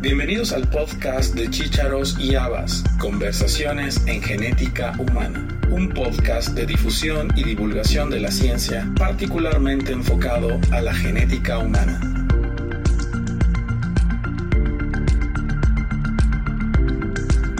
Bienvenidos 0.00 0.52
al 0.52 0.68
podcast 0.68 1.34
de 1.34 1.50
Chícharos 1.50 2.16
y 2.20 2.36
Habas, 2.36 2.84
Conversaciones 3.00 4.00
en 4.06 4.22
Genética 4.22 4.94
Humana, 4.96 5.48
un 5.70 5.88
podcast 5.88 6.50
de 6.50 6.66
difusión 6.66 7.32
y 7.34 7.42
divulgación 7.42 8.08
de 8.08 8.20
la 8.20 8.30
ciencia 8.30 8.88
particularmente 8.96 9.90
enfocado 9.90 10.60
a 10.70 10.80
la 10.82 10.94
genética 10.94 11.58
humana. 11.58 12.00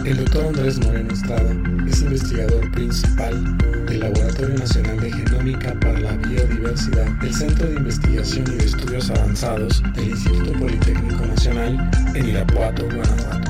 El 0.05 0.15
doctor 0.15 0.45
Andrés 0.45 0.79
Moreno 0.79 1.13
Estrada 1.13 1.51
es 1.51 1.78
investigador 2.09 2.71
principal 2.71 3.57
del 3.85 3.99
Laboratorio 3.99 4.57
Nacional 4.57 4.99
de 4.99 5.11
Genómica 5.11 5.75
para 5.79 5.99
la 5.99 6.13
Biodiversidad 6.13 7.05
del 7.21 7.33
Centro 7.35 7.67
de 7.67 7.75
Investigación 7.75 8.45
y 8.47 8.57
de 8.57 8.65
Estudios 8.65 9.11
Avanzados 9.11 9.83
del 9.93 10.09
Instituto 10.09 10.53
Politécnico 10.53 11.23
Nacional 11.27 11.91
en 12.15 12.29
Irapuato, 12.29 12.85
Guanajuato. 12.85 13.48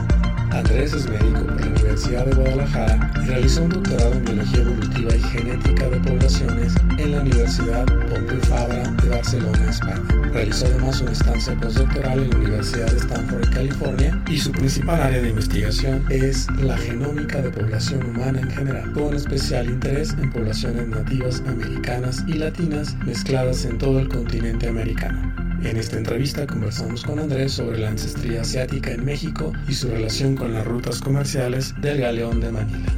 Andrés 0.52 0.94
es 0.94 1.08
médico 1.08 1.46
por 1.46 1.62
la 1.62 1.68
Universidad 1.68 2.26
de 2.26 2.36
Guadalajara 2.36 3.12
y 3.16 3.28
realizó 3.28 3.64
un 3.64 3.70
doctorado 3.70 4.14
en 4.14 4.26
Biología 4.26 4.62
Evolutiva 4.62 5.16
y 5.16 5.20
Genética 5.22 5.90
de 5.90 6.00
Poblaciones 6.00 6.74
en 6.98 7.12
la 7.12 7.22
Universidad 7.22 7.86
Pompeu 7.86 8.40
Fabra 8.42 8.84
de 8.92 9.10
Barcelona, 9.10 9.70
España. 9.70 10.02
Realizó 10.34 10.66
además 10.66 11.02
una 11.02 11.12
estancia 11.12 11.56
postdoctoral 11.56 12.20
en 12.20 12.30
la 12.32 12.38
Universidad 12.38 12.92
de 12.92 12.98
Stanford, 12.98 13.50
California, 13.54 14.22
y 14.30 14.38
su 14.38 14.52
principal 14.52 15.02
área 15.02 15.22
de 15.22 15.30
investigación 15.30 16.04
es 16.10 16.48
la 16.60 16.78
genómica 16.78 17.42
de 17.42 17.52
población 17.52 18.06
humana 18.06 18.40
en 18.40 18.50
general, 18.50 18.92
con 18.94 19.14
especial 19.14 19.70
interés 19.70 20.16
en 20.22 20.32
poblaciones 20.32 20.88
nativas 20.88 21.44
americanas 21.48 22.24
y 22.28 22.34
latinas 22.34 22.96
mezcladas 23.06 23.66
en 23.66 23.78
todo 23.78 24.00
el 24.00 24.10
continente 24.10 24.68
americano. 24.68 25.39
En 25.62 25.76
esta 25.76 25.98
entrevista 25.98 26.48
conversamos 26.48 27.04
con 27.04 27.20
Andrés 27.20 27.52
sobre 27.52 27.80
la 27.80 27.90
ancestría 27.90 28.42
asiática 28.42 28.92
en 28.92 29.04
México 29.04 29.52
y 29.68 29.74
su 29.74 29.90
relación 29.90 30.38
con 30.38 30.54
las 30.54 30.66
rutas 30.66 31.02
comerciales 31.02 31.74
del 31.82 32.00
galeón 32.00 32.40
de 32.40 32.52
Manila. 32.52 32.94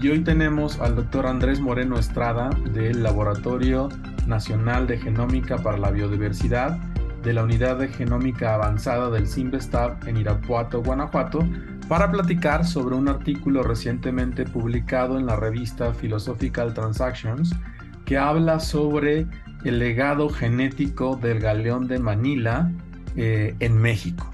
Y 0.00 0.08
hoy 0.08 0.24
tenemos 0.24 0.80
al 0.80 0.96
doctor 0.96 1.26
Andrés 1.26 1.60
Moreno 1.60 1.98
Estrada 1.98 2.50
del 2.72 3.02
Laboratorio 3.02 3.90
Nacional 4.26 4.86
de 4.86 4.98
Genómica 4.98 5.58
para 5.58 5.76
la 5.76 5.90
Biodiversidad 5.90 6.78
de 7.22 7.34
la 7.34 7.44
Unidad 7.44 7.78
de 7.78 7.88
Genómica 7.88 8.54
Avanzada 8.54 9.10
del 9.10 9.28
CIMBESTAB 9.28 10.08
en 10.08 10.16
Irapuato, 10.16 10.82
Guanajuato, 10.82 11.46
para 11.86 12.10
platicar 12.10 12.66
sobre 12.66 12.96
un 12.96 13.08
artículo 13.08 13.62
recientemente 13.62 14.44
publicado 14.44 15.18
en 15.18 15.26
la 15.26 15.36
revista 15.36 15.92
Philosophical 15.92 16.72
Transactions 16.72 17.54
que 18.04 18.18
habla 18.18 18.60
sobre 18.60 19.26
el 19.64 19.78
legado 19.78 20.28
genético 20.28 21.16
del 21.16 21.40
galeón 21.40 21.86
de 21.88 21.98
Manila 21.98 22.70
eh, 23.16 23.54
en 23.60 23.78
México. 23.78 24.32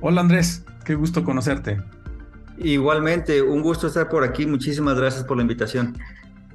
Hola 0.00 0.22
Andrés, 0.22 0.64
qué 0.84 0.94
gusto 0.94 1.24
conocerte. 1.24 1.78
Igualmente, 2.58 3.42
un 3.42 3.62
gusto 3.62 3.86
estar 3.86 4.08
por 4.08 4.24
aquí. 4.24 4.46
Muchísimas 4.46 4.96
gracias 4.96 5.24
por 5.24 5.36
la 5.36 5.42
invitación. 5.42 5.96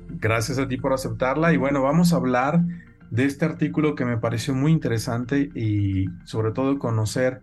Gracias 0.09 0.57
a 0.57 0.67
ti 0.67 0.77
por 0.77 0.93
aceptarla. 0.93 1.53
Y 1.53 1.57
bueno, 1.57 1.81
vamos 1.81 2.13
a 2.13 2.17
hablar 2.17 2.61
de 3.09 3.25
este 3.25 3.45
artículo 3.45 3.95
que 3.95 4.05
me 4.05 4.17
pareció 4.17 4.53
muy 4.53 4.71
interesante 4.71 5.49
y 5.55 6.05
sobre 6.25 6.51
todo 6.51 6.77
conocer 6.79 7.41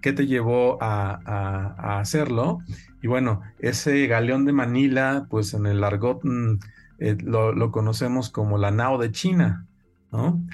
qué 0.00 0.12
te 0.12 0.26
llevó 0.26 0.78
a, 0.80 1.98
hacerlo. 1.98 2.58
Y 3.02 3.06
bueno, 3.06 3.42
ese 3.58 4.06
galeón 4.06 4.44
de 4.44 4.52
Manila, 4.52 5.26
pues 5.28 5.52
en 5.54 5.66
el 5.66 5.82
argot 5.82 6.20
mm, 6.22 6.58
eh, 6.98 7.16
lo, 7.20 7.70
conocemos 7.70 8.30
como 8.30 8.58
la 8.58 8.70
Nao 8.70 8.98
de 8.98 9.12
China, 9.12 9.66
¿no? 10.12 10.44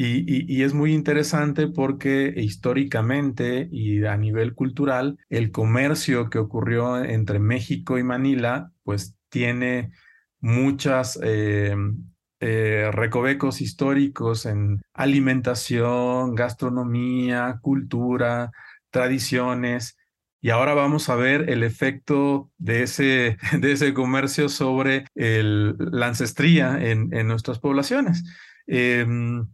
Y, 0.00 0.62
es 0.62 0.74
muy 0.74 0.94
interesante 0.94 1.66
porque 1.66 2.32
históricamente 2.36 3.68
y 3.72 4.04
a 4.04 4.16
nivel 4.16 4.54
cultural, 4.54 5.18
el 5.28 5.50
comercio 5.50 6.30
que 6.30 6.38
ocurrió 6.38 7.02
entre 7.02 7.40
México 7.40 7.98
y 7.98 8.04
Manila, 8.04 8.70
pues 8.84 9.16
tiene 9.28 9.90
muchas 10.40 11.18
eh, 11.20 11.74
eh, 12.40 12.90
recovecos 12.92 13.60
históricos 13.60 14.46
en 14.46 14.80
alimentación, 14.94 16.36
gastronomía, 16.36 17.58
cultura, 17.60 18.52
tradiciones. 18.90 19.97
Y 20.40 20.50
ahora 20.50 20.74
vamos 20.74 21.08
a 21.08 21.16
ver 21.16 21.50
el 21.50 21.64
efecto 21.64 22.50
de 22.58 22.84
ese, 22.84 23.38
de 23.58 23.72
ese 23.72 23.92
comercio 23.94 24.48
sobre 24.48 25.04
la 25.14 26.06
ancestría 26.06 26.78
en, 26.80 27.10
nuestras 27.26 27.58
poblaciones. 27.58 28.24
Em, 28.66 29.48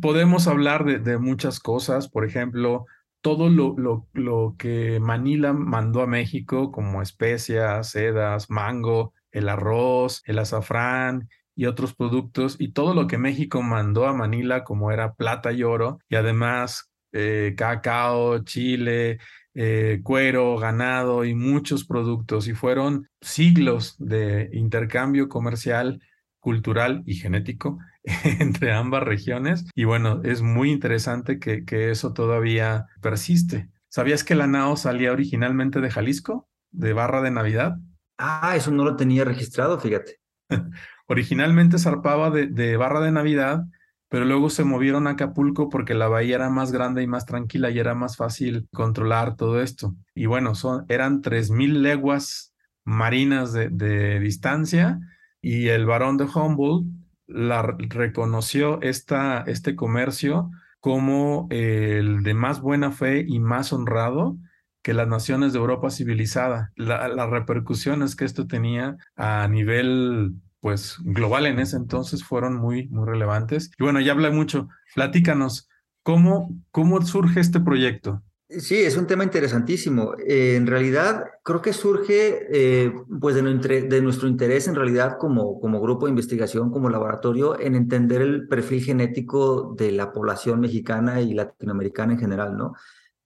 podemos 0.00 0.48
hablar 0.48 0.84
de, 0.84 1.18
muchas 1.18 1.60
cosas, 1.60 2.08
por 2.08 2.24
ejemplo, 2.24 2.86
todo 3.20 3.50
lo, 3.50 3.76
lo, 4.12 4.56
que 4.58 4.98
Manila 4.98 5.52
mandó 5.52 6.02
a 6.02 6.06
México 6.06 6.72
como 6.72 7.02
especias, 7.02 7.90
sedas, 7.90 8.48
mango, 8.48 9.12
el 9.30 9.48
arroz, 9.48 10.22
el 10.24 10.38
azafrán 10.38 11.28
y 11.54 11.66
otros 11.66 11.94
productos, 11.94 12.56
y 12.58 12.72
todo 12.72 12.94
lo 12.94 13.06
que 13.06 13.18
México 13.18 13.62
mandó 13.62 14.06
a 14.06 14.14
Manila 14.14 14.64
como 14.64 14.90
era 14.90 15.14
plata 15.14 15.52
y 15.52 15.62
oro, 15.62 15.98
y 16.08 16.16
además 16.16 16.89
eh, 17.12 17.54
cacao, 17.56 18.44
chile, 18.44 19.18
eh, 19.54 20.00
cuero, 20.02 20.56
ganado 20.58 21.24
y 21.24 21.34
muchos 21.34 21.84
productos. 21.84 22.48
Y 22.48 22.54
fueron 22.54 23.08
siglos 23.20 23.96
de 23.98 24.50
intercambio 24.52 25.28
comercial, 25.28 26.00
cultural 26.38 27.02
y 27.06 27.14
genético 27.14 27.78
entre 28.40 28.72
ambas 28.72 29.02
regiones. 29.02 29.66
Y 29.74 29.84
bueno, 29.84 30.20
es 30.24 30.42
muy 30.42 30.70
interesante 30.70 31.38
que, 31.38 31.64
que 31.64 31.90
eso 31.90 32.12
todavía 32.12 32.86
persiste. 33.00 33.68
¿Sabías 33.88 34.24
que 34.24 34.34
la 34.34 34.46
NAO 34.46 34.76
salía 34.76 35.12
originalmente 35.12 35.80
de 35.80 35.90
Jalisco, 35.90 36.48
de 36.70 36.92
Barra 36.92 37.22
de 37.22 37.30
Navidad? 37.32 37.76
Ah, 38.18 38.54
eso 38.56 38.70
no 38.70 38.84
lo 38.84 38.96
tenía 38.96 39.24
registrado, 39.24 39.80
fíjate. 39.80 40.20
originalmente 41.10 41.78
zarpaba 41.78 42.30
de, 42.30 42.46
de 42.46 42.76
Barra 42.76 43.00
de 43.00 43.10
Navidad 43.10 43.64
pero 44.10 44.24
luego 44.24 44.50
se 44.50 44.64
movieron 44.64 45.06
a 45.06 45.10
Acapulco 45.10 45.70
porque 45.70 45.94
la 45.94 46.08
bahía 46.08 46.34
era 46.34 46.50
más 46.50 46.72
grande 46.72 47.02
y 47.02 47.06
más 47.06 47.26
tranquila 47.26 47.70
y 47.70 47.78
era 47.78 47.94
más 47.94 48.16
fácil 48.16 48.68
controlar 48.72 49.36
todo 49.36 49.62
esto. 49.62 49.94
Y 50.16 50.26
bueno, 50.26 50.56
son, 50.56 50.84
eran 50.88 51.22
3.000 51.22 51.74
leguas 51.80 52.52
marinas 52.84 53.52
de, 53.52 54.18
distancia 54.18 54.98
y 55.40 55.68
el 55.68 55.86
barón 55.86 56.16
de 56.16 56.24
Humboldt 56.24 56.88
la, 57.28 57.62
reconoció 57.62 58.82
esta, 58.82 59.44
este 59.46 59.76
comercio 59.76 60.50
como 60.80 61.46
el 61.50 62.24
de 62.24 62.34
más 62.34 62.60
buena 62.60 62.90
fe 62.90 63.24
y 63.26 63.38
más 63.38 63.72
honrado 63.72 64.36
que 64.82 64.92
las 64.92 65.06
naciones 65.06 65.52
de 65.52 65.60
Europa 65.60 65.88
civilizada. 65.90 66.72
las 66.74 67.30
repercusiones 67.30 68.16
que 68.16 68.24
esto 68.24 68.48
tenía 68.48 68.96
a 69.14 69.46
nivel 69.46 70.32
pues 70.60 70.96
global 71.02 71.46
en 71.46 71.58
ese 71.58 71.76
entonces 71.76 72.22
fueron 72.24 72.56
muy, 72.56 72.88
muy 72.88 73.06
relevantes. 73.06 73.70
Y 73.78 73.82
bueno, 73.82 74.00
ya 74.00 74.12
hablé 74.12 74.30
mucho. 74.30 74.68
Platícanos, 74.94 75.68
¿cómo, 76.02 76.54
cómo 76.70 77.00
surge 77.02 77.40
este 77.40 77.60
proyecto? 77.60 78.22
Sí, 78.48 78.76
es 78.76 78.96
un 78.96 79.06
tema 79.06 79.22
interesantísimo. 79.22 80.14
Eh, 80.18 80.56
en 80.56 80.66
realidad, 80.66 81.24
creo 81.44 81.62
que 81.62 81.72
surge 81.72 82.46
eh, 82.50 82.92
pues 83.20 83.36
de, 83.36 83.42
de, 83.82 84.02
nuestro 84.02 84.26
interés 84.26 84.66
en 84.66 84.74
realidad 84.74 85.18
como, 85.18 85.60
como 85.60 85.80
grupo 85.80 86.06
de 86.06 86.10
investigación, 86.10 86.72
como 86.72 86.90
laboratorio, 86.90 87.58
en 87.60 87.76
entender 87.76 88.20
el 88.22 88.48
perfil 88.48 88.82
genético 88.82 89.74
de 89.78 89.92
la 89.92 90.12
población 90.12 90.58
mexicana 90.58 91.20
y 91.20 91.32
latinoamericana 91.32 92.14
en 92.14 92.18
general, 92.18 92.56
¿no? 92.56 92.74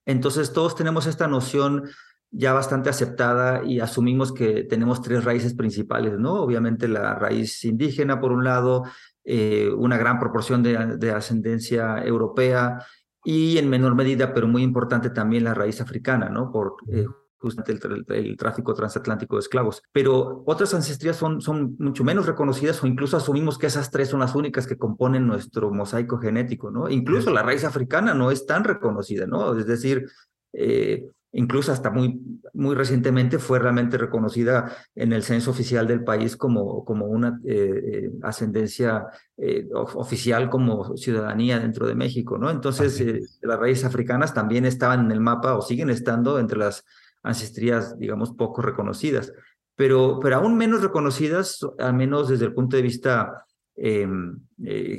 Entonces, 0.05 0.53
todos 0.53 0.75
tenemos 0.75 1.07
esta 1.07 1.27
noción 1.27 1.89
ya 2.37 2.51
bastante 2.51 2.89
aceptada 2.89 3.63
y 3.63 3.79
asumimos 3.79 4.33
que 4.33 4.63
tenemos 4.63 5.01
tres 5.01 5.23
raíces 5.23 5.53
principales, 5.53 6.19
¿no? 6.19 6.33
Obviamente 6.33 6.89
la 6.89 7.15
raíz 7.15 7.63
indígena, 7.63 8.19
por 8.19 8.33
un 8.33 8.43
lado, 8.43 8.83
eh, 9.23 9.71
una 9.75 9.97
gran 9.97 10.19
proporción 10.19 10.61
de, 10.61 11.11
ascendencia 11.11 12.03
europea 12.03 12.85
y 13.23 13.57
en 13.57 13.69
menor 13.69 13.95
medida, 13.95 14.33
pero 14.33 14.47
muy 14.47 14.63
importante 14.63 15.09
también 15.11 15.45
la 15.45 15.53
raíz 15.53 15.79
africana, 15.79 16.27
¿no? 16.27 16.51
Por 16.51 16.75
eh, 16.91 17.05
justamente 17.37 17.87
el, 18.09 18.35
tráfico 18.35 18.73
transatlántico 18.73 19.37
de 19.37 19.39
esclavos. 19.39 19.81
Pero 19.93 20.43
otras 20.45 20.73
ancestrías 20.73 21.15
son, 21.15 21.39
son 21.39 21.77
mucho 21.79 22.03
menos 22.03 22.25
reconocidas 22.25 22.83
o 22.83 22.87
incluso 22.87 23.15
asumimos 23.15 23.57
que 23.57 23.67
esas 23.67 23.91
tres 23.91 24.09
son 24.09 24.19
las 24.19 24.35
únicas 24.35 24.67
que 24.67 24.77
componen 24.77 25.25
nuestro 25.25 25.71
mosaico 25.71 26.17
genético, 26.17 26.69
¿no? 26.69 26.89
Incluso 26.89 27.31
la 27.31 27.43
raíz 27.43 27.63
africana 27.63 28.13
no 28.13 28.29
es 28.29 28.45
tan 28.45 28.65
reconocida, 28.65 29.25
¿no? 29.25 29.57
Es 29.57 29.65
decir, 29.65 30.05
eh, 30.51 31.11
incluso 31.35 31.71
hasta 31.71 31.91
muy, 31.91 32.19
muy 32.53 32.75
recientemente 32.75 33.39
fue 33.39 33.59
realmente 33.59 33.97
reconocida 33.97 34.75
en 34.95 35.11
el 35.11 35.21
censo 35.21 35.51
oficial 35.51 35.85
del 35.85 36.03
país 36.03 36.37
como, 36.37 36.85
como 36.85 37.05
una 37.05 37.39
eh, 37.45 37.81
eh, 37.85 38.11
ascendencia 38.23 39.05
eh, 39.37 39.67
oficial 39.73 40.49
como 40.49 40.95
ciudadanía 40.95 41.59
dentro 41.59 41.87
de 41.87 41.95
México, 41.95 42.37
¿no? 42.37 42.49
Entonces, 42.49 43.37
las 43.41 43.59
raíces 43.59 43.83
africanas 43.85 44.33
también 44.33 44.65
estaban 44.65 45.05
en 45.05 45.11
el 45.11 45.19
mapa 45.19 45.55
o 45.55 45.61
siguen 45.61 45.89
estando 45.89 46.39
entre 46.39 46.57
las 46.57 46.85
ancestrías, 47.21 47.99
digamos, 47.99 48.31
poco 48.31 48.61
reconocidas, 48.61 49.33
pero, 49.75 50.19
pero 50.21 50.37
aún 50.37 50.55
menos 50.57 50.81
reconocidas, 50.81 51.59
al 51.79 51.95
menos 51.95 52.29
desde 52.29 52.45
el 52.45 52.53
punto 52.53 52.77
de 52.77 52.81
vista 52.81 53.45
em, 53.75 54.39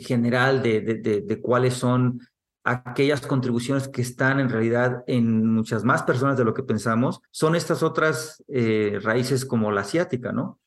general 0.00 0.62
de, 0.62 0.82
de, 0.82 0.94
de, 0.96 1.20
de 1.22 1.40
cuáles 1.40 1.74
son 1.74 2.20
aquellas 2.66 3.24
contribuciones 3.24 3.86
que 3.86 4.02
están 4.02 4.40
en 4.40 4.50
realidad 4.50 5.04
en 5.06 5.46
muchas 5.46 5.84
más 5.84 6.02
personas 6.02 6.36
de 6.36 6.44
lo 6.44 6.52
que 6.52 6.64
pensamos, 6.64 7.20
son 7.30 7.54
estas 7.54 7.84
otras 7.84 8.42
eh, 8.48 8.98
raíces 9.02 9.44
como 9.44 9.70
la 9.70 9.82
asiática, 9.82 10.32
¿no? 10.32 10.58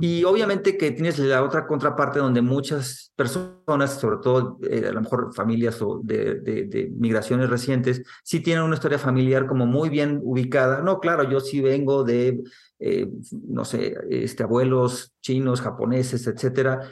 Y 0.00 0.22
obviamente 0.22 0.78
que 0.78 0.92
tienes 0.92 1.18
la 1.18 1.42
otra 1.42 1.66
contraparte 1.66 2.20
donde 2.20 2.40
muchas 2.40 3.12
personas, 3.16 3.98
sobre 3.98 4.18
todo 4.22 4.60
eh, 4.62 4.86
a 4.88 4.92
lo 4.92 5.00
mejor 5.00 5.34
familias 5.34 5.82
o 5.82 6.00
de, 6.04 6.36
de, 6.36 6.92
migraciones 6.96 7.50
recientes, 7.50 8.02
sí 8.22 8.38
tienen 8.38 8.62
una 8.62 8.76
historia 8.76 8.98
familiar 8.98 9.48
como 9.48 9.66
muy 9.66 9.88
bien 9.88 10.20
ubicada. 10.22 10.82
No, 10.82 11.00
claro, 11.00 11.28
yo 11.28 11.40
sí 11.40 11.60
vengo 11.60 12.04
de, 12.04 12.44
eh, 12.78 13.08
no 13.48 13.64
sé, 13.64 13.96
este, 14.08 14.44
abuelos 14.44 15.16
chinos, 15.20 15.60
japoneses, 15.60 16.28
etcétera. 16.28 16.88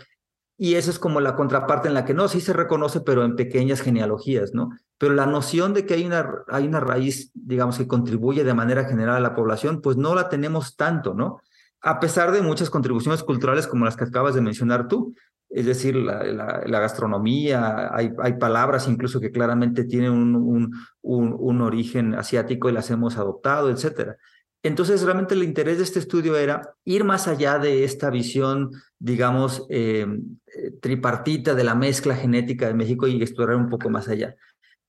Y 0.56 0.74
eso 0.74 0.90
es 0.90 0.98
como 0.98 1.20
la 1.20 1.34
contraparte 1.34 1.88
en 1.88 1.94
la 1.94 2.04
que 2.04 2.14
no, 2.14 2.28
sí 2.28 2.40
se 2.40 2.52
reconoce, 2.52 3.00
pero 3.00 3.24
en 3.24 3.34
pequeñas 3.34 3.80
genealogías, 3.80 4.54
¿no? 4.54 4.70
Pero 4.98 5.14
la 5.14 5.26
noción 5.26 5.74
de 5.74 5.84
que 5.84 5.94
hay 5.94 6.06
una, 6.06 6.44
hay 6.48 6.66
una 6.66 6.80
raíz, 6.80 7.32
digamos, 7.34 7.78
que 7.78 7.88
contribuye 7.88 8.44
de 8.44 8.54
manera 8.54 8.84
general 8.84 9.16
a 9.16 9.20
la 9.20 9.34
población, 9.34 9.80
pues 9.80 9.96
no 9.96 10.14
la 10.14 10.28
tenemos 10.28 10.76
tanto, 10.76 11.14
¿no? 11.14 11.40
a 11.84 12.00
pesar 12.00 12.32
de 12.32 12.40
muchas 12.40 12.70
contribuciones 12.70 13.22
culturales 13.22 13.66
como 13.66 13.84
las 13.84 13.96
que 13.96 14.04
acabas 14.04 14.34
de 14.34 14.40
mencionar 14.40 14.88
tú. 14.88 15.14
Es 15.50 15.66
decir, 15.66 15.94
la, 15.94 16.64
gastronomía, 16.66 17.94
hay, 17.94 18.10
hay, 18.20 18.32
palabras 18.38 18.88
incluso 18.88 19.20
que 19.20 19.30
claramente 19.30 19.84
tienen 19.84 20.10
un, 20.10 20.72
un, 21.02 21.60
origen 21.60 22.14
asiático 22.14 22.68
y 22.68 22.72
las 22.72 22.90
hemos 22.90 23.18
adoptado, 23.18 23.70
etc. 23.70 24.16
Entonces, 24.64 25.02
realmente 25.02 25.34
el 25.34 25.42
interés 25.42 25.76
de 25.76 25.84
este 25.84 25.98
estudio 25.98 26.38
era 26.38 26.74
ir 26.86 27.04
más 27.04 27.28
allá 27.28 27.58
de 27.58 27.84
esta 27.84 28.08
visión, 28.08 28.70
digamos, 28.98 29.66
eh, 29.68 30.06
eh, 30.46 30.70
tripartita 30.80 31.54
de 31.54 31.64
la 31.64 31.74
mezcla 31.74 32.16
genética 32.16 32.66
de 32.66 32.72
México 32.72 33.06
y 33.06 33.20
explorar 33.22 33.56
un 33.56 33.68
poco 33.68 33.90
más 33.90 34.08
allá. 34.08 34.34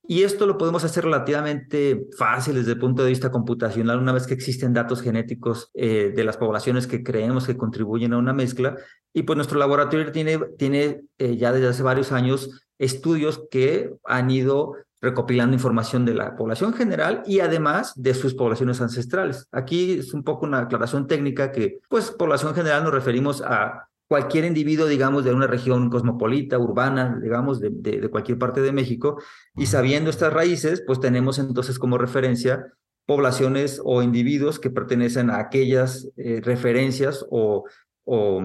Y 0.08 0.24
esto 0.24 0.46
lo 0.46 0.58
podemos 0.58 0.86
hacer 0.86 1.04
relativamente 1.04 2.08
fácil 2.18 2.56
desde 2.56 2.72
el 2.72 2.80
punto 2.80 3.04
de 3.04 3.10
vista 3.10 3.32
computacional, 3.32 4.00
una 4.00 4.14
vez 4.14 4.28
que 4.28 4.34
existen 4.34 4.72
datos 4.72 5.02
genéticos 5.02 5.72
eh, 5.74 6.14
de 6.16 6.24
las 6.24 6.38
poblaciones 6.38 6.88
que 6.88 7.04
creemos 7.04 7.46
que 7.46 7.58
contribuyen 7.58 8.14
a 8.14 8.18
una 8.18 8.32
mezcla. 8.32 8.78
Y 9.14 9.24
pues 9.24 9.36
nuestro 9.36 9.60
laboratorio 9.60 10.10
tiene, 10.14 11.02
ya 11.20 11.52
desde 11.52 11.68
hace 11.68 11.84
varios 11.84 12.14
años 12.14 12.66
estudios 12.78 13.44
que 13.52 13.94
han 14.06 14.32
ido 14.32 14.76
recopilando 15.02 15.54
información 15.54 16.06
de 16.06 16.14
la 16.14 16.36
población 16.36 16.74
general 16.74 17.24
y 17.26 17.40
además 17.40 17.94
de 17.96 18.14
sus 18.14 18.34
poblaciones 18.34 18.82
ancestrales. 18.82 19.48
Aquí 19.52 20.00
es 20.00 20.14
un 20.14 20.24
poco 20.24 20.46
una 20.46 20.60
aclaración 20.60 21.08
técnica 21.08 21.52
que, 21.52 21.80
pues, 21.90 22.12
población 22.12 22.56
general 22.56 22.84
nos 22.84 22.94
referimos 22.94 23.42
a 23.42 23.88
cualquier 24.08 24.46
individuo, 24.46 24.86
digamos, 24.86 25.24
de 25.24 25.34
una 25.34 25.48
región 25.48 25.90
cosmopolita, 25.90 26.60
urbana, 26.60 27.20
digamos, 27.22 27.60
de, 27.60 27.70
de, 27.72 28.10
cualquier 28.10 28.38
parte 28.38 28.62
de 28.62 28.72
México, 28.72 29.22
y 29.56 29.66
sabiendo 29.66 30.10
estas 30.10 30.32
raíces, 30.32 30.84
pues 30.86 31.00
tenemos 31.00 31.40
entonces 31.40 31.80
como 31.80 31.98
referencia 31.98 32.72
poblaciones 33.06 33.82
o 33.84 34.02
individuos 34.02 34.60
que 34.60 34.70
pertenecen 34.70 35.30
a 35.30 35.40
aquellas 35.40 36.10
eh, 36.18 36.42
referencias 36.44 37.26
o, 37.30 37.66
o, 38.04 38.42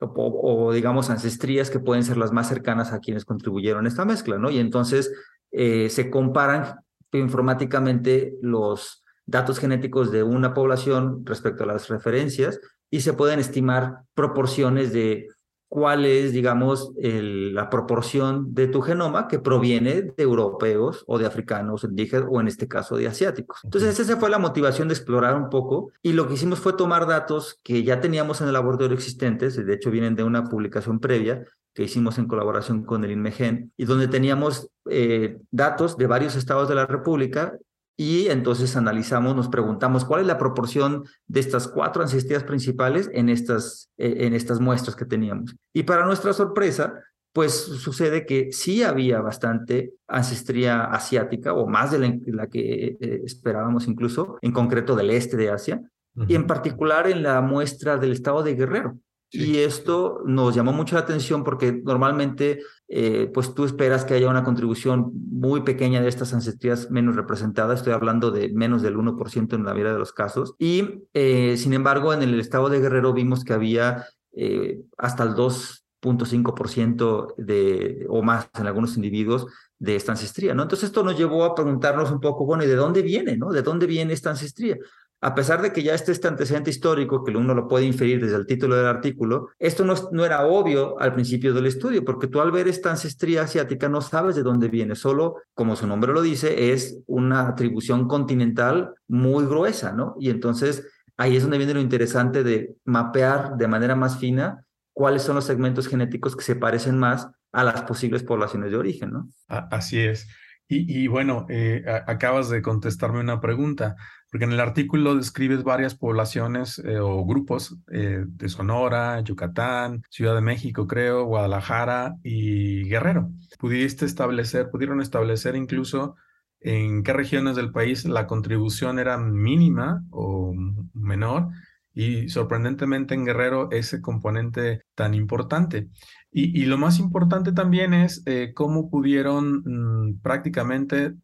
o, 0.00 0.72
digamos, 0.72 1.10
ancestrías 1.10 1.70
que 1.70 1.80
pueden 1.80 2.04
ser 2.04 2.16
las 2.16 2.32
más 2.32 2.48
cercanas 2.48 2.92
a 2.92 3.00
quienes 3.00 3.24
contribuyeron 3.24 3.84
a 3.84 3.88
esta 3.88 4.04
mezcla, 4.04 4.38
¿no? 4.38 4.50
Y 4.50 4.58
entonces 4.58 5.12
eh, 5.52 5.88
se 5.90 6.10
comparan 6.10 6.80
informáticamente 7.12 8.34
los 8.42 9.04
datos 9.26 9.58
genéticos 9.58 10.10
de 10.10 10.22
una 10.22 10.54
población 10.54 11.24
respecto 11.24 11.64
a 11.64 11.66
las 11.66 11.88
referencias 11.88 12.60
y 12.90 13.00
se 13.00 13.12
pueden 13.12 13.38
estimar 13.40 14.00
proporciones 14.14 14.92
de 14.92 15.28
cuál 15.68 16.06
es, 16.06 16.32
digamos, 16.32 16.92
la 16.96 17.68
proporción 17.68 18.54
de 18.54 18.68
tu 18.68 18.80
genoma 18.80 19.28
que 19.28 19.38
proviene 19.38 20.02
de 20.02 20.14
europeos 20.16 21.04
o 21.06 21.18
de 21.18 21.26
africanos, 21.26 21.84
indígenas 21.84 22.26
o 22.30 22.40
en 22.40 22.48
este 22.48 22.66
caso 22.66 22.96
de 22.96 23.06
asiáticos. 23.06 23.60
Entonces, 23.64 24.00
esa 24.00 24.16
fue 24.16 24.30
la 24.30 24.38
motivación 24.38 24.88
de 24.88 24.94
explorar 24.94 25.36
un 25.36 25.50
poco 25.50 25.92
y 26.02 26.14
lo 26.14 26.26
que 26.26 26.34
hicimos 26.34 26.58
fue 26.58 26.72
tomar 26.72 27.06
datos 27.06 27.60
que 27.62 27.82
ya 27.82 28.00
teníamos 28.00 28.40
en 28.40 28.46
el 28.46 28.54
laboratorio 28.54 28.96
existentes, 28.96 29.56
de 29.56 29.74
hecho 29.74 29.90
vienen 29.90 30.14
de 30.16 30.24
una 30.24 30.44
publicación 30.44 31.00
previa 31.00 31.44
que 31.78 31.84
hicimos 31.84 32.18
en 32.18 32.26
colaboración 32.26 32.82
con 32.82 33.04
el 33.04 33.12
INMEGEN 33.12 33.72
y 33.76 33.84
donde 33.84 34.08
teníamos 34.08 34.68
eh, 34.90 35.38
datos 35.52 35.96
de 35.96 36.08
varios 36.08 36.34
estados 36.34 36.68
de 36.68 36.74
la 36.74 36.86
República 36.86 37.56
y 37.96 38.26
entonces 38.30 38.76
analizamos, 38.76 39.36
nos 39.36 39.46
preguntamos 39.46 40.04
cuál 40.04 40.22
es 40.22 40.26
la 40.26 40.38
proporción 40.38 41.04
de 41.28 41.38
estas 41.38 41.68
cuatro 41.68 42.02
ancestrías 42.02 42.42
principales 42.42 43.08
en 43.12 43.28
estas, 43.28 43.90
eh, 43.96 44.26
en 44.26 44.34
estas 44.34 44.58
muestras 44.58 44.96
que 44.96 45.04
teníamos. 45.04 45.54
Y 45.72 45.84
para 45.84 46.04
nuestra 46.04 46.32
sorpresa, 46.32 46.94
pues 47.32 47.54
sucede 47.54 48.26
que 48.26 48.50
sí 48.50 48.82
había 48.82 49.20
bastante 49.20 49.92
ancestría 50.08 50.82
asiática 50.82 51.52
o 51.52 51.68
más 51.68 51.92
de 51.92 52.20
la, 52.26 52.48
que 52.48 52.96
eh, 53.00 53.22
esperábamos 53.24 53.86
incluso, 53.86 54.36
en 54.42 54.50
concreto 54.50 54.96
del 54.96 55.10
este 55.10 55.36
de 55.36 55.50
Asia, 55.50 55.80
y 56.26 56.34
en 56.34 56.48
particular 56.48 57.06
en 57.06 57.22
la 57.22 57.40
muestra 57.40 57.98
del 57.98 58.10
estado 58.10 58.42
de 58.42 58.56
Guerrero. 58.56 58.98
Y 59.30 59.58
esto 59.58 60.22
nos 60.24 60.54
llamó 60.54 60.72
mucho 60.72 60.94
la 60.94 61.02
atención 61.02 61.44
porque 61.44 61.82
normalmente 61.84 62.60
eh, 62.88 63.30
pues 63.34 63.54
tú 63.54 63.66
esperas 63.66 64.06
que 64.06 64.14
haya 64.14 64.30
una 64.30 64.42
contribución 64.42 65.12
muy 65.12 65.60
pequeña 65.60 66.00
de 66.00 66.08
estas 66.08 66.32
ancestrías 66.32 66.90
menos 66.90 67.16
representadas, 67.16 67.80
estoy 67.80 67.92
hablando 67.92 68.30
de 68.30 68.48
menos 68.48 68.80
del 68.80 68.96
1% 68.96 69.54
en 69.54 69.64
la 69.64 69.72
mayoría 69.72 69.92
de 69.92 69.98
los 69.98 70.14
casos, 70.14 70.54
y 70.58 71.02
eh, 71.12 71.58
sin 71.58 71.74
embargo 71.74 72.14
en 72.14 72.22
el 72.22 72.40
estado 72.40 72.70
de 72.70 72.80
Guerrero 72.80 73.12
vimos 73.12 73.44
que 73.44 73.52
había 73.52 74.06
eh, 74.32 74.80
hasta 74.96 75.24
el 75.24 75.34
2.5% 75.34 77.34
de, 77.36 78.06
o 78.08 78.22
más 78.22 78.48
en 78.58 78.66
algunos 78.66 78.96
individuos 78.96 79.46
de 79.78 79.96
esta 79.96 80.12
ancestría. 80.12 80.52
Entonces 80.52 80.84
esto 80.84 81.04
nos 81.04 81.18
llevó 81.18 81.44
a 81.44 81.54
preguntarnos 81.54 82.10
un 82.10 82.20
poco, 82.20 82.46
bueno, 82.46 82.64
¿y 82.64 82.66
de 82.66 82.76
dónde 82.76 83.02
viene, 83.02 83.36
no? 83.36 83.50
¿De 83.50 83.60
dónde 83.60 83.86
viene 83.86 84.14
esta 84.14 84.30
ancestría? 84.30 84.78
A 85.20 85.34
pesar 85.34 85.62
de 85.62 85.72
que 85.72 85.82
ya 85.82 85.94
esté 85.94 86.12
este 86.12 86.28
antecedente 86.28 86.70
histórico, 86.70 87.24
que 87.24 87.36
uno 87.36 87.54
lo 87.54 87.66
puede 87.66 87.84
inferir 87.84 88.20
desde 88.20 88.36
el 88.36 88.46
título 88.46 88.76
del 88.76 88.86
artículo, 88.86 89.48
esto 89.58 89.84
no, 89.84 89.94
no, 90.12 90.24
era 90.24 90.46
obvio 90.46 90.98
al 91.00 91.12
principio 91.12 91.52
del 91.52 91.66
estudio, 91.66 92.04
porque 92.04 92.28
tú 92.28 92.40
al 92.40 92.52
ver 92.52 92.68
esta 92.68 92.90
ancestría 92.90 93.42
asiática 93.42 93.88
no 93.88 94.00
sabes 94.00 94.36
de 94.36 94.42
dónde 94.42 94.68
viene, 94.68 94.94
solo, 94.94 95.36
como 95.54 95.74
su 95.74 95.86
nombre 95.86 96.12
lo 96.12 96.22
dice, 96.22 96.72
es 96.72 97.00
una 97.06 97.48
atribución 97.48 98.06
continental 98.06 98.94
muy 99.08 99.44
gruesa, 99.44 99.92
¿no? 99.92 100.14
Y 100.20 100.30
entonces 100.30 100.86
ahí 101.16 101.36
es 101.36 101.42
donde 101.42 101.58
viene 101.58 101.74
lo 101.74 101.80
interesante 101.80 102.44
de 102.44 102.76
mapear 102.84 103.56
de 103.56 103.66
manera 103.66 103.96
más 103.96 104.18
fina 104.18 104.64
cuáles 104.92 105.22
son 105.22 105.34
los 105.36 105.44
segmentos 105.44 105.88
genéticos 105.88 106.36
que 106.36 106.44
se 106.44 106.56
parecen 106.56 106.96
más 106.96 107.28
a 107.52 107.64
las 107.64 107.82
posibles 107.82 108.22
poblaciones 108.22 108.70
de 108.70 108.76
origen, 108.76 109.10
¿no? 109.12 109.28
Así 109.48 109.98
es. 110.00 110.28
Y, 110.70 111.06
bueno, 111.06 111.46
eh, 111.48 111.82
acabas 112.06 112.50
de 112.50 112.60
contestarme 112.60 113.20
una 113.20 113.40
pregunta 113.40 113.96
porque 114.30 114.44
en 114.44 114.52
el 114.52 114.60
artículo 114.60 115.14
describes 115.14 115.64
varias 115.64 115.94
poblaciones 115.94 116.78
eh, 116.80 116.98
o 116.98 117.24
grupos 117.24 117.78
eh, 117.90 118.24
de 118.26 118.48
Sonora, 118.48 119.20
Yucatán, 119.20 120.02
Ciudad 120.10 120.34
de 120.34 120.42
México, 120.42 120.86
creo, 120.86 121.24
Guadalajara 121.24 122.14
y 122.22 122.84
Guerrero. 122.84 123.30
Pudiste 123.58 124.04
establecer, 124.04 124.70
pudieron 124.70 125.00
establecer 125.00 125.56
incluso 125.56 126.16
en 126.60 127.02
qué 127.04 127.12
regiones 127.12 127.56
del 127.56 127.72
país 127.72 128.04
la 128.04 128.26
contribución 128.26 128.98
era 128.98 129.16
mínima 129.16 130.02
o 130.10 130.52
menor 130.92 131.48
y 131.94 132.28
sorprendentemente 132.28 133.14
en 133.14 133.24
Guerrero 133.24 133.70
ese 133.70 134.02
componente 134.02 134.82
tan 134.94 135.14
importante. 135.14 135.88
Y, 136.30 136.66
lo 136.66 136.76
más 136.76 136.98
importante 136.98 137.52
también 137.52 137.94
es 137.94 138.22
eh, 138.26 138.52
cómo 138.54 138.90
pudieron 138.90 139.62
mm, 139.64 140.20
prácticamente 140.20 141.14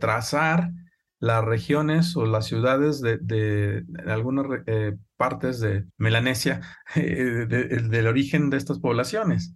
trazar 0.00 0.70
las 1.18 1.44
regiones 1.44 2.16
o 2.16 2.26
las 2.26 2.46
ciudades 2.46 3.00
de, 3.00 3.18
de, 3.18 3.84
algunas 4.06 4.46
eh, 4.66 4.96
partes 5.16 5.60
de 5.60 5.86
Melanesia 5.96 6.60
eh, 6.94 7.46
del 7.46 8.06
origen 8.06 8.50
de 8.50 8.56
estas 8.56 8.78
poblaciones. 8.78 9.54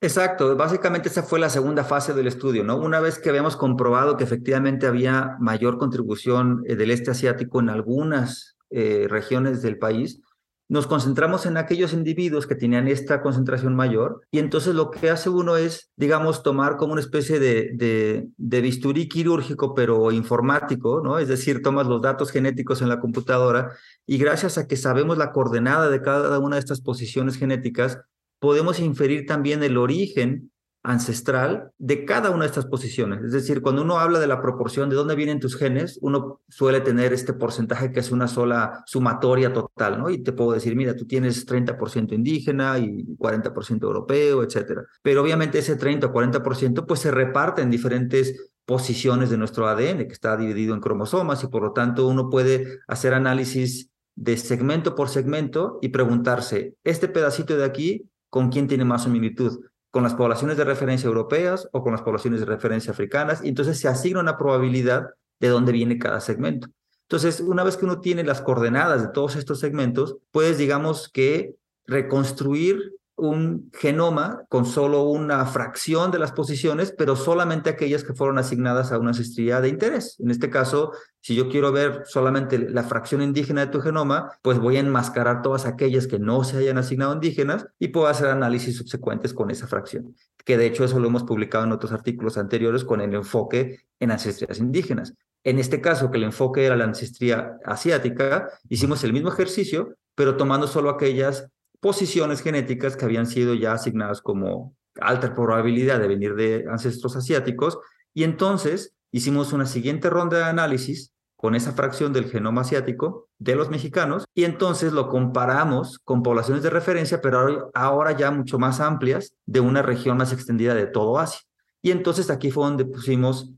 Exacto, 0.00 0.54
básicamente 0.56 1.08
esa 1.08 1.22
fue 1.22 1.40
la 1.40 1.48
segunda 1.48 1.82
fase 1.82 2.12
del 2.12 2.26
estudio, 2.26 2.62
¿no? 2.64 2.76
Una 2.76 3.00
vez 3.00 3.18
que 3.18 3.30
habíamos 3.30 3.56
comprobado 3.56 4.16
que 4.16 4.24
efectivamente 4.24 4.86
había 4.86 5.36
mayor 5.40 5.78
contribución 5.78 6.62
eh, 6.66 6.76
del 6.76 6.90
este 6.90 7.10
asiático 7.10 7.60
en 7.60 7.70
algunas 7.70 8.54
regiones 8.68 9.62
del 9.62 9.78
país, 9.78 10.20
nos 10.68 10.86
concentramos 10.86 11.46
en 11.46 11.56
aquellos 11.56 11.92
individuos 11.92 12.46
que 12.46 12.56
tenían 12.56 12.88
esta 12.88 13.22
concentración 13.22 13.76
mayor 13.76 14.22
y 14.30 14.40
entonces 14.40 14.74
lo 14.74 14.90
que 14.90 15.10
hace 15.10 15.30
uno 15.30 15.56
es, 15.56 15.90
digamos, 15.96 16.42
tomar 16.42 16.76
como 16.76 16.92
una 16.92 17.00
especie 17.00 17.38
de, 17.38 17.70
de, 17.74 18.28
de, 18.36 18.60
bisturí 18.60 19.08
quirúrgico 19.08 19.74
pero 19.74 20.10
informático, 20.10 21.00
¿no? 21.04 21.18
Es 21.18 21.28
decir, 21.28 21.62
tomas 21.62 21.86
los 21.86 22.02
datos 22.02 22.32
genéticos 22.32 22.82
en 22.82 22.88
la 22.88 22.98
computadora 22.98 23.72
y 24.06 24.18
gracias 24.18 24.58
a 24.58 24.66
que 24.66 24.76
sabemos 24.76 25.18
la 25.18 25.32
coordenada 25.32 25.88
de 25.88 26.02
cada 26.02 26.38
una 26.40 26.56
de 26.56 26.60
estas 26.60 26.80
posiciones 26.80 27.36
genéticas, 27.36 28.00
podemos 28.40 28.80
inferir 28.80 29.26
también 29.26 29.62
el 29.62 29.76
origen 29.76 30.50
ancestral 30.86 31.72
de 31.78 32.04
cada 32.04 32.30
una 32.30 32.44
de 32.44 32.46
estas 32.46 32.66
posiciones. 32.66 33.22
Es 33.24 33.32
decir, 33.32 33.60
cuando 33.60 33.82
uno 33.82 33.98
habla 33.98 34.20
de 34.20 34.28
la 34.28 34.40
proporción 34.40 34.88
de 34.88 34.96
dónde 34.96 35.16
vienen 35.16 35.40
tus 35.40 35.56
genes, 35.56 35.98
uno 36.00 36.40
suele 36.48 36.80
tener 36.80 37.12
este 37.12 37.32
porcentaje 37.32 37.90
que 37.90 38.00
es 38.00 38.12
una 38.12 38.28
sola 38.28 38.84
sumatoria 38.86 39.52
total, 39.52 39.98
¿no? 39.98 40.10
Y 40.10 40.22
te 40.22 40.32
puedo 40.32 40.52
decir, 40.52 40.76
mira, 40.76 40.94
tú 40.94 41.04
tienes 41.04 41.44
30% 41.46 42.12
indígena 42.12 42.78
y 42.78 43.04
40% 43.18 43.82
europeo, 43.82 44.44
etcétera. 44.44 44.84
Pero 45.02 45.22
obviamente 45.22 45.58
ese 45.58 45.76
30 45.76 46.06
o 46.06 46.12
40% 46.12 46.86
pues 46.86 47.00
se 47.00 47.10
reparte 47.10 47.62
en 47.62 47.70
diferentes 47.70 48.50
posiciones 48.64 49.28
de 49.30 49.38
nuestro 49.38 49.68
ADN, 49.68 50.06
que 50.06 50.12
está 50.12 50.36
dividido 50.36 50.74
en 50.74 50.80
cromosomas 50.80 51.42
y 51.42 51.48
por 51.48 51.62
lo 51.62 51.72
tanto 51.72 52.06
uno 52.06 52.30
puede 52.30 52.78
hacer 52.86 53.12
análisis 53.12 53.90
de 54.14 54.36
segmento 54.36 54.94
por 54.94 55.08
segmento 55.08 55.78
y 55.82 55.88
preguntarse, 55.88 56.74
este 56.84 57.08
pedacito 57.08 57.56
de 57.56 57.64
aquí, 57.64 58.08
¿con 58.30 58.50
quién 58.50 58.66
tiene 58.66 58.84
más 58.84 59.04
similitud? 59.04 59.60
¿Con 59.96 60.02
las 60.02 60.12
poblaciones 60.12 60.58
de 60.58 60.64
referencia 60.64 61.06
europeas 61.06 61.70
o 61.72 61.82
con 61.82 61.92
las 61.92 62.02
poblaciones 62.02 62.40
de 62.40 62.44
referencia 62.44 62.92
africanas? 62.92 63.42
Y 63.42 63.48
entonces 63.48 63.80
se 63.80 63.88
asigna 63.88 64.20
una 64.20 64.36
probabilidad 64.36 65.14
de 65.40 65.48
dónde 65.48 65.72
viene 65.72 65.98
cada 65.98 66.20
segmento. 66.20 66.68
Entonces, 67.04 67.40
una 67.40 67.64
vez 67.64 67.78
que 67.78 67.86
uno 67.86 68.02
tiene 68.02 68.22
las 68.22 68.42
coordenadas 68.42 69.00
de 69.00 69.08
todos 69.08 69.36
estos 69.36 69.58
segmentos, 69.58 70.18
puedes, 70.32 70.58
digamos, 70.58 71.08
que 71.08 71.54
reconstruir 71.86 72.92
un 73.16 73.70
genoma 73.72 74.44
con 74.48 74.66
solo 74.66 75.04
una 75.04 75.44
fracción 75.46 76.10
de 76.10 76.18
las 76.18 76.32
posiciones, 76.32 76.94
pero 76.96 77.16
solamente 77.16 77.70
aquellas 77.70 78.04
que 78.04 78.14
fueron 78.14 78.38
asignadas 78.38 78.92
a 78.92 78.98
una 78.98 79.10
ancestría 79.10 79.60
de 79.60 79.70
interés. 79.70 80.20
En 80.20 80.30
este 80.30 80.50
caso, 80.50 80.92
si 81.20 81.34
yo 81.34 81.48
quiero 81.48 81.72
ver 81.72 82.02
solamente 82.04 82.58
la 82.58 82.84
fracción 82.84 83.22
indígena 83.22 83.62
de 83.62 83.72
tu 83.72 83.80
genoma, 83.80 84.32
pues 84.42 84.58
voy 84.58 84.76
a 84.76 84.80
enmascarar 84.80 85.40
todas 85.42 85.64
aquellas 85.64 86.06
que 86.06 86.18
no 86.18 86.44
se 86.44 86.58
hayan 86.58 86.78
asignado 86.78 87.14
indígenas 87.14 87.66
y 87.78 87.88
puedo 87.88 88.06
hacer 88.06 88.28
análisis 88.28 88.76
subsecuentes 88.76 89.32
con 89.32 89.50
esa 89.50 89.66
fracción, 89.66 90.14
que 90.44 90.58
de 90.58 90.66
hecho 90.66 90.84
eso 90.84 91.00
lo 91.00 91.08
hemos 91.08 91.24
publicado 91.24 91.64
en 91.64 91.72
otros 91.72 91.92
artículos 91.92 92.36
anteriores 92.36 92.84
con 92.84 93.00
el 93.00 93.14
enfoque 93.14 93.80
en 93.98 94.10
ancestrías 94.10 94.58
indígenas. 94.58 95.14
En 95.42 95.58
este 95.58 95.80
caso, 95.80 96.10
que 96.10 96.18
el 96.18 96.24
enfoque 96.24 96.66
era 96.66 96.76
la 96.76 96.84
ancestría 96.84 97.58
asiática, 97.64 98.48
hicimos 98.68 99.04
el 99.04 99.12
mismo 99.12 99.30
ejercicio, 99.30 99.96
pero 100.16 100.36
tomando 100.36 100.66
solo 100.66 100.90
aquellas 100.90 101.48
posiciones 101.80 102.42
genéticas 102.42 102.96
que 102.96 103.04
habían 103.04 103.26
sido 103.26 103.54
ya 103.54 103.72
asignadas 103.72 104.20
como 104.20 104.74
alta 105.00 105.34
probabilidad 105.34 106.00
de 106.00 106.08
venir 106.08 106.34
de 106.34 106.66
ancestros 106.70 107.16
asiáticos. 107.16 107.78
Y 108.14 108.24
entonces 108.24 108.94
hicimos 109.10 109.52
una 109.52 109.66
siguiente 109.66 110.10
ronda 110.10 110.38
de 110.38 110.44
análisis 110.44 111.12
con 111.36 111.54
esa 111.54 111.72
fracción 111.72 112.12
del 112.12 112.30
genoma 112.30 112.62
asiático 112.62 113.28
de 113.38 113.54
los 113.56 113.68
mexicanos 113.68 114.24
y 114.34 114.44
entonces 114.44 114.92
lo 114.92 115.08
comparamos 115.08 115.98
con 115.98 116.22
poblaciones 116.22 116.62
de 116.62 116.70
referencia, 116.70 117.20
pero 117.20 117.70
ahora 117.74 118.12
ya 118.12 118.30
mucho 118.30 118.58
más 118.58 118.80
amplias 118.80 119.34
de 119.44 119.60
una 119.60 119.82
región 119.82 120.16
más 120.16 120.32
extendida 120.32 120.74
de 120.74 120.86
todo 120.86 121.18
Asia. 121.18 121.40
Y 121.82 121.90
entonces 121.90 122.30
aquí 122.30 122.50
fue 122.50 122.64
donde 122.64 122.86
pusimos 122.86 123.52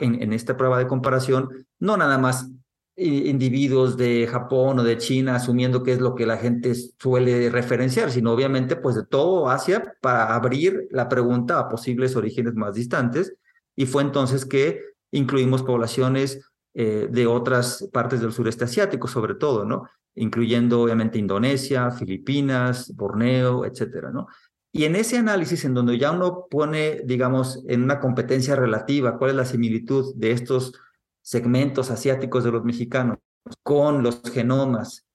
en, 0.00 0.22
en 0.22 0.32
esta 0.32 0.56
prueba 0.56 0.78
de 0.78 0.86
comparación 0.86 1.66
no 1.78 1.96
nada 1.96 2.18
más 2.18 2.50
individuos 2.96 3.96
de 3.96 4.26
Japón 4.26 4.78
o 4.78 4.82
de 4.82 4.98
China, 4.98 5.36
asumiendo 5.36 5.82
que 5.82 5.92
es 5.92 6.00
lo 6.00 6.14
que 6.14 6.26
la 6.26 6.36
gente 6.36 6.74
suele 6.74 7.48
referenciar, 7.50 8.10
sino 8.10 8.32
obviamente 8.32 8.76
pues 8.76 8.96
de 8.96 9.06
todo 9.06 9.48
Asia 9.48 9.94
para 10.00 10.34
abrir 10.34 10.88
la 10.90 11.08
pregunta 11.08 11.58
a 11.58 11.68
posibles 11.68 12.16
orígenes 12.16 12.54
más 12.54 12.74
distantes. 12.74 13.34
Y 13.74 13.86
fue 13.86 14.02
entonces 14.02 14.44
que 14.44 14.82
incluimos 15.10 15.62
poblaciones 15.62 16.40
eh, 16.74 17.08
de 17.10 17.26
otras 17.26 17.88
partes 17.92 18.20
del 18.20 18.32
sureste 18.32 18.64
asiático, 18.64 19.08
sobre 19.08 19.34
todo, 19.34 19.64
¿no? 19.64 19.88
Incluyendo 20.14 20.82
obviamente 20.82 21.18
Indonesia, 21.18 21.90
Filipinas, 21.90 22.94
Borneo, 22.94 23.64
etcétera, 23.64 24.10
¿no? 24.10 24.28
Y 24.72 24.84
en 24.84 24.94
ese 24.94 25.18
análisis, 25.18 25.64
en 25.64 25.74
donde 25.74 25.98
ya 25.98 26.12
uno 26.12 26.46
pone, 26.48 27.00
digamos, 27.04 27.64
en 27.66 27.82
una 27.82 27.98
competencia 27.98 28.54
relativa 28.54 29.18
cuál 29.18 29.30
es 29.30 29.36
la 29.36 29.44
similitud 29.44 30.14
de 30.14 30.30
estos 30.30 30.74
segmentos 31.30 31.92
asiáticos 31.92 32.42
de 32.42 32.50
los 32.50 32.64
mexicanos 32.64 33.18
con 33.62 34.02
los 34.02 34.20
genomas 34.32 35.06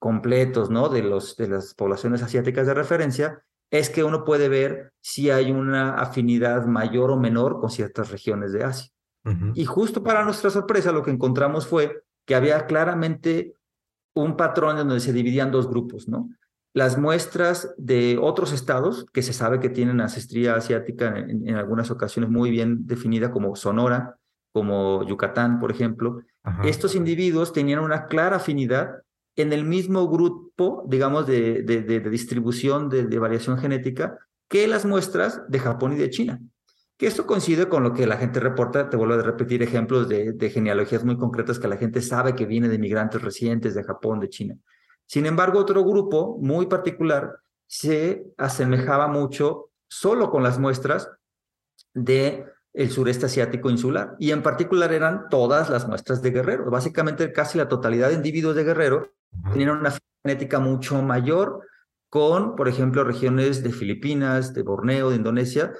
completos 0.00 0.68
¿no? 0.68 0.88
de, 0.88 1.00
los, 1.02 1.36
de 1.36 1.46
las 1.46 1.74
poblaciones 1.74 2.24
asiáticas 2.24 2.66
de 2.66 2.74
referencia, 2.74 3.44
es 3.70 3.88
que 3.88 4.02
uno 4.02 4.24
puede 4.24 4.48
ver 4.48 4.92
si 5.00 5.30
hay 5.30 5.52
una 5.52 5.94
afinidad 5.94 6.66
mayor 6.66 7.12
o 7.12 7.16
menor 7.16 7.60
con 7.60 7.70
ciertas 7.70 8.10
regiones 8.10 8.52
de 8.52 8.64
Asia. 8.64 8.90
Y 9.54 9.64
justo 9.64 10.02
para 10.02 10.24
nuestra 10.24 10.50
sorpresa, 10.50 10.90
lo 10.90 11.04
que 11.04 11.12
encontramos 11.12 11.68
fue 11.68 12.02
que 12.26 12.34
había 12.34 12.66
claramente 12.66 13.54
un 14.14 14.36
patrón 14.36 14.78
en 14.78 14.88
donde 14.88 15.00
se 15.00 15.12
dividían 15.12 15.52
dos 15.52 15.68
grupos, 15.68 16.08
¿no? 16.08 16.30
Las 16.72 16.98
muestras 16.98 17.74
de 17.76 18.18
otros 18.20 18.52
estados, 18.52 19.06
que 19.12 19.22
se 19.22 19.34
sabe 19.34 19.60
que 19.60 19.68
tienen 19.68 20.00
ancestría 20.00 20.56
asiática 20.56 21.16
en, 21.16 21.46
en 21.46 21.54
algunas 21.54 21.90
ocasiones 21.90 22.30
muy 22.30 22.50
bien 22.50 22.86
definida, 22.86 23.30
como 23.30 23.54
Sonora, 23.54 24.19
como 24.52 25.06
Yucatán, 25.06 25.58
por 25.58 25.70
ejemplo, 25.70 26.22
estos 26.64 26.94
individuos 26.94 27.52
tenían 27.52 27.80
una 27.80 28.06
clara 28.06 28.36
afinidad 28.36 29.02
en 29.36 29.52
el 29.52 29.64
mismo 29.64 30.08
grupo, 30.08 30.84
digamos, 30.88 31.26
de, 31.26 31.62
de, 31.62 32.00
distribución 32.00 32.88
de, 32.88 33.18
variación 33.18 33.58
genética 33.58 34.18
que 34.48 34.66
las 34.66 34.84
muestras 34.84 35.42
de 35.48 35.58
Japón 35.58 35.92
y 35.92 35.96
de 35.96 36.10
China. 36.10 36.40
Que 36.96 37.06
esto 37.06 37.26
coincide 37.26 37.68
con 37.68 37.82
lo 37.82 37.94
que 37.94 38.06
la 38.06 38.16
gente 38.16 38.40
reporta, 38.40 38.90
te 38.90 38.96
vuelvo 38.96 39.14
a 39.14 39.22
repetir 39.22 39.62
ejemplos 39.62 40.08
de, 40.08 40.32
de 40.32 40.50
genealogías 40.50 41.04
muy 41.04 41.16
concretas 41.16 41.58
que 41.58 41.68
la 41.68 41.76
gente 41.76 42.02
sabe 42.02 42.34
que 42.34 42.46
viene 42.46 42.68
de 42.68 42.78
migrantes 42.78 43.22
recientes 43.22 43.74
de 43.74 43.84
Japón, 43.84 44.20
de 44.20 44.28
China. 44.28 44.56
Sin 45.06 45.26
embargo, 45.26 45.58
otro 45.58 45.84
grupo 45.84 46.38
muy 46.40 46.66
particular 46.66 47.38
se 47.66 48.24
asemejaba 48.36 49.08
mucho 49.08 49.70
solo 49.88 50.30
con 50.30 50.42
las 50.42 50.58
muestras 50.58 51.10
de 51.94 52.44
el 52.72 52.90
sureste 52.90 53.26
asiático 53.26 53.70
insular. 53.70 54.16
Y 54.18 54.30
en 54.30 54.42
particular 54.42 54.92
eran 54.92 55.28
todas 55.28 55.70
las 55.70 55.88
muestras 55.88 56.22
de 56.22 56.30
Guerrero. 56.30 56.70
Básicamente 56.70 57.32
casi 57.32 57.58
la 57.58 57.68
totalidad 57.68 58.08
de 58.08 58.14
individuos 58.14 58.56
de 58.56 58.64
Guerrero 58.64 59.12
tenían 59.52 59.78
una 59.78 59.94
genética 60.24 60.58
mucho 60.60 61.02
mayor 61.02 61.66
con, 62.08 62.56
por 62.56 62.68
ejemplo, 62.68 63.04
regiones 63.04 63.62
de 63.62 63.72
Filipinas, 63.72 64.52
de 64.52 64.62
Borneo, 64.62 65.10
de 65.10 65.16
Indonesia, 65.16 65.72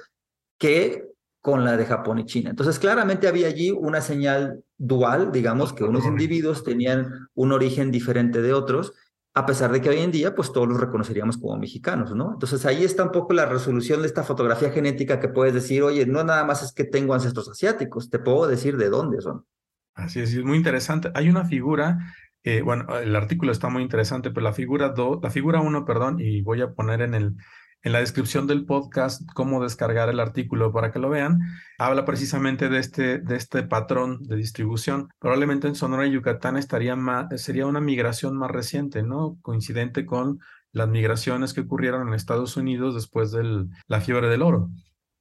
que 0.57 1.09
con 1.41 1.65
la 1.65 1.75
de 1.75 1.85
Japón 1.85 2.19
y 2.19 2.25
China. 2.25 2.51
Entonces, 2.51 2.79
claramente 2.79 3.27
había 3.27 3.47
allí 3.47 3.71
una 3.71 3.99
señal 4.01 4.63
dual, 4.77 5.31
digamos, 5.31 5.73
que 5.73 5.83
unos 5.83 6.05
individuos 6.05 6.63
tenían 6.63 7.29
un 7.33 7.51
origen 7.51 7.91
diferente 7.91 8.41
de 8.41 8.53
otros 8.53 8.93
a 9.33 9.45
pesar 9.45 9.71
de 9.71 9.81
que 9.81 9.89
hoy 9.89 9.99
en 9.99 10.11
día, 10.11 10.35
pues 10.35 10.51
todos 10.51 10.67
los 10.67 10.79
reconoceríamos 10.79 11.37
como 11.37 11.57
mexicanos, 11.57 12.13
¿no? 12.13 12.33
Entonces 12.33 12.65
ahí 12.65 12.83
está 12.83 13.03
un 13.03 13.11
poco 13.11 13.33
la 13.33 13.45
resolución 13.45 14.01
de 14.01 14.07
esta 14.07 14.23
fotografía 14.23 14.71
genética 14.71 15.19
que 15.19 15.29
puedes 15.29 15.53
decir, 15.53 15.83
oye, 15.83 16.05
no 16.05 16.23
nada 16.23 16.43
más 16.43 16.63
es 16.63 16.73
que 16.73 16.83
tengo 16.83 17.13
ancestros 17.13 17.47
asiáticos, 17.47 18.09
te 18.09 18.19
puedo 18.19 18.47
decir 18.47 18.75
de 18.75 18.89
dónde 18.89 19.21
son. 19.21 19.45
Así 19.93 20.19
es, 20.19 20.33
es 20.33 20.43
muy 20.43 20.57
interesante. 20.57 21.11
Hay 21.15 21.29
una 21.29 21.45
figura, 21.45 21.99
eh, 22.43 22.61
bueno, 22.61 22.97
el 22.99 23.15
artículo 23.15 23.53
está 23.53 23.69
muy 23.69 23.83
interesante, 23.83 24.31
pero 24.31 24.43
la 24.43 24.53
figura 24.53 24.89
2, 24.89 25.19
la 25.21 25.29
figura 25.29 25.61
1, 25.61 25.85
perdón, 25.85 26.17
y 26.19 26.41
voy 26.41 26.61
a 26.61 26.73
poner 26.73 27.01
en 27.01 27.13
el, 27.13 27.35
en 27.83 27.91
la 27.91 27.99
descripción 27.99 28.47
del 28.47 28.65
podcast 28.65 29.21
cómo 29.33 29.61
descargar 29.63 30.09
el 30.09 30.19
artículo 30.19 30.71
para 30.71 30.91
que 30.91 30.99
lo 30.99 31.09
vean. 31.09 31.39
Habla 31.77 32.05
precisamente 32.05 32.69
de 32.69 32.79
este, 32.79 33.19
de 33.19 33.35
este 33.35 33.63
patrón 33.63 34.23
de 34.23 34.35
distribución. 34.35 35.09
Probablemente 35.19 35.67
en 35.67 35.75
Sonora 35.75 36.05
y 36.05 36.11
Yucatán 36.11 36.57
estaría 36.57 36.95
más, 36.95 37.41
sería 37.41 37.65
una 37.65 37.81
migración 37.81 38.37
más 38.37 38.51
reciente, 38.51 39.03
¿no? 39.03 39.37
Coincidente 39.41 40.05
con 40.05 40.39
las 40.71 40.87
migraciones 40.87 41.53
que 41.53 41.61
ocurrieron 41.61 42.07
en 42.07 42.13
Estados 42.13 42.55
Unidos 42.55 42.95
después 42.95 43.31
de 43.31 43.67
la 43.87 44.01
fiebre 44.01 44.29
del 44.29 44.41
oro. 44.41 44.69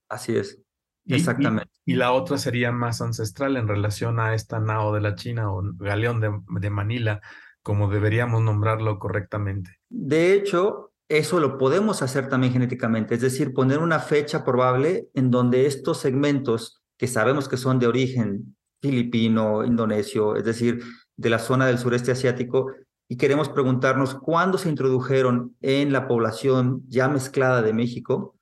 Así 0.08 0.36
es. 0.36 0.60
Exactamente. 1.06 1.70
Y, 1.84 1.94
la 1.94 2.12
otra 2.12 2.38
sería 2.38 2.72
más 2.72 3.00
ancestral 3.00 3.56
en 3.56 3.66
relación 3.66 4.20
a 4.20 4.34
esta 4.34 4.60
nao 4.60 4.92
de 4.92 5.00
la 5.00 5.14
China 5.14 5.50
o 5.50 5.62
galeón 5.74 6.20
de, 6.20 6.30
de 6.60 6.70
Manila, 6.70 7.20
como 7.62 7.90
deberíamos 7.90 8.42
nombrarlo 8.42 8.98
correctamente. 8.98 9.78
De 9.88 10.34
hecho, 10.34 10.89
eso 11.10 11.40
lo 11.40 11.58
podemos 11.58 12.02
hacer 12.02 12.28
también 12.28 12.52
genéticamente, 12.52 13.16
es 13.16 13.20
decir, 13.20 13.52
poner 13.52 13.80
una 13.80 13.98
fecha 13.98 14.44
probable 14.44 15.08
en 15.12 15.32
donde 15.32 15.66
estos 15.66 15.98
segmentos 15.98 16.82
que 16.96 17.08
sabemos 17.08 17.48
que 17.48 17.56
son 17.56 17.80
de 17.80 17.88
origen 17.88 18.56
filipino, 18.80 19.64
indonesio, 19.64 20.36
es 20.36 20.44
decir, 20.44 20.82
de 21.16 21.30
la 21.30 21.40
zona 21.40 21.66
del 21.66 21.78
sureste 21.78 22.12
asiático, 22.12 22.72
y 23.08 23.16
queremos 23.16 23.48
preguntarnos 23.48 24.14
cuándo 24.14 24.56
se 24.56 24.68
introdujeron 24.68 25.56
en 25.60 25.92
la 25.92 26.06
población 26.06 26.84
ya 26.86 27.08
mezclada 27.08 27.60
de 27.60 27.72
México, 27.72 28.36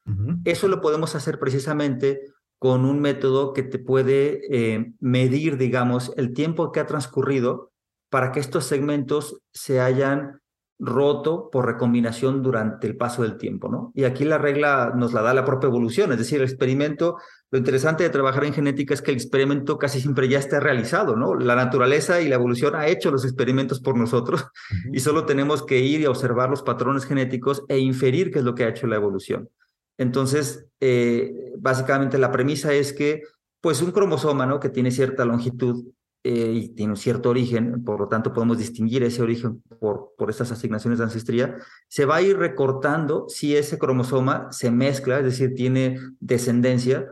eso 0.45 0.69
lo 0.69 0.81
podemos 0.81 1.15
hacer 1.15 1.39
precisamente 1.39 2.21
con 2.59 2.85
un 2.85 3.01
método 3.01 3.55
que 3.55 3.63
te 3.63 3.79
puede 3.79 4.41
eh, 4.51 4.93
medir, 5.01 5.57
digamos, 5.57 6.13
el 6.17 6.35
tiempo 6.35 6.71
que 6.73 6.81
ha 6.81 6.87
transcurrido 6.87 7.73
para 8.11 8.33
que 8.33 8.41
estos 8.41 8.65
segmentos 8.65 9.41
se 9.53 9.81
hayan 9.81 10.41
roto 10.79 11.51
por 11.51 11.67
recombinación 11.67 12.43
durante 12.43 12.87
el 12.87 12.97
paso 12.97 13.23
del 13.23 13.37
tiempo, 13.37 13.69
¿no? 13.69 13.93
Y 13.97 14.05
aquí 14.05 14.25
la 14.25 14.39
regla 14.39 14.93
nos 14.95 15.13
la 15.13 15.23
da 15.23 15.35
la 15.35 15.45
propia 15.45 15.67
evolución, 15.67 16.13
es 16.13 16.19
decir, 16.19 16.39
el 16.39 16.45
experimento, 16.45 17.17
lo 17.51 17.59
interesante 17.59 18.05
de 18.05 18.11
trabajar 18.11 18.45
en 18.45 18.53
genética 18.53 18.95
es 18.95 19.03
que 19.03 19.11
el 19.11 19.17
experimento 19.17 19.77
casi 19.77 20.01
siempre 20.01 20.29
ya 20.29 20.39
está 20.39 20.61
realizado, 20.61 21.17
¿no? 21.17 21.35
La 21.35 21.57
naturaleza 21.57 22.21
y 22.21 22.29
la 22.29 22.37
evolución 22.37 22.77
ha 22.77 22.87
hecho 22.87 23.11
los 23.11 23.25
experimentos 23.25 23.81
por 23.81 23.97
nosotros 23.97 24.47
y 24.93 25.01
solo 25.01 25.27
tenemos 25.27 25.65
que 25.65 25.79
ir 25.81 26.01
y 26.01 26.07
observar 26.07 26.49
los 26.49 26.63
patrones 26.63 27.07
genéticos 27.07 27.65
e 27.69 27.79
inferir 27.79 28.31
qué 28.31 28.39
es 28.39 28.45
lo 28.45 28.55
que 28.55 28.65
ha 28.65 28.69
hecho 28.69 28.87
la 28.87 28.97
evolución. 28.97 29.49
Entonces, 29.97 30.69
eh, 30.81 31.55
básicamente 31.59 32.19
la 32.19 32.31
premisa 32.31 32.73
es 32.73 32.93
que, 32.93 33.23
pues 33.61 33.83
un 33.83 33.91
cromosoma, 33.91 34.47
¿no? 34.47 34.61
Que 34.61 34.69
tiene 34.69 34.93
cierta 34.93 35.25
longitud, 35.25 35.87
eh, 36.25 36.53
y 36.55 36.69
tiene 36.71 36.93
un 36.93 36.97
cierto 36.97 37.31
origen, 37.31 37.85
por 37.85 38.01
lo 38.01 38.09
tanto 38.09 38.33
podemos 38.33 38.59
distinguir 38.59 39.03
ese 39.03 39.23
origen 39.23 39.63
por, 39.81 40.15
por 40.17 40.31
estas 40.31 40.51
asignaciones 40.53 40.99
de 40.99 41.05
ancestría, 41.05 41.57
se 41.89 42.05
va 42.05 42.17
a 42.17 42.23
ir 42.23 42.37
recortando 42.37 43.27
si 43.29 43.57
ese 43.57 43.79
cromosoma 43.79 44.49
se 44.51 44.71
mezcla, 44.71 45.19
es 45.19 45.25
decir, 45.25 45.55
tiene 45.55 45.99
descendencia 46.21 47.07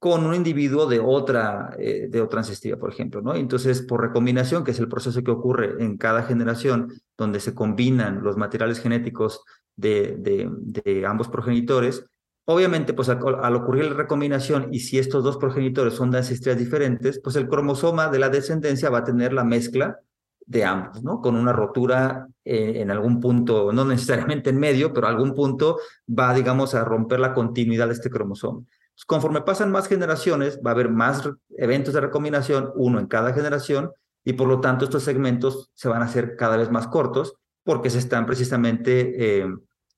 con 0.00 0.24
un 0.24 0.34
individuo 0.34 0.86
de 0.86 0.98
otra, 0.98 1.76
eh, 1.78 2.08
de 2.08 2.22
otra 2.22 2.40
ancestría, 2.40 2.78
por 2.78 2.90
ejemplo, 2.90 3.20
¿no? 3.20 3.34
Entonces, 3.34 3.82
por 3.82 4.00
recombinación, 4.00 4.64
que 4.64 4.70
es 4.70 4.78
el 4.78 4.88
proceso 4.88 5.22
que 5.22 5.30
ocurre 5.30 5.74
en 5.84 5.98
cada 5.98 6.22
generación, 6.22 6.90
donde 7.18 7.38
se 7.38 7.54
combinan 7.54 8.22
los 8.22 8.38
materiales 8.38 8.80
genéticos 8.80 9.42
de, 9.76 10.16
de, 10.18 11.06
ambos 11.06 11.28
progenitores, 11.28 12.06
obviamente, 12.44 12.92
pues 12.94 13.08
al, 13.08 13.54
ocurrir 13.56 13.84
la 13.86 13.94
recombinación 13.94 14.68
y 14.72 14.80
si 14.80 14.98
estos 14.98 15.24
dos 15.24 15.36
progenitores 15.36 15.94
son 15.94 16.10
de 16.10 16.18
ancestrías 16.18 16.58
diferentes, 16.58 17.20
pues 17.22 17.36
el 17.36 17.48
cromosoma 17.48 18.08
de 18.08 18.18
la 18.18 18.28
descendencia 18.28 18.90
va 18.90 18.98
a 18.98 19.04
tener 19.04 19.32
la 19.32 19.44
mezcla 19.44 19.98
de 20.46 20.64
ambos, 20.64 21.02
¿no? 21.02 21.20
Con 21.20 21.36
una 21.36 21.52
rotura 21.52 22.26
eh, 22.44 22.74
en 22.76 22.90
algún 22.90 23.20
punto, 23.20 23.72
no 23.72 23.84
necesariamente 23.84 24.50
en 24.50 24.58
medio, 24.58 24.92
pero 24.92 25.06
algún 25.06 25.34
punto 25.34 25.78
va, 26.08 26.34
digamos, 26.34 26.74
a 26.74 26.84
romper 26.84 27.20
la 27.20 27.34
continuidad 27.34 27.86
de 27.86 27.94
este 27.94 28.10
cromosoma. 28.10 28.62
Conforme 29.06 29.42
pasan 29.42 29.70
más 29.70 29.86
generaciones, 29.88 30.60
va 30.64 30.70
a 30.70 30.74
haber 30.74 30.90
más 30.90 31.22
eventos 31.56 31.94
de 31.94 32.00
recombinación, 32.00 32.72
uno 32.74 32.98
en 32.98 33.06
cada 33.06 33.32
generación, 33.32 33.92
y 34.24 34.34
por 34.34 34.48
lo 34.48 34.60
tanto 34.60 34.84
estos 34.84 35.02
segmentos 35.02 35.70
se 35.74 35.88
van 35.88 36.02
a 36.02 36.06
hacer 36.06 36.36
cada 36.36 36.56
vez 36.56 36.70
más 36.70 36.88
cortos 36.88 37.34
porque 37.64 37.90
se 37.90 37.98
están 37.98 38.26
precisamente 38.26 39.40
eh, 39.40 39.46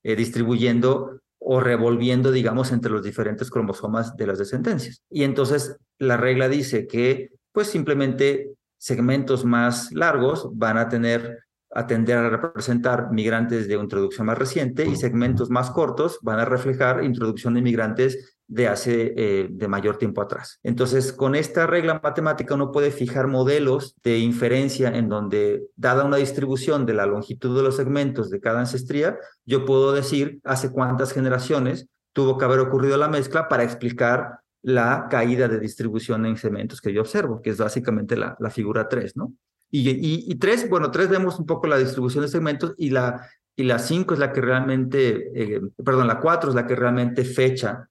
eh, 0.03 0.17
distribuyendo 0.17 1.22
o 1.45 1.61
revolviendo, 1.61 2.31
digamos, 2.31 2.73
entre 2.73 2.93
los 2.93 3.03
diferentes 3.03 3.51
cromosomas 3.51 4.17
de 4.17 4.27
las 4.27 4.39
descendencias. 4.39 5.03
Y 5.11 5.25
entonces 5.25 5.77
la 5.99 6.17
regla 6.17 6.49
dice 6.49 6.87
que, 6.87 7.31
pues 7.53 7.69
simplemente 7.69 8.53
segmentos 8.79 9.45
más 9.45 9.93
largos 9.93 10.49
van 10.55 10.79
a 10.79 10.89
tener 10.89 11.39
a 11.75 11.87
tender 11.87 12.19
a 12.19 12.29
representar 12.29 13.13
migrantes 13.13 13.67
de 13.67 13.75
introducción 13.75 14.27
más 14.27 14.37
reciente 14.37 14.87
y 14.87 14.95
segmentos 14.97 15.49
más 15.49 15.71
cortos 15.71 16.19
van 16.21 16.39
a 16.39 16.45
reflejar 16.45 17.03
introducción 17.03 17.55
de 17.55 17.63
migrantes 17.63 18.37
de 18.53 18.69
hace 18.69 19.15
eh, 19.17 19.49
de 19.51 19.67
mayor 19.67 19.97
tiempo 19.97 20.21
atrás. 20.21 20.61
Entonces, 20.63 21.15
con 21.15 21.35
esta 21.35 21.67
regla 21.67 22.01
matemática 22.03 22.55
uno 22.55 22.71
puede 22.71 22.91
fijar 22.91 23.27
modelos 23.27 23.97
de 24.03 24.19
inferencia 24.19 24.91
en 24.91 25.09
donde, 25.09 25.69
dada 25.75 26.05
una 26.05 26.19
distribución 26.19 26.85
de 26.85 26.93
la 26.93 27.07
longitud 27.07 27.57
de 27.57 27.63
los 27.63 27.77
segmentos 27.77 28.29
de 28.29 28.41
cada 28.41 28.61
ancestría, 28.61 29.17
yo 29.47 29.65
puedo 29.65 29.93
decir 29.93 30.39
hace 30.45 30.71
cuántas 30.71 31.15
generaciones 31.15 31.89
tuvo 32.13 32.37
que 32.37 32.45
haber 32.45 32.59
ocurrido 32.59 32.99
la 32.99 33.09
mezcla 33.09 33.49
para 33.49 33.65
explicar 33.65 34.41
la 34.61 35.07
caída 35.09 35.49
de 35.49 35.59
distribución 35.59 36.27
en 36.27 36.37
segmentos 36.37 36.83
que 36.83 36.93
yo 36.93 37.01
observo, 37.01 37.41
que 37.41 37.51
es 37.51 37.57
básicamente 37.57 38.19
la, 38.19 38.37
la 38.39 38.51
figura 38.51 38.87
3, 38.87 39.17
¿no? 39.17 39.33
Y, 39.71 40.31
y, 40.31 40.35
3, 40.35 40.69
bueno, 40.69 40.91
3 40.91 41.09
vemos 41.09 41.39
un 41.39 41.47
poco 41.47 41.67
la 41.67 41.79
distribución 41.79 42.23
de 42.23 42.29
segmentos 42.29 42.75
y 42.77 42.91
la, 42.91 43.27
y 43.57 43.63
la 43.63 43.79
5 43.79 44.13
es 44.13 44.21
la 44.21 44.31
que 44.31 44.43
realmente, 44.43 45.31
eh, 45.35 45.63
perdón, 45.83 46.09
la 46.09 46.21
4 46.21 46.51
es 46.51 46.55
la 46.55 46.67
que 46.67 46.77
realmente 46.77 47.25
fecha 47.25 47.89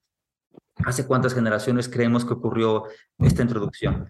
hace 0.85 1.05
cuántas 1.05 1.33
generaciones 1.33 1.89
creemos 1.89 2.25
que 2.25 2.33
ocurrió 2.33 2.83
esta 3.19 3.41
introducción. 3.41 4.09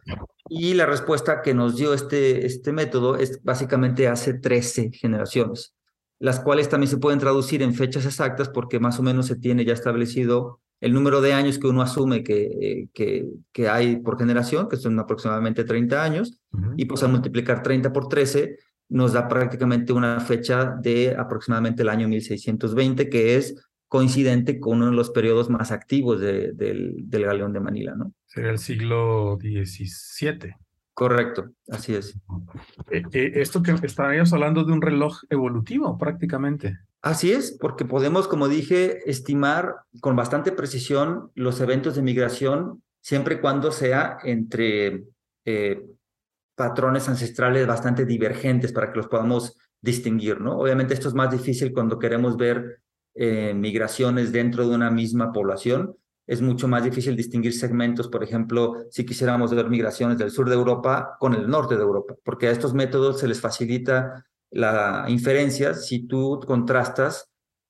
Y 0.49 0.73
la 0.73 0.85
respuesta 0.85 1.41
que 1.41 1.53
nos 1.53 1.77
dio 1.77 1.93
este, 1.93 2.45
este 2.45 2.71
método 2.71 3.17
es 3.17 3.41
básicamente 3.43 4.07
hace 4.07 4.33
13 4.33 4.91
generaciones, 4.91 5.73
las 6.19 6.39
cuales 6.39 6.69
también 6.69 6.89
se 6.89 6.97
pueden 6.97 7.19
traducir 7.19 7.61
en 7.61 7.73
fechas 7.73 8.05
exactas 8.05 8.49
porque 8.49 8.79
más 8.79 8.99
o 8.99 9.03
menos 9.03 9.27
se 9.27 9.35
tiene 9.35 9.65
ya 9.65 9.73
establecido 9.73 10.59
el 10.81 10.93
número 10.93 11.21
de 11.21 11.33
años 11.33 11.59
que 11.59 11.67
uno 11.67 11.83
asume 11.83 12.23
que, 12.23 12.89
que, 12.93 13.27
que 13.51 13.69
hay 13.69 13.97
por 13.97 14.17
generación, 14.17 14.67
que 14.67 14.77
son 14.77 14.99
aproximadamente 14.99 15.63
30 15.63 16.03
años, 16.03 16.39
y 16.75 16.85
pues 16.85 17.03
al 17.03 17.11
multiplicar 17.11 17.61
30 17.61 17.93
por 17.93 18.07
13 18.07 18.57
nos 18.89 19.13
da 19.13 19.27
prácticamente 19.27 19.93
una 19.93 20.19
fecha 20.19 20.75
de 20.81 21.15
aproximadamente 21.17 21.83
el 21.83 21.89
año 21.89 22.07
1620, 22.09 23.09
que 23.09 23.37
es 23.37 23.55
coincidente 23.91 24.57
con 24.57 24.77
uno 24.77 24.86
de 24.86 24.95
los 24.95 25.10
periodos 25.10 25.50
más 25.50 25.74
activos 25.74 26.21
del, 26.21 26.55
del 26.55 27.25
galeón 27.25 27.51
de 27.51 27.59
Manila, 27.59 27.94
¿no? 27.94 28.13
Sería 28.25 28.51
el 28.51 28.57
siglo 28.57 29.37
XVII. 29.42 30.55
Correcto, 30.94 31.51
así 31.68 31.96
es. 31.96 32.15
Eh, 32.89 33.03
eh, 33.11 33.31
esto 33.35 33.61
que 33.61 33.72
estaríamos 33.83 34.31
hablando 34.31 34.63
de 34.63 34.72
un 34.72 34.81
reloj 34.81 35.18
evolutivo 35.29 35.98
prácticamente. 35.98 36.79
Así 37.01 37.33
es, 37.33 37.57
porque 37.59 37.83
podemos, 37.83 38.29
como 38.29 38.48
dije, 38.48 39.09
estimar 39.09 39.75
con 40.00 40.15
bastante 40.15 40.53
precisión 40.53 41.29
los 41.35 41.59
eventos 41.59 41.94
de 41.94 42.01
migración 42.01 42.81
siempre 43.01 43.35
y 43.35 43.39
cuando 43.39 43.74
sea 43.74 44.20
entre 44.24 45.03
eh, 45.44 45.85
patrones 46.55 47.09
ancestrales 47.09 47.68
bastante 47.68 48.05
divergentes 48.05 48.72
para 48.72 48.94
que 48.94 49.00
los 49.00 49.07
podamos 49.07 49.57
distinguir, 49.81 50.39
¿no? 50.39 50.57
Obviamente 50.57 50.94
esto 50.94 51.09
es 51.09 51.13
más 51.13 51.29
difícil 51.29 51.74
cuando 51.74 52.00
queremos 52.00 52.37
ver 52.37 52.79
eh, 53.15 53.53
migraciones 53.53 54.31
dentro 54.31 54.67
de 54.67 54.75
una 54.75 54.89
misma 54.89 55.31
población, 55.31 55.95
es 56.27 56.41
mucho 56.41 56.67
más 56.67 56.83
difícil 56.83 57.15
distinguir 57.15 57.53
segmentos, 57.53 58.07
por 58.07 58.24
ejemplo, 58.24 58.85
si 58.89 59.05
quisiéramos 59.05 59.53
ver 59.53 59.69
migraciones 59.69 60.17
del 60.17 60.31
sur 60.31 60.47
de 60.47 60.55
Europa 60.55 61.17
con 61.19 61.33
el 61.33 61.50
norte 61.50 61.75
de 61.75 61.81
Europa, 61.81 62.15
porque 62.24 62.47
a 62.47 62.51
estos 62.51 62.74
métodos 62.74 63.19
se 63.19 63.27
les 63.27 63.41
facilita 63.41 64.25
la 64.50 65.05
inferencia 65.07 65.74
si 65.74 66.07
tú 66.07 66.39
contrastas 66.45 67.29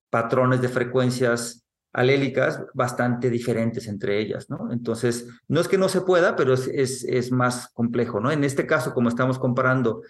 patrones 0.09 0.61
de 0.61 0.69
frecuencias 0.69 1.65
alélicas 1.93 2.63
bastante 2.73 3.29
diferentes 3.29 3.87
entre 3.87 4.19
ellas, 4.19 4.49
¿no? 4.49 4.71
Entonces, 4.71 5.27
no 5.47 5.59
es 5.59 5.67
que 5.67 5.77
no 5.77 5.89
se 5.89 6.01
pueda, 6.01 6.35
pero 6.35 6.53
es, 6.53 6.67
es, 6.67 7.03
es 7.03 7.31
más 7.31 7.69
complejo, 7.73 8.19
¿no? 8.19 8.31
En 8.31 8.43
este 8.43 8.65
caso, 8.65 8.93
como 8.93 9.09
estamos 9.09 9.39
comparando 9.39 10.01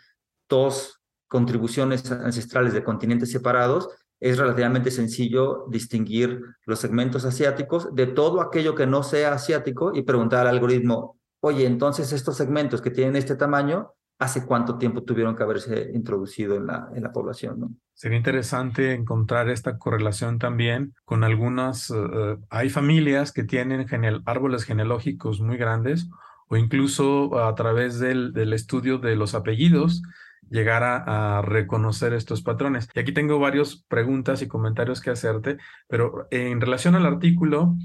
dos 0.49 1.01
contribuciones 1.27 2.11
ancestrales 2.11 2.73
de 2.73 2.83
continentes 2.83 3.31
separados, 3.31 3.87
es 4.21 4.37
relativamente 4.37 4.91
sencillo 4.91 5.65
distinguir 5.67 6.41
los 6.65 6.79
segmentos 6.79 7.25
asiáticos 7.25 7.93
de 7.93 8.05
todo 8.05 8.39
aquello 8.39 8.75
que 8.75 8.85
no 8.85 9.01
sea 9.01 9.33
asiático 9.33 9.93
y 9.95 10.03
preguntar 10.03 10.45
al 10.45 10.53
algoritmo, 10.53 11.19
oye, 11.39 11.65
entonces 11.65 12.13
estos 12.13 12.37
segmentos 12.37 12.83
que 12.83 12.91
tienen 12.91 13.15
este 13.15 13.35
tamaño, 13.35 13.93
¿hace 14.19 14.45
cuánto 14.45 14.77
tiempo 14.77 15.01
tuvieron 15.01 15.35
que 15.35 15.41
haberse 15.41 15.89
introducido 15.95 16.55
en 16.55 16.67
la, 16.67 16.87
en 16.95 17.01
la 17.01 17.11
población? 17.11 17.59
¿no? 17.59 17.71
Sería 17.95 18.19
interesante 18.19 18.93
encontrar 18.93 19.49
esta 19.49 19.79
correlación 19.79 20.37
también 20.37 20.93
con 21.03 21.23
algunas, 21.23 21.89
eh, 21.89 21.95
eh, 21.95 22.37
hay 22.51 22.69
familias 22.69 23.31
que 23.31 23.43
tienen 23.43 23.87
árboles 24.25 24.65
genealógicos 24.65 25.41
muy 25.41 25.57
grandes 25.57 26.07
o 26.47 26.57
incluso 26.57 27.43
a 27.43 27.55
través 27.55 27.97
del, 27.97 28.33
del 28.33 28.53
estudio 28.53 28.99
de 28.99 29.15
los 29.15 29.33
apellidos 29.33 30.03
llegar 30.51 30.83
a, 30.83 31.41
reconocer 31.41 32.13
estos 32.13 32.43
patrones. 32.43 32.87
Y 32.93 32.99
aquí 32.99 33.13
tengo 33.13 33.39
varias 33.39 33.83
preguntas 33.87 34.41
y 34.41 34.47
comentarios 34.47 35.01
que 35.01 35.09
hacerte, 35.09 35.57
pero 35.87 36.27
en 36.29 36.61
relación 36.61 36.95
al 36.95 37.05
artículo, 37.05 37.75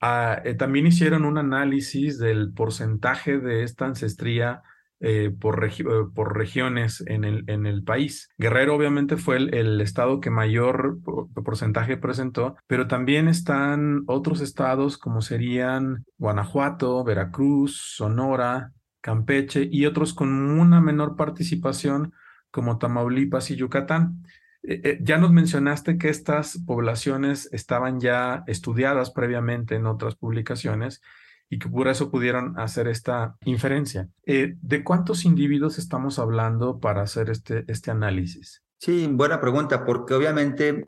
ah, 0.00 0.42
eh, 0.44 0.54
también 0.54 0.86
hicieron 0.86 1.24
un 1.24 1.38
análisis 1.38 2.18
del 2.18 2.52
porcentaje 2.52 3.38
de 3.38 3.62
esta 3.62 3.86
ancestría 3.86 4.62
eh, 4.98 5.30
por, 5.30 5.62
eh, 5.62 5.84
por, 6.14 6.36
regiones 6.36 7.04
en 7.06 7.24
el, 7.24 7.84
país. 7.84 8.30
Guerrero 8.38 8.74
obviamente 8.74 9.18
fue 9.18 9.36
el, 9.36 9.54
el 9.54 9.80
estado 9.82 10.20
que 10.20 10.30
mayor 10.30 10.98
porcentaje 11.44 11.98
presentó, 11.98 12.56
pero 12.66 12.88
también 12.88 13.28
están 13.28 14.04
otros 14.06 14.40
estados 14.40 14.96
como 14.96 15.20
serían 15.20 16.06
Guanajuato, 16.16 17.04
Veracruz, 17.04 17.94
Sonora, 17.94 18.72
Campeche 19.06 19.68
y 19.70 19.86
otros 19.86 20.14
con 20.14 20.32
una 20.58 20.80
menor 20.80 21.14
participación 21.14 22.12
como 22.50 22.76
Tamaulipas 22.78 23.52
y 23.52 23.54
Yucatán. 23.54 24.24
Eh, 24.64 24.80
eh, 24.82 24.98
ya 25.00 25.16
nos 25.16 25.30
mencionaste 25.30 25.96
que 25.96 26.08
estas 26.08 26.58
poblaciones 26.66 27.48
estaban 27.52 28.00
ya 28.00 28.42
estudiadas 28.48 29.12
previamente 29.12 29.76
en 29.76 29.86
otras 29.86 30.16
publicaciones 30.16 31.02
y 31.48 31.60
que 31.60 31.68
por 31.68 31.86
eso 31.86 32.10
pudieron 32.10 32.58
hacer 32.58 32.88
esta 32.88 33.36
inferencia. 33.44 34.08
Eh, 34.24 34.56
¿De 34.60 34.82
cuántos 34.82 35.24
individuos 35.24 35.78
estamos 35.78 36.18
hablando 36.18 36.80
para 36.80 37.02
hacer 37.02 37.30
este, 37.30 37.64
este 37.68 37.92
análisis? 37.92 38.64
Sí, 38.78 39.08
buena 39.10 39.40
pregunta, 39.40 39.84
porque 39.84 40.14
obviamente 40.14 40.84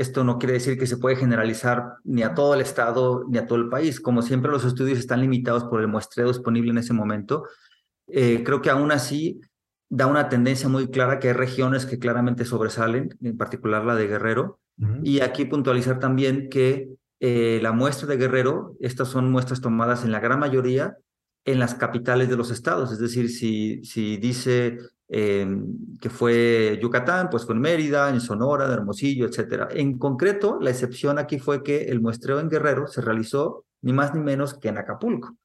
esto 0.00 0.22
no 0.22 0.38
quiere 0.38 0.54
decir 0.54 0.78
que 0.78 0.86
se 0.86 0.98
puede 0.98 1.16
generalizar 1.16 1.94
ni 2.04 2.22
a 2.22 2.32
todo 2.32 2.54
el 2.54 2.60
estado 2.60 3.24
ni 3.28 3.38
a 3.38 3.46
todo 3.46 3.58
el 3.58 3.68
país. 3.68 4.00
Como 4.00 4.22
siempre, 4.22 4.52
los 4.52 4.64
estudios 4.64 4.98
están 4.98 5.20
limitados 5.20 5.64
por 5.64 5.80
el 5.80 5.88
muestreo 5.88 6.28
disponible 6.28 6.70
en 6.70 6.78
ese 6.78 6.92
momento. 6.92 7.44
creo 8.06 8.62
que 8.62 8.70
aún 8.70 8.92
así 8.92 9.40
da 9.88 10.06
una 10.06 10.28
tendencia 10.28 10.68
muy 10.68 10.88
clara 10.88 11.18
que 11.18 11.28
hay 11.28 11.34
regiones 11.34 11.86
que 11.86 11.98
claramente 11.98 12.44
sobresalen, 12.44 13.16
en 13.22 13.36
particular 13.36 13.84
la 13.84 13.94
de 13.94 14.06
Guerrero. 14.06 14.60
Y 15.02 15.20
aquí 15.20 15.44
puntualizar 15.44 15.98
también 15.98 16.48
que 16.48 16.88
eh, 17.20 17.58
la 17.62 17.72
muestra 17.72 18.06
de 18.06 18.16
Guerrero, 18.16 18.76
estas 18.80 19.08
son 19.08 19.30
muestras 19.30 19.60
tomadas 19.60 20.04
en 20.04 20.12
la 20.12 20.20
gran 20.20 20.38
mayoría 20.38 20.96
en 21.50 21.58
las 21.58 21.74
capitales 21.74 22.28
de 22.28 22.36
los 22.36 22.50
estados, 22.50 22.92
es 22.92 22.98
decir, 22.98 23.30
si, 23.30 23.82
si 23.84 24.16
dice 24.18 24.78
em, 25.08 25.98
que 26.00 26.10
fue 26.10 26.78
Yucatán, 26.82 27.28
pues 27.30 27.44
con 27.46 27.58
Mérida, 27.60 28.10
en 28.10 28.20
Sonora, 28.20 28.66
en 28.66 28.72
Hermosillo, 28.72 29.26
etc. 29.26 29.68
En 29.70 29.98
concreto, 29.98 30.58
la 30.60 30.70
excepción 30.70 31.18
aquí 31.18 31.38
fue 31.38 31.62
que 31.62 31.84
el 31.84 32.00
muestreo 32.00 32.40
en 32.40 32.48
Guerrero 32.48 32.86
se 32.86 33.00
realizó 33.00 33.64
ni 33.80 33.92
más 33.92 34.14
ni 34.14 34.20
menos 34.20 34.54
que 34.54 34.68
en 34.68 34.78
Acapulco 34.78 35.36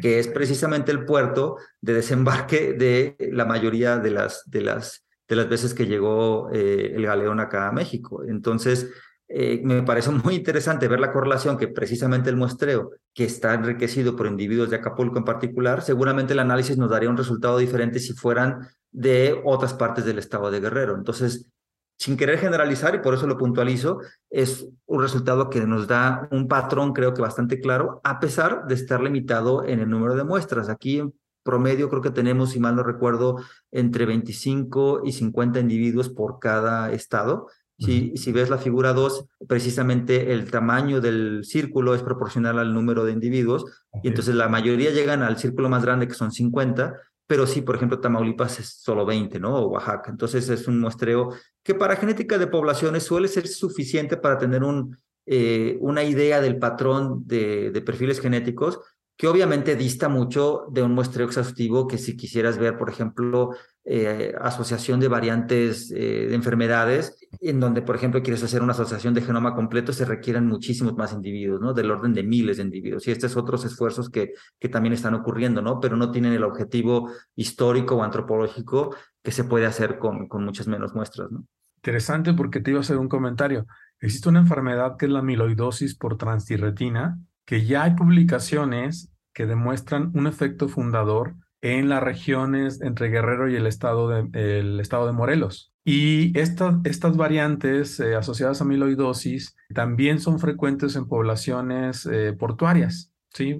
que 0.00 0.18
es 0.18 0.28
precisamente 0.28 0.92
el 0.92 1.04
puerto 1.04 1.56
de 1.80 1.94
desembarque 1.94 2.72
de 2.72 3.16
la 3.32 3.44
mayoría 3.44 3.98
de 3.98 4.10
las, 4.10 4.42
de 4.46 4.62
las, 4.62 5.04
de 5.28 5.36
las 5.36 5.48
veces 5.48 5.74
que 5.74 5.86
llegó 5.86 6.50
eh, 6.52 6.92
el 6.94 7.04
galeón 7.04 7.40
acá 7.40 7.68
a 7.68 7.72
México. 7.72 8.22
Entonces, 8.26 8.90
eh, 9.28 9.60
me 9.64 9.82
parece 9.82 10.10
muy 10.10 10.36
interesante 10.36 10.88
ver 10.88 11.00
la 11.00 11.12
correlación 11.12 11.56
que 11.56 11.68
precisamente 11.68 12.30
el 12.30 12.36
muestreo, 12.36 12.92
que 13.12 13.24
está 13.24 13.54
enriquecido 13.54 14.16
por 14.16 14.26
individuos 14.26 14.70
de 14.70 14.76
Acapulco 14.76 15.18
en 15.18 15.24
particular, 15.24 15.82
seguramente 15.82 16.32
el 16.32 16.38
análisis 16.38 16.76
nos 16.78 16.90
daría 16.90 17.10
un 17.10 17.16
resultado 17.16 17.58
diferente 17.58 17.98
si 17.98 18.12
fueran 18.12 18.68
de 18.90 19.40
otras 19.44 19.74
partes 19.74 20.04
del 20.04 20.18
estado 20.18 20.50
de 20.50 20.60
Guerrero. 20.60 20.94
Entonces, 20.94 21.50
sin 21.98 22.16
querer 22.16 22.38
generalizar, 22.38 22.94
y 22.94 22.98
por 22.98 23.14
eso 23.14 23.26
lo 23.26 23.38
puntualizo, 23.38 24.00
es 24.30 24.66
un 24.84 25.00
resultado 25.00 25.48
que 25.48 25.66
nos 25.66 25.86
da 25.86 26.28
un 26.30 26.46
patrón, 26.46 26.92
creo 26.92 27.14
que 27.14 27.22
bastante 27.22 27.58
claro, 27.60 28.00
a 28.04 28.20
pesar 28.20 28.66
de 28.66 28.74
estar 28.74 29.00
limitado 29.00 29.64
en 29.64 29.80
el 29.80 29.88
número 29.88 30.14
de 30.14 30.24
muestras. 30.24 30.68
Aquí 30.68 30.98
en 30.98 31.14
promedio 31.42 31.88
creo 31.88 32.02
que 32.02 32.10
tenemos, 32.10 32.50
si 32.50 32.60
mal 32.60 32.76
no 32.76 32.82
recuerdo, 32.82 33.36
entre 33.70 34.04
25 34.04 35.02
y 35.04 35.12
50 35.12 35.60
individuos 35.60 36.10
por 36.10 36.38
cada 36.38 36.92
estado. 36.92 37.48
Si, 37.78 38.16
si 38.16 38.32
ves 38.32 38.48
la 38.48 38.58
figura 38.58 38.94
2, 38.94 39.26
precisamente 39.46 40.32
el 40.32 40.50
tamaño 40.50 41.00
del 41.00 41.44
círculo 41.44 41.94
es 41.94 42.02
proporcional 42.02 42.58
al 42.58 42.72
número 42.72 43.04
de 43.04 43.12
individuos, 43.12 43.64
y 44.02 44.08
entonces 44.08 44.34
la 44.34 44.48
mayoría 44.48 44.90
llegan 44.90 45.22
al 45.22 45.36
círculo 45.38 45.68
más 45.68 45.84
grande, 45.84 46.08
que 46.08 46.14
son 46.14 46.32
50, 46.32 46.94
pero 47.26 47.46
sí, 47.46 47.60
por 47.60 47.76
ejemplo, 47.76 48.00
Tamaulipas 48.00 48.60
es 48.60 48.68
solo 48.80 49.04
20, 49.04 49.40
¿no? 49.40 49.56
O 49.56 49.68
Oaxaca. 49.68 50.10
Entonces 50.10 50.48
es 50.48 50.68
un 50.68 50.80
muestreo 50.80 51.34
que 51.62 51.74
para 51.74 51.96
genética 51.96 52.38
de 52.38 52.46
poblaciones 52.46 53.02
suele 53.02 53.28
ser 53.28 53.48
suficiente 53.48 54.16
para 54.16 54.38
tener 54.38 54.62
un, 54.62 54.96
eh, 55.26 55.76
una 55.80 56.04
idea 56.04 56.40
del 56.40 56.58
patrón 56.58 57.26
de, 57.26 57.72
de 57.72 57.82
perfiles 57.82 58.20
genéticos, 58.20 58.78
que 59.16 59.28
obviamente 59.28 59.76
dista 59.76 60.08
mucho 60.08 60.66
de 60.70 60.82
un 60.82 60.92
muestreo 60.92 61.26
exhaustivo 61.26 61.86
que 61.88 61.96
si 61.96 62.16
quisieras 62.16 62.58
ver, 62.58 62.76
por 62.76 62.90
ejemplo, 62.90 63.50
eh, 63.84 64.34
asociación 64.40 65.00
de 65.00 65.08
variantes 65.08 65.90
eh, 65.90 66.26
de 66.28 66.34
enfermedades, 66.34 67.18
en 67.40 67.58
donde, 67.58 67.80
por 67.80 67.96
ejemplo, 67.96 68.22
quieres 68.22 68.42
hacer 68.42 68.62
una 68.62 68.72
asociación 68.72 69.14
de 69.14 69.22
genoma 69.22 69.54
completo, 69.54 69.92
se 69.94 70.04
requieren 70.04 70.46
muchísimos 70.46 70.96
más 70.96 71.14
individuos, 71.14 71.60
¿no? 71.62 71.72
Del 71.72 71.90
orden 71.90 72.12
de 72.12 72.24
miles 72.24 72.58
de 72.58 72.64
individuos. 72.64 73.06
Y 73.06 73.10
estos 73.10 73.36
otros 73.36 73.64
esfuerzos 73.64 74.10
que, 74.10 74.34
que 74.58 74.68
también 74.68 74.92
están 74.92 75.14
ocurriendo, 75.14 75.62
¿no? 75.62 75.80
Pero 75.80 75.96
no 75.96 76.10
tienen 76.10 76.34
el 76.34 76.44
objetivo 76.44 77.10
histórico 77.34 77.96
o 77.96 78.02
antropológico 78.02 78.94
que 79.22 79.32
se 79.32 79.44
puede 79.44 79.64
hacer 79.64 79.98
con, 79.98 80.28
con 80.28 80.44
muchas 80.44 80.66
menos 80.66 80.94
muestras, 80.94 81.30
¿no? 81.32 81.46
Interesante 81.76 82.34
porque 82.34 82.60
te 82.60 82.72
iba 82.72 82.80
a 82.80 82.82
hacer 82.82 82.98
un 82.98 83.08
comentario. 83.08 83.66
Existe 84.00 84.28
una 84.28 84.40
enfermedad 84.40 84.96
que 84.98 85.06
es 85.06 85.12
la 85.12 85.20
amiloidosis 85.20 85.96
por 85.96 86.18
transtirretina, 86.18 87.18
que 87.46 87.64
ya 87.64 87.84
hay 87.84 87.94
publicaciones 87.94 89.10
que 89.32 89.46
demuestran 89.46 90.10
un 90.14 90.26
efecto 90.26 90.68
fundador 90.68 91.34
en 91.62 91.88
las 91.88 92.02
regiones 92.02 92.80
entre 92.82 93.08
Guerrero 93.08 93.48
y 93.48 93.56
el 93.56 93.66
estado 93.66 94.08
de, 94.08 94.58
el 94.58 94.78
estado 94.80 95.06
de 95.06 95.12
Morelos. 95.12 95.72
Y 95.84 96.36
estas, 96.38 96.76
estas 96.84 97.16
variantes 97.16 98.00
eh, 98.00 98.16
asociadas 98.16 98.60
a 98.60 98.64
amiloidosis 98.64 99.56
también 99.72 100.20
son 100.20 100.38
frecuentes 100.38 100.96
en 100.96 101.06
poblaciones 101.06 102.06
eh, 102.06 102.32
portuarias, 102.32 103.12
¿sí? 103.32 103.54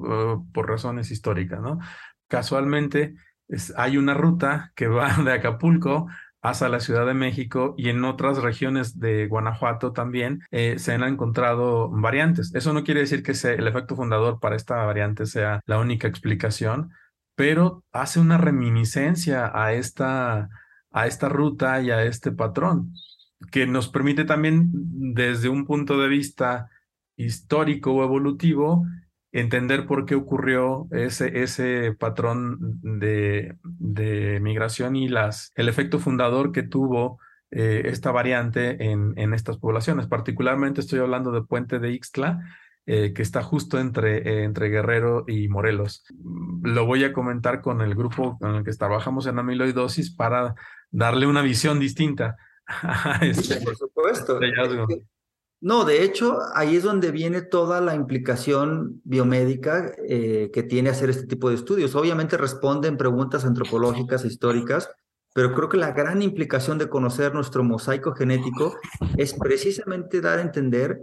por 0.53 0.69
razones 0.69 1.11
históricas, 1.11 1.61
¿no? 1.61 1.79
Casualmente 2.29 3.15
hay 3.77 3.97
una 3.97 4.15
ruta 4.15 4.73
que 4.75 4.89
va 4.89 5.17
de 5.25 5.33
Acapulco 5.33 6.09
hasta 6.43 6.69
la 6.69 6.81
Ciudad 6.81 7.07
de 7.07 7.15
México 7.15 7.75
y 7.77 7.89
en 7.89 8.05
otras 8.05 8.39
regiones 8.39 8.99
de 8.99 9.27
Guanajuato 9.27 9.93
también 9.93 10.43
eh, 10.51 10.79
se 10.79 10.93
han 10.93 11.03
encontrado 11.03 11.89
variantes. 11.91 12.55
Eso 12.55 12.73
no 12.73 12.85
quiere 12.85 13.01
decir 13.01 13.23
que 13.23 13.33
el 13.33 13.67
efecto 13.67 13.97
fundador 13.97 14.39
para 14.39 14.57
esta 14.57 14.77
variante 14.85 15.27
sea 15.27 15.61
la 15.67 15.79
única 15.79 16.07
explicación, 16.09 16.93
pero 17.35 17.85
hace 17.93 18.21
una 18.21 18.39
reminiscencia 18.39 19.51
a 19.55 19.73
esta, 19.73 20.49
a 20.91 21.07
esta 21.07 21.29
ruta 21.29 21.81
y 21.83 21.91
a 21.91 22.05
este 22.05 22.33
patrón, 22.33 22.93
que 23.51 23.67
nos 23.67 23.89
permite 23.89 24.25
también 24.25 24.71
desde 24.73 25.49
un 25.49 25.67
punto 25.67 26.01
de 26.01 26.09
vista 26.09 26.71
histórico 27.17 27.93
o 27.93 28.05
evolutivo 28.05 28.87
entender 29.41 29.87
por 29.87 30.07
qué 30.07 30.15
ocurrió 30.15 30.87
ese, 30.91 31.43
ese 31.43 31.95
patrón 31.99 32.59
de, 32.83 33.57
de 33.63 34.41
migración 34.41 34.97
y 34.97 35.09
las, 35.09 35.53
el 35.57 35.69
efecto 35.69 35.99
fundador 35.99 36.53
que 36.53 36.63
tuvo 36.63 37.19
eh, 37.51 37.83
esta 37.85 38.11
variante 38.11 38.91
en, 38.91 39.13
en, 39.17 39.35
estas 39.35 39.59
poblaciones. 39.59 40.07
Particularmente 40.07 40.81
estoy 40.81 41.01
hablando 41.01 41.33
de 41.33 41.43
Puente 41.43 41.79
de 41.79 41.93
Ixtla, 41.93 42.41
eh, 42.87 43.13
que 43.13 43.23
está 43.23 43.43
justo 43.43 43.79
entre, 43.79 44.45
entre 44.45 44.69
Guerrero 44.69 45.25
y 45.27 45.49
Morelos. 45.49 46.05
Lo 46.63 46.87
voy 46.87 47.05
a 47.05 47.13
comentar 47.13 47.61
con 47.61 47.83
el 47.83 47.95
grupo 47.95 48.39
con 48.39 48.55
el 48.55 48.65
que 48.65 48.73
trabajamos 48.73 49.27
en 49.27 49.39
amiloidosis 49.39 50.15
para 50.15 50.55
darle 50.91 51.27
una 51.27 51.43
visión 51.43 51.79
distinta 51.79 52.37
este, 53.21 53.61
Por 53.61 53.77
supuesto. 53.77 54.39
No, 55.61 55.85
de 55.85 56.05
hecho, 56.05 56.39
ahí 56.55 56.77
es 56.77 56.83
donde 56.83 57.11
viene 57.11 57.41
toda 57.43 57.81
la 57.81 57.95
implicación 57.95 59.01
biomédica 59.05 59.93
eh, 60.07 60.51
que 60.53 60.63
tiene 60.63 60.91
hacer 60.91 61.11
este 61.11 61.27
tipo 61.27 61.49
de 61.49 61.55
estudios. 61.55 61.95
Obviamente 61.95 62.37
responden 62.37 62.97
preguntas 62.97 63.45
antropológicas, 63.45 64.25
históricas, 64.25 64.91
pero 65.35 65.55
creo 65.55 65.69
que 65.69 65.77
la 65.77 65.93
gran 65.93 66.23
implicación 66.23 66.79
de 66.79 66.89
conocer 66.89 67.35
nuestro 67.35 67.65
mosaico 67.65 68.15
genético 68.15 68.79
es 69.17 69.35
precisamente 69.35 70.21
dar 70.21 70.39
a 70.39 70.43
entender 70.43 71.03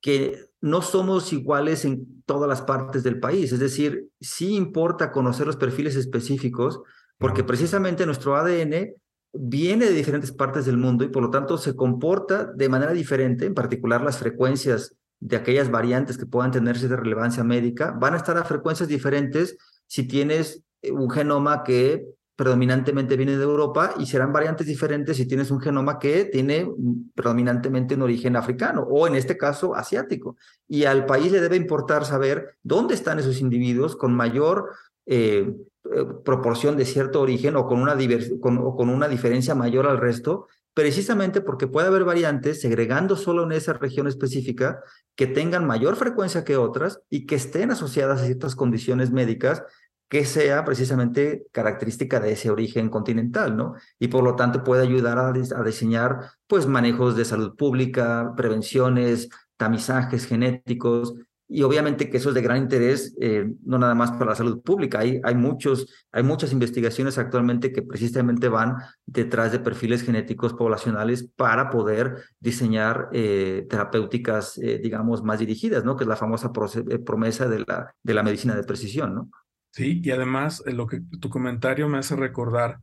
que 0.00 0.50
no 0.60 0.82
somos 0.82 1.32
iguales 1.32 1.84
en 1.84 2.22
todas 2.26 2.48
las 2.48 2.62
partes 2.62 3.02
del 3.02 3.20
país. 3.20 3.52
Es 3.52 3.58
decir, 3.58 4.08
sí 4.20 4.54
importa 4.54 5.12
conocer 5.12 5.46
los 5.46 5.56
perfiles 5.56 5.96
específicos, 5.96 6.80
porque 7.18 7.44
precisamente 7.44 8.06
nuestro 8.06 8.36
ADN 8.36 8.94
viene 9.32 9.86
de 9.86 9.92
diferentes 9.92 10.32
partes 10.32 10.66
del 10.66 10.76
mundo 10.76 11.04
y 11.04 11.08
por 11.08 11.22
lo 11.22 11.30
tanto 11.30 11.56
se 11.58 11.76
comporta 11.76 12.44
de 12.44 12.68
manera 12.68 12.92
diferente, 12.92 13.46
en 13.46 13.54
particular 13.54 14.02
las 14.02 14.18
frecuencias 14.18 14.96
de 15.20 15.36
aquellas 15.36 15.70
variantes 15.70 16.16
que 16.16 16.26
puedan 16.26 16.50
tenerse 16.50 16.88
de 16.88 16.96
relevancia 16.96 17.44
médica, 17.44 17.92
van 17.92 18.14
a 18.14 18.16
estar 18.16 18.36
a 18.38 18.44
frecuencias 18.44 18.88
diferentes 18.88 19.56
si 19.86 20.04
tienes 20.04 20.62
eh, 20.82 20.90
un 20.90 21.10
genoma 21.10 21.62
que 21.62 22.06
predominantemente 22.40 23.18
viene 23.18 23.36
de 23.36 23.44
Europa 23.44 23.92
y 23.98 24.06
serán 24.06 24.32
variantes 24.32 24.66
diferentes 24.66 25.18
si 25.18 25.26
tienes 25.26 25.50
un 25.50 25.60
genoma 25.60 25.98
que 25.98 26.24
tiene 26.24 26.66
predominantemente 27.14 27.96
un 27.96 28.02
origen 28.02 28.34
africano 28.34 28.80
o 28.80 29.06
en 29.06 29.14
este 29.14 29.36
caso 29.36 29.74
asiático. 29.74 30.36
Y 30.66 30.84
al 30.84 31.04
país 31.04 31.30
le 31.32 31.42
debe 31.42 31.56
importar 31.56 32.06
saber 32.06 32.56
dónde 32.62 32.94
están 32.94 33.18
esos 33.18 33.42
individuos 33.42 33.94
con 33.94 34.14
mayor 34.14 34.70
eh, 35.04 35.52
proporción 36.24 36.76
de 36.76 36.84
cierto 36.84 37.20
origen 37.20 37.56
o 37.56 37.66
con, 37.66 37.80
una 37.80 37.96
con, 38.40 38.58
o 38.58 38.76
con 38.76 38.88
una 38.90 39.08
diferencia 39.08 39.54
mayor 39.54 39.86
al 39.86 39.98
resto, 39.98 40.46
precisamente 40.74 41.40
porque 41.40 41.66
puede 41.66 41.88
haber 41.88 42.04
variantes 42.04 42.60
segregando 42.60 43.16
solo 43.16 43.44
en 43.44 43.52
esa 43.52 43.72
región 43.72 44.06
específica 44.06 44.80
que 45.16 45.26
tengan 45.26 45.66
mayor 45.66 45.96
frecuencia 45.96 46.44
que 46.44 46.56
otras 46.56 47.00
y 47.08 47.26
que 47.26 47.34
estén 47.34 47.70
asociadas 47.70 48.20
a 48.20 48.26
ciertas 48.26 48.54
condiciones 48.54 49.10
médicas 49.10 49.62
que 50.08 50.24
sea 50.24 50.64
precisamente 50.64 51.46
característica 51.52 52.18
de 52.18 52.32
ese 52.32 52.50
origen 52.50 52.88
continental, 52.88 53.56
¿no? 53.56 53.74
Y 53.98 54.08
por 54.08 54.24
lo 54.24 54.34
tanto 54.34 54.64
puede 54.64 54.82
ayudar 54.82 55.18
a, 55.18 55.28
a 55.28 55.62
diseñar, 55.62 56.32
pues, 56.48 56.66
manejos 56.66 57.16
de 57.16 57.24
salud 57.24 57.54
pública, 57.54 58.34
prevenciones, 58.36 59.28
tamizajes 59.56 60.26
genéticos, 60.26 61.14
y 61.52 61.62
obviamente 61.62 62.08
que 62.08 62.18
eso 62.18 62.28
es 62.28 62.36
de 62.36 62.42
gran 62.42 62.58
interés, 62.58 63.16
eh, 63.20 63.44
no 63.64 63.76
nada 63.76 63.96
más 63.96 64.12
para 64.12 64.26
la 64.26 64.36
salud 64.36 64.62
pública. 64.62 65.00
Hay, 65.00 65.20
hay, 65.24 65.34
muchos, 65.34 65.92
hay 66.12 66.22
muchas 66.22 66.52
investigaciones 66.52 67.18
actualmente 67.18 67.72
que 67.72 67.82
precisamente 67.82 68.48
van 68.48 68.76
detrás 69.04 69.50
de 69.50 69.58
perfiles 69.58 70.04
genéticos 70.04 70.54
poblacionales 70.54 71.24
para 71.24 71.68
poder 71.68 72.22
diseñar 72.38 73.08
eh, 73.12 73.66
terapéuticas, 73.68 74.58
eh, 74.58 74.78
digamos, 74.80 75.24
más 75.24 75.40
dirigidas, 75.40 75.84
¿no? 75.84 75.96
Que 75.96 76.04
es 76.04 76.08
la 76.08 76.14
famosa 76.14 76.52
promesa 76.52 77.48
de 77.48 77.64
la, 77.66 77.96
de 78.00 78.14
la 78.14 78.22
medicina 78.22 78.54
de 78.54 78.62
precisión, 78.62 79.16
¿no? 79.16 79.30
Sí, 79.72 80.00
y 80.04 80.10
además 80.12 80.62
lo 80.66 80.86
que 80.86 81.00
tu 81.20 81.30
comentario 81.30 81.88
me 81.88 81.98
hace 81.98 82.14
recordar, 82.14 82.78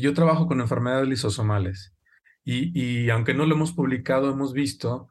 yo 0.00 0.14
trabajo 0.14 0.46
con 0.46 0.60
enfermedades 0.60 1.06
lisosomales 1.06 1.94
y, 2.42 2.72
y 2.74 3.10
aunque 3.10 3.34
no 3.34 3.44
lo 3.44 3.54
hemos 3.54 3.72
publicado, 3.72 4.32
hemos 4.32 4.52
visto 4.52 5.08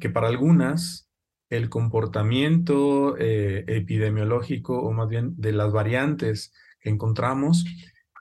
que 0.00 0.10
para 0.10 0.28
algunas 0.28 1.08
el 1.52 1.68
comportamiento 1.68 3.16
eh, 3.18 3.64
epidemiológico 3.66 4.80
o 4.80 4.92
más 4.92 5.08
bien 5.08 5.34
de 5.36 5.52
las 5.52 5.72
variantes 5.72 6.52
que 6.80 6.90
encontramos 6.90 7.64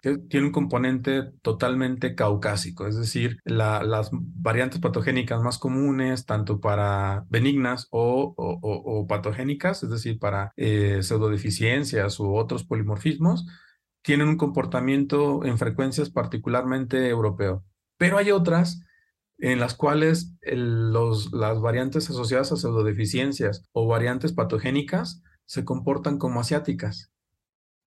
tiene 0.02 0.48
un 0.48 0.52
componente 0.52 1.32
totalmente 1.44 2.16
caucásico, 2.16 2.88
es 2.88 2.98
decir, 2.98 3.38
las 3.44 4.10
variantes 4.12 4.80
patogénicas 4.80 5.44
más 5.44 5.60
comunes, 5.60 6.26
tanto 6.26 6.60
para 6.60 7.24
benignas 7.30 7.88
o, 7.92 9.06
patogénicas, 9.08 9.84
es 9.84 9.92
decir, 9.92 10.18
para 10.18 10.54
eh, 10.58 11.04
pseudodeficiencias 11.04 12.20
u 12.20 12.36
otros 12.36 12.64
polimorfismos, 12.64 13.46
tienen 14.02 14.28
un 14.28 14.38
comportamiento 14.38 15.46
en 15.46 15.60
frecuencias 15.60 16.10
particularmente 16.10 17.08
europeo. 17.08 17.64
Pero 17.98 18.18
hay 18.18 18.32
otras 18.32 18.82
en 19.42 19.60
las 19.60 19.74
cuales 19.74 20.34
los, 20.44 21.34
las 21.34 21.60
variantes 21.60 22.10
asociadas 22.10 22.52
a 22.52 22.58
pseudodeficiencias 22.58 23.68
o 23.72 23.88
variantes 23.88 24.34
patogénicas 24.34 25.24
se 25.46 25.66
comportan 25.66 26.20
como 26.20 26.40
asiáticas. 26.40 27.12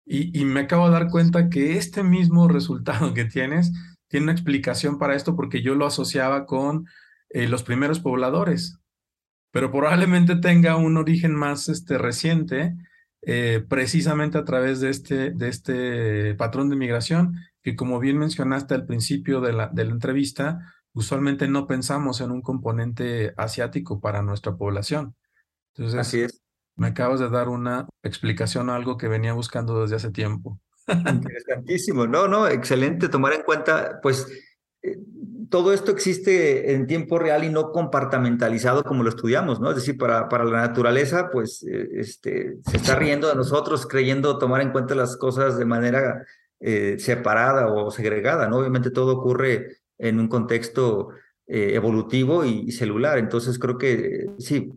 Y, 0.05 0.43
me 0.43 0.61
acabo 0.61 0.87
de 0.87 0.93
dar 0.93 1.09
cuenta 1.09 1.49
que 1.49 1.77
este 1.77 2.03
mismo 2.03 2.47
resultado 2.49 3.13
que 3.13 3.25
tienes 3.25 3.71
tiene 4.09 4.25
una 4.25 4.33
explicación 4.33 4.97
para 4.97 5.15
esto 5.15 5.35
porque 5.35 5.61
yo 5.61 5.75
lo 5.75 5.85
asociaba 5.85 6.45
con 6.45 6.87
eh, 7.29 7.47
los 7.47 7.63
primeros 7.63 7.99
pobladores, 7.99 8.79
pero 9.51 9.71
probablemente 9.71 10.35
tenga 10.35 10.75
un 10.75 10.97
origen 10.97 11.33
más 11.35 11.69
este, 11.69 11.99
reciente, 11.99 12.75
eh, 13.21 13.63
precisamente 13.69 14.39
a 14.39 14.43
través 14.43 14.81
de 14.81 14.89
este, 14.89 15.31
de 15.31 15.49
este 15.49 16.35
patrón 16.35 16.69
de 16.69 16.75
migración, 16.75 17.35
que 17.61 17.75
como 17.75 17.99
bien 17.99 18.17
mencionaste 18.17 18.73
al 18.73 18.85
principio 18.85 19.39
de 19.39 19.53
la, 19.53 19.67
de 19.69 19.85
la 19.85 19.91
entrevista, 19.91 20.73
usualmente 20.93 21.47
no 21.47 21.67
pensamos 21.67 22.21
en 22.21 22.31
un 22.31 22.41
componente 22.41 23.33
asiático 23.37 23.99
para 23.99 24.21
nuestra 24.21 24.55
población. 24.55 25.15
Entonces, 25.75 25.99
Así 25.99 26.21
es. 26.21 26.41
me 26.75 26.87
acabas 26.87 27.19
de 27.19 27.29
dar 27.29 27.49
una 27.49 27.87
explicación 28.03 28.69
a 28.69 28.75
algo 28.75 28.97
que 28.97 29.07
venía 29.07 29.33
buscando 29.33 29.81
desde 29.81 29.95
hace 29.95 30.11
tiempo. 30.11 30.59
Interesantísimo. 30.87 32.07
No, 32.07 32.27
no, 32.27 32.47
excelente 32.47 33.09
tomar 33.09 33.33
en 33.33 33.43
cuenta, 33.43 33.99
pues 34.01 34.27
eh, 34.81 34.97
todo 35.49 35.73
esto 35.73 35.91
existe 35.91 36.73
en 36.73 36.87
tiempo 36.87 37.19
real 37.19 37.43
y 37.43 37.49
no 37.49 37.71
compartamentalizado 37.71 38.83
como 38.83 39.03
lo 39.03 39.09
estudiamos, 39.09 39.59
¿no? 39.59 39.69
Es 39.69 39.77
decir, 39.77 39.97
para, 39.97 40.27
para 40.27 40.43
la 40.45 40.61
naturaleza, 40.61 41.29
pues 41.31 41.63
eh, 41.63 41.89
este, 41.93 42.57
se 42.65 42.77
está 42.77 42.95
riendo 42.95 43.29
de 43.29 43.35
nosotros 43.35 43.87
creyendo 43.87 44.37
tomar 44.37 44.61
en 44.61 44.71
cuenta 44.71 44.95
las 44.95 45.15
cosas 45.15 45.57
de 45.57 45.65
manera 45.65 46.25
eh, 46.59 46.97
separada 46.99 47.67
o 47.67 47.91
segregada, 47.91 48.47
¿no? 48.47 48.57
Obviamente 48.57 48.89
todo 48.89 49.17
ocurre 49.17 49.82
en 50.07 50.19
un 50.19 50.27
contexto 50.27 51.09
evolutivo 51.45 52.45
y, 52.45 52.65
y, 52.67 52.71
celular. 52.71 53.17
Entonces 53.17 53.59
creo 53.59 53.77
que 53.77 54.27
sí, 54.39 54.71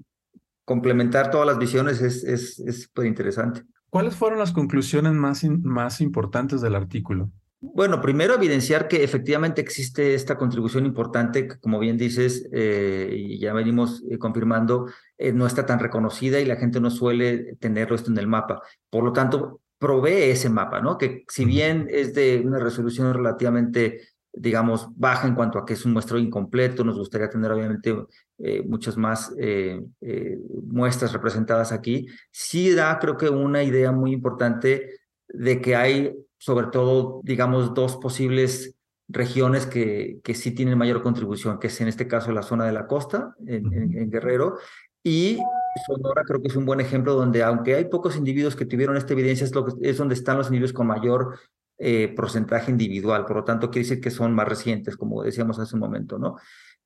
complementar 0.66 1.30
todas 1.30 1.46
las 1.46 1.58
visiones 1.58 2.02
es 2.02 2.20
súper 2.20 2.34
es, 2.34 2.58
es 2.60 3.06
interesante. 3.06 3.62
¿Cuáles 3.88 4.14
fueron 4.14 4.38
las 4.38 4.52
conclusiones 4.52 5.12
más, 5.12 5.44
in, 5.44 5.62
más 5.62 6.00
importantes 6.00 6.60
del 6.60 6.74
artículo? 6.74 7.30
Bueno, 7.60 8.02
primero 8.02 8.34
evidenciar 8.34 8.86
que 8.86 9.02
efectivamente 9.02 9.62
existe 9.62 10.14
esta 10.14 10.36
contribución 10.36 10.84
importante, 10.84 11.48
que 11.48 11.58
como 11.58 11.78
bien 11.78 11.96
dices, 11.96 12.48
eh, 12.52 13.14
y 13.16 13.38
ya 13.38 13.54
venimos 13.54 14.02
eh, 14.10 14.18
confirmando, 14.18 14.88
eh, 15.16 15.32
no 15.32 15.46
está 15.46 15.64
tan 15.64 15.78
reconocida 15.78 16.38
y 16.40 16.44
la 16.44 16.56
gente 16.56 16.80
no 16.80 16.90
suele 16.90 17.56
tenerlo 17.58 17.96
esto 17.96 18.10
en 18.10 18.18
el 18.18 18.26
mapa. 18.26 18.60
Por 18.90 19.04
lo 19.04 19.12
tanto, 19.12 19.62
provee 19.78 20.30
ese 20.30 20.50
mapa, 20.50 20.80
¿no? 20.80 20.98
Que 20.98 21.24
si 21.28 21.44
bien 21.44 21.86
es 21.90 22.12
de 22.14 22.42
una 22.44 22.58
resolución 22.58 23.14
relativamente 23.14 24.00
digamos, 24.36 24.88
baja 24.96 25.26
en 25.26 25.34
cuanto 25.34 25.58
a 25.58 25.64
que 25.64 25.72
es 25.72 25.84
un 25.84 25.92
muestreo 25.92 26.20
incompleto. 26.20 26.84
Nos 26.84 26.98
gustaría 26.98 27.30
tener, 27.30 27.50
obviamente, 27.50 27.96
eh, 28.38 28.62
muchas 28.62 28.96
más 28.96 29.34
eh, 29.38 29.82
eh, 30.02 30.38
muestras 30.68 31.12
representadas 31.12 31.72
aquí. 31.72 32.06
Sí 32.30 32.72
da, 32.72 32.98
creo 32.98 33.16
que, 33.16 33.28
una 33.30 33.62
idea 33.62 33.92
muy 33.92 34.12
importante 34.12 34.90
de 35.28 35.60
que 35.60 35.74
hay, 35.74 36.14
sobre 36.38 36.66
todo, 36.66 37.20
digamos, 37.24 37.74
dos 37.74 37.96
posibles 37.96 38.74
regiones 39.08 39.66
que, 39.66 40.18
que 40.22 40.34
sí 40.34 40.50
tienen 40.50 40.76
mayor 40.76 41.02
contribución, 41.02 41.58
que 41.58 41.68
es 41.68 41.80
en 41.80 41.88
este 41.88 42.06
caso 42.06 42.32
la 42.32 42.42
zona 42.42 42.66
de 42.66 42.72
la 42.72 42.86
costa, 42.86 43.34
en, 43.46 43.72
en, 43.72 43.98
en 43.98 44.10
Guerrero, 44.10 44.58
y 45.02 45.38
Sonora 45.86 46.22
creo 46.24 46.42
que 46.42 46.48
es 46.48 46.56
un 46.56 46.66
buen 46.66 46.80
ejemplo 46.80 47.14
donde, 47.14 47.42
aunque 47.42 47.76
hay 47.76 47.84
pocos 47.84 48.16
individuos 48.16 48.56
que 48.56 48.66
tuvieron 48.66 48.96
esta 48.96 49.12
evidencia, 49.12 49.44
es, 49.44 49.54
lo 49.54 49.64
que, 49.64 49.88
es 49.88 49.98
donde 49.98 50.14
están 50.14 50.36
los 50.36 50.48
individuos 50.48 50.72
con 50.72 50.86
mayor 50.88 51.38
eh, 51.78 52.12
porcentaje 52.16 52.70
individual, 52.70 53.26
por 53.26 53.36
lo 53.36 53.44
tanto 53.44 53.70
quiere 53.70 53.86
decir 53.86 54.00
que 54.00 54.10
son 54.10 54.34
más 54.34 54.48
recientes, 54.48 54.96
como 54.96 55.22
decíamos 55.22 55.58
hace 55.58 55.74
un 55.74 55.80
momento, 55.80 56.18
¿no? 56.18 56.36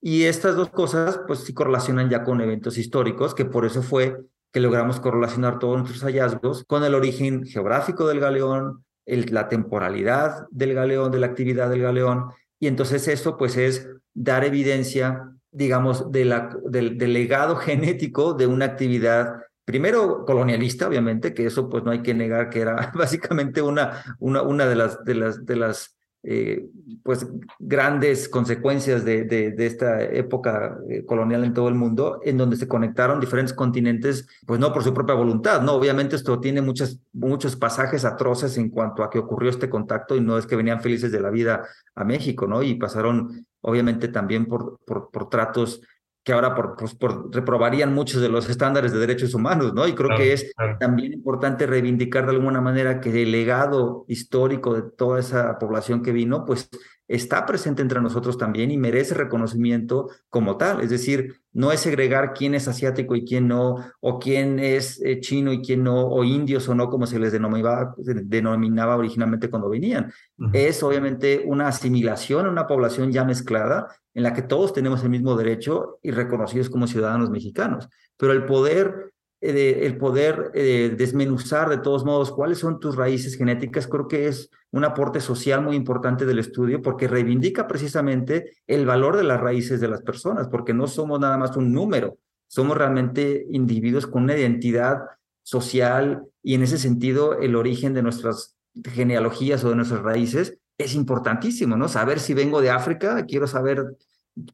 Y 0.01 0.25
estas 0.25 0.57
dos 0.57 0.71
cosas, 0.71 1.21
pues 1.27 1.41
sí 1.41 1.53
correlacionan 1.53 2.09
ya 2.09 2.25
con 2.25 2.41
eventos 2.41 2.79
históricos, 2.79 3.35
que 3.35 3.45
por 3.45 3.65
eso 3.67 3.83
fue 3.83 4.17
que 4.53 4.61
logramos 4.61 4.99
correlacionar 4.99 5.59
todos 5.59 5.79
nuestros 5.79 6.03
hallazgos 6.03 6.65
con 6.65 6.83
el 6.85 6.95
origen 6.95 7.45
geográfico 7.45 8.09
del 8.09 8.19
galeón, 8.19 8.85
la 9.07 9.49
temporalidad 9.49 10.47
del 10.51 10.75
galeón, 10.75 11.11
de 11.11 11.21
la 11.21 11.27
actividad 11.27 11.69
del 11.69 11.83
galeón, 11.83 12.31
y 12.59 12.67
entonces 12.67 13.09
eso 13.09 13.37
pues 13.37 13.57
es 13.57 13.89
dar 14.15 14.45
evidencia, 14.45 15.33
digamos, 15.51 16.11
del 16.11 16.99
legado 16.99 17.57
genético 17.57 18.35
de 18.35 18.47
una 18.47 18.65
actividad 18.67 19.43
primero 19.71 20.25
colonialista, 20.25 20.89
obviamente, 20.89 21.33
que 21.33 21.47
eso 21.47 21.69
pues 21.69 21.85
no 21.85 21.93
hay 21.93 22.03
que 22.03 22.13
negar 22.13 22.51
que 22.51 22.61
era 22.61 22.91
básicamente 22.95 23.63
una, 23.63 24.03
una, 24.19 24.43
una 24.43 24.67
de 24.67 24.75
las, 24.75 25.05
de 25.05 25.15
las, 25.15 25.47
de 25.47 25.55
las 25.55 25.97
eh, 26.25 26.67
pues 27.05 27.25
grandes 27.61 28.29
consecuencias 28.29 29.05
de, 29.05 29.25
de, 29.25 29.67
esta 29.67 30.03
época 30.03 30.77
eh, 30.91 31.05
colonial 31.07 31.45
en 31.45 31.55
todo 31.55 31.69
el 31.69 31.77
mundo, 31.77 32.21
en 32.25 32.37
donde 32.37 32.57
se 32.57 32.67
conectaron 32.67 33.21
diferentes 33.21 33.55
continentes, 33.55 34.27
pues 34.45 34.59
no 34.59 34.73
por 34.73 34.83
su 34.83 34.93
propia 34.93 35.15
voluntad, 35.15 35.63
¿no? 35.63 35.75
Obviamente 35.75 36.17
esto 36.17 36.41
tiene 36.41 36.63
muchos 36.63 37.57
pasajes 37.57 38.05
atroces 38.05 38.59
en 38.59 38.71
cuanto 38.71 39.05
a 39.05 39.09
que 39.09 39.21
ocurrió 39.21 39.51
este 39.51 39.71
contacto 39.71 40.17
y 40.17 40.21
no 40.21 40.37
es 40.37 40.47
que 40.47 40.57
venían 40.57 40.83
felices 40.83 41.13
de 41.13 41.21
la 41.21 41.31
vida 41.31 41.65
a 41.95 42.05
México, 42.05 42.49
¿no? 42.49 42.61
Y 42.63 42.75
pasaron 42.75 43.47
obviamente 43.61 44.09
también 44.09 44.47
por, 44.47 44.81
por, 44.85 45.11
por 45.11 45.29
tratos 45.31 45.81
que 46.23 46.33
ahora 46.33 46.55
por, 46.55 46.77
pues, 46.77 46.95
por 46.95 47.35
reprobarían 47.35 47.95
muchos 47.95 48.21
de 48.21 48.29
los 48.29 48.49
estándares 48.49 48.93
de 48.93 48.99
derechos 48.99 49.35
humanos, 49.35 49.73
¿no? 49.73 49.89
Y 49.89 49.95
creo 49.95 50.09
claro, 50.09 50.23
que 50.23 50.33
es 50.33 50.53
claro. 50.55 50.77
también 50.79 51.13
importante 51.13 51.67
reivindicar 51.67 52.27
de 52.27 52.33
alguna 52.33 52.61
manera 52.61 53.01
que 53.01 53.23
el 53.23 53.33
legado 53.33 54.05
histórico 54.07 54.75
de 54.75 54.83
toda 54.83 55.19
esa 55.19 55.59
población 55.59 56.03
que 56.03 56.13
vino, 56.13 56.45
pues 56.45 56.69
está 57.11 57.45
presente 57.45 57.83
entre 57.83 58.01
nosotros 58.01 58.39
también 58.39 58.71
y 58.71 58.79
merece 58.79 59.15
reconocimiento 59.15 60.11
como 60.29 60.57
tal. 60.57 60.81
Es 60.81 60.91
decir, 60.91 61.41
no 61.53 61.73
es 61.73 61.81
segregar 61.81 62.33
quién 62.35 62.55
es 62.55 62.69
asiático 62.69 63.17
y 63.17 63.25
quién 63.25 63.49
no, 63.49 63.79
o 63.99 64.21
quién 64.21 64.61
es 64.61 65.03
eh, 65.03 65.19
chino 65.19 65.53
y 65.53 65.61
quién 65.61 65.83
no, 65.83 66.07
o 66.07 66.23
indios 66.23 66.69
o 66.69 66.75
no, 66.77 66.89
como 66.89 67.07
se 67.07 67.19
les 67.19 67.33
denominaba, 67.33 67.97
denominaba 67.99 68.97
originalmente 68.97 69.51
cuando 69.51 69.69
venían. 69.69 70.13
Uh 70.39 70.45
-huh. 70.45 70.51
Es 70.55 70.85
obviamente 70.85 71.43
una 71.45 71.67
asimilación 71.67 72.47
a 72.47 72.51
una 72.51 72.69
población 72.69 73.11
ya 73.11 73.25
mezclada 73.25 73.89
en 74.15 74.23
la 74.23 74.33
que 74.33 74.43
todos 74.43 74.73
tenemos 74.73 75.03
el 75.03 75.11
mismo 75.11 75.35
derecho 75.35 75.99
y 76.05 76.13
reconocidos 76.13 76.71
como 76.71 76.87
ciudadanos 76.87 77.29
mexicanos. 77.29 77.89
Pero 78.17 78.33
el 78.33 78.47
poder 78.47 79.13
eh, 79.43 79.87
el 79.87 79.97
poder 79.97 80.51
eh, 80.53 80.95
desmenuzar 80.97 81.71
de 81.71 81.79
todos 81.79 82.05
modos 82.05 82.31
cuáles 82.31 82.59
son 82.59 82.79
tus 82.79 82.97
raíces 82.97 83.37
genéticas, 83.37 83.87
creo 83.87 84.07
que 84.07 84.29
es 84.29 84.51
un 84.71 84.85
aporte 84.85 85.21
social 85.21 85.63
muy 85.63 85.77
importante 85.77 86.27
del 86.27 86.39
estudio 86.39 86.83
porque 86.83 87.09
reivindica 87.09 87.67
precisamente 87.67 88.53
el 88.67 88.85
valor 88.85 89.17
de 89.17 89.25
las 89.25 89.41
raíces 89.41 89.81
de 89.81 89.89
las 89.89 90.03
personas, 90.03 90.49
porque 90.49 90.75
no 90.75 90.87
somos 90.87 91.19
nada 91.21 91.39
más 91.39 91.57
un 91.57 91.73
número, 91.73 92.19
somos 92.49 92.77
realmente 92.77 93.47
individuos 93.51 94.07
con 94.07 94.25
una 94.25 94.37
identidad 94.37 94.99
social 95.43 96.23
y 96.43 96.55
en 96.55 96.63
ese 96.63 96.77
sentido 96.77 97.39
el 97.39 97.57
origen 97.57 97.95
de 97.95 98.03
nuestras 98.03 98.57
genealogías 98.93 99.65
o 99.65 99.71
de 99.71 99.77
nuestras 99.77 100.03
raíces 100.03 100.59
es 100.77 100.95
importantísimo, 100.95 101.77
¿no? 101.77 101.89
Saber 101.89 102.21
si 102.21 102.35
vengo 102.35 102.61
de 102.61 102.71
África, 102.71 103.25
quiero 103.25 103.47
saber 103.47 103.97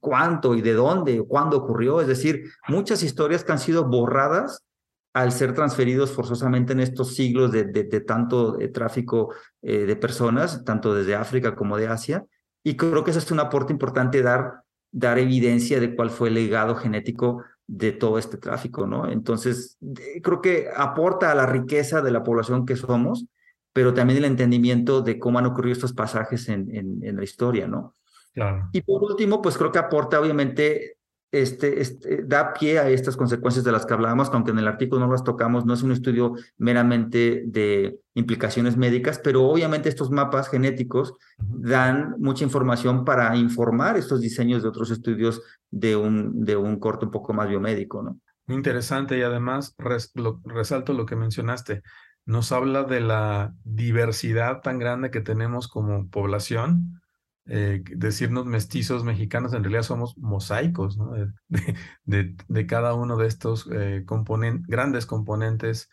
cuánto 0.00 0.54
y 0.54 0.62
de 0.62 0.74
dónde, 0.74 1.24
cuándo 1.26 1.56
ocurrió, 1.56 2.00
es 2.00 2.06
decir, 2.06 2.50
muchas 2.68 3.02
historias 3.02 3.44
que 3.44 3.52
han 3.52 3.58
sido 3.58 3.84
borradas 3.88 4.65
al 5.16 5.32
ser 5.32 5.54
transferidos 5.54 6.12
forzosamente 6.12 6.74
en 6.74 6.80
estos 6.80 7.14
siglos 7.14 7.50
de, 7.50 7.64
de, 7.64 7.84
de 7.84 8.00
tanto 8.02 8.52
de 8.52 8.68
tráfico 8.68 9.34
eh, 9.62 9.86
de 9.86 9.96
personas, 9.96 10.62
tanto 10.62 10.94
desde 10.94 11.14
África 11.14 11.54
como 11.54 11.78
de 11.78 11.88
Asia. 11.88 12.26
Y 12.62 12.76
creo 12.76 13.02
que 13.02 13.12
eso 13.12 13.20
es 13.20 13.30
un 13.30 13.40
aporte 13.40 13.72
importante 13.72 14.20
dar, 14.20 14.60
dar 14.92 15.18
evidencia 15.18 15.80
de 15.80 15.96
cuál 15.96 16.10
fue 16.10 16.28
el 16.28 16.34
legado 16.34 16.74
genético 16.76 17.42
de 17.66 17.92
todo 17.92 18.18
este 18.18 18.36
tráfico, 18.36 18.86
¿no? 18.86 19.10
Entonces, 19.10 19.78
creo 20.22 20.42
que 20.42 20.68
aporta 20.76 21.32
a 21.32 21.34
la 21.34 21.46
riqueza 21.46 22.02
de 22.02 22.10
la 22.10 22.22
población 22.22 22.66
que 22.66 22.76
somos, 22.76 23.24
pero 23.72 23.94
también 23.94 24.18
el 24.18 24.26
entendimiento 24.26 25.00
de 25.00 25.18
cómo 25.18 25.38
han 25.38 25.46
ocurrido 25.46 25.72
estos 25.72 25.94
pasajes 25.94 26.50
en, 26.50 26.68
en, 26.76 27.02
en 27.02 27.16
la 27.16 27.24
historia, 27.24 27.66
¿no? 27.66 27.94
Claro. 28.34 28.68
Y 28.70 28.82
por 28.82 29.02
último, 29.02 29.40
pues 29.40 29.56
creo 29.56 29.72
que 29.72 29.78
aporta 29.78 30.20
obviamente 30.20 30.95
este, 31.32 31.80
este, 31.80 32.22
da 32.24 32.54
pie 32.54 32.78
a 32.78 32.88
estas 32.88 33.16
consecuencias 33.16 33.64
de 33.64 33.72
las 33.72 33.84
que 33.84 33.94
hablábamos, 33.94 34.30
aunque 34.32 34.52
en 34.52 34.58
el 34.58 34.68
artículo 34.68 35.04
no 35.04 35.12
las 35.12 35.24
tocamos, 35.24 35.66
no 35.66 35.74
es 35.74 35.82
un 35.82 35.92
estudio 35.92 36.34
meramente 36.56 37.42
de 37.46 37.98
implicaciones 38.14 38.76
médicas, 38.76 39.20
pero 39.22 39.44
obviamente 39.44 39.88
estos 39.88 40.10
mapas 40.10 40.48
genéticos 40.48 41.14
dan 41.38 42.14
mucha 42.18 42.44
información 42.44 43.04
para 43.04 43.36
informar 43.36 43.96
estos 43.96 44.20
diseños 44.20 44.62
de 44.62 44.68
otros 44.68 44.90
estudios 44.90 45.42
de 45.70 45.96
un, 45.96 46.44
de 46.44 46.56
un 46.56 46.78
corte 46.78 47.04
un 47.06 47.10
poco 47.10 47.32
más 47.32 47.48
biomédico, 47.48 48.02
¿no? 48.02 48.20
Muy 48.46 48.56
interesante 48.56 49.18
y 49.18 49.22
además 49.22 49.74
res, 49.76 50.12
lo, 50.14 50.40
resalto 50.44 50.92
lo 50.92 51.04
que 51.04 51.16
mencionaste, 51.16 51.82
nos 52.24 52.52
habla 52.52 52.84
de 52.84 53.00
la 53.00 53.54
diversidad 53.64 54.60
tan 54.60 54.78
grande 54.78 55.10
que 55.10 55.20
tenemos 55.20 55.68
como 55.68 56.08
población, 56.08 57.00
eh, 57.48 57.82
decirnos 57.94 58.46
mestizos 58.46 59.04
mexicanos, 59.04 59.52
en 59.52 59.62
realidad 59.62 59.82
somos 59.82 60.16
mosaicos 60.18 60.98
de, 62.04 62.66
cada 62.66 62.94
uno 62.94 63.16
de 63.16 63.26
estos 63.26 63.68
eh, 63.72 64.04
grandes 64.66 65.06
componentes 65.06 65.88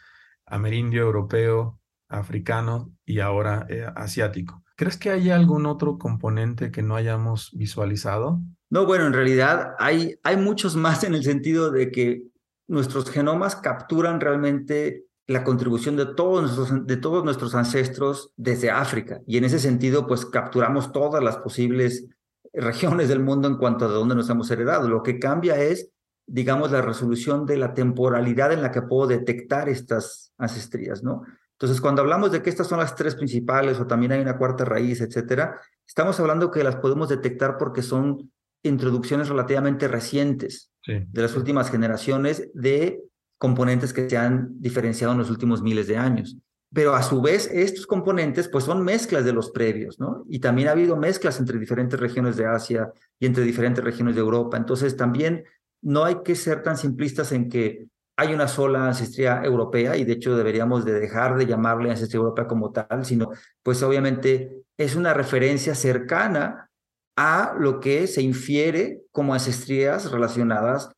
amerindio, 0.45 1.03
europeo, 1.03 1.79
africano 2.09 2.91
y 3.05 3.19
ahora 3.19 3.65
eh, 3.69 3.85
asiático. 3.95 4.63
¿Crees 4.75 4.97
que 4.97 5.11
hay 5.11 5.29
algún 5.29 5.65
otro 5.65 5.97
componente 5.97 6.71
que 6.71 6.81
no 6.81 6.95
hayamos 6.95 7.51
visualizado? 7.53 8.41
No, 8.69 8.85
bueno, 8.85 9.05
en 9.05 9.13
realidad 9.13 9.75
hay, 9.79 10.15
hay 10.23 10.37
muchos 10.37 10.75
más 10.75 11.03
en 11.03 11.13
el 11.13 11.23
sentido 11.23 11.71
de 11.71 11.91
que 11.91 12.23
nuestros 12.67 13.09
genomas 13.09 13.55
capturan 13.55 14.19
realmente 14.19 15.05
la 15.27 15.43
contribución 15.43 15.95
de 15.95 16.07
todos, 16.07 16.41
nuestros, 16.57 16.85
de 16.85 16.97
todos 16.97 17.23
nuestros 17.23 17.55
ancestros 17.55 18.31
desde 18.35 18.71
África. 18.71 19.21
Y 19.25 19.37
en 19.37 19.45
ese 19.45 19.59
sentido, 19.59 20.05
pues 20.05 20.25
capturamos 20.25 20.91
todas 20.91 21.23
las 21.23 21.37
posibles 21.37 22.07
regiones 22.53 23.09
del 23.09 23.19
mundo 23.19 23.47
en 23.47 23.57
cuanto 23.57 23.85
a 23.85 23.87
de 23.87 23.93
dónde 23.93 24.15
nos 24.15 24.29
hemos 24.29 24.51
heredado. 24.51 24.87
Lo 24.87 25.01
que 25.01 25.19
cambia 25.19 25.61
es, 25.61 25.89
digamos, 26.27 26.71
la 26.71 26.81
resolución 26.81 27.45
de 27.45 27.57
la 27.57 27.73
temporalidad 27.73 28.51
en 28.51 28.61
la 28.61 28.71
que 28.71 28.81
puedo 28.81 29.07
detectar 29.07 29.69
estas 29.69 30.33
ancestrías, 30.37 31.03
¿no? 31.03 31.23
Entonces, 31.53 31.79
cuando 31.79 32.01
hablamos 32.01 32.31
de 32.31 32.41
que 32.41 32.49
estas 32.49 32.67
son 32.67 32.79
las 32.79 32.95
tres 32.95 33.15
principales 33.15 33.79
o 33.79 33.87
también 33.87 34.11
hay 34.11 34.21
una 34.21 34.37
cuarta 34.37 34.65
raíz, 34.65 34.99
etcétera, 34.99 35.61
estamos 35.87 36.19
hablando 36.19 36.51
que 36.51 36.63
las 36.63 36.75
podemos 36.75 37.07
detectar 37.09 37.57
porque 37.57 37.81
son 37.81 38.31
introducciones 38.63 39.29
relativamente 39.29 39.87
recientes 39.87 40.71
de 40.85 41.21
las 41.21 41.35
últimas 41.37 41.69
generaciones 41.71 42.49
de 42.53 43.01
componentes 43.37 43.93
que 43.93 44.09
se 44.09 44.17
han 44.17 44.59
diferenciado 44.59 45.13
en 45.13 45.19
los 45.19 45.29
últimos 45.29 45.61
miles 45.61 45.87
de 45.87 45.97
años. 45.97 46.37
Pero 46.73 46.95
a 46.95 47.03
su 47.03 47.21
vez, 47.21 47.49
estos 47.53 47.85
componentes 47.85 48.47
pues 48.47 48.63
son 48.63 48.83
mezclas 48.83 49.25
de 49.25 49.33
los 49.33 49.51
previos, 49.51 49.99
¿no? 49.99 50.25
Y 50.27 50.39
también 50.39 50.67
ha 50.67 50.71
habido 50.71 50.97
mezclas 50.97 51.39
entre 51.39 51.59
diferentes 51.59 51.99
regiones 51.99 52.35
de 52.35 52.47
Asia 52.47 52.91
y 53.19 53.27
entre 53.27 53.43
diferentes 53.43 53.83
regiones 53.83 54.15
de 54.15 54.21
Europa. 54.21 54.57
Entonces, 54.57 54.97
también 54.97 55.43
no 55.83 56.03
hay 56.03 56.23
que 56.23 56.35
ser 56.35 56.63
tan 56.63 56.77
simplistas 56.77 57.31
en 57.31 57.49
que 57.49 57.87
hay 58.15 58.33
una 58.33 58.47
sola 58.47 58.87
ancestría 58.87 59.43
europea 59.43 59.97
y 59.97 60.03
de 60.03 60.13
hecho 60.13 60.35
deberíamos 60.35 60.85
de 60.85 60.93
dejar 60.93 61.35
de 61.35 61.45
llamarle 61.45 61.89
ancestría 61.89 62.19
europea 62.19 62.47
como 62.47 62.71
tal, 62.71 63.05
sino 63.05 63.29
pues 63.63 63.81
obviamente 63.83 64.63
es 64.77 64.95
una 64.95 65.13
referencia 65.13 65.75
cercana 65.75 66.69
a 67.15 67.55
lo 67.59 67.79
que 67.79 68.07
se 68.07 68.21
infiere 68.21 69.01
como 69.11 69.33
ancestrías 69.33 70.11
relacionadas 70.11 70.89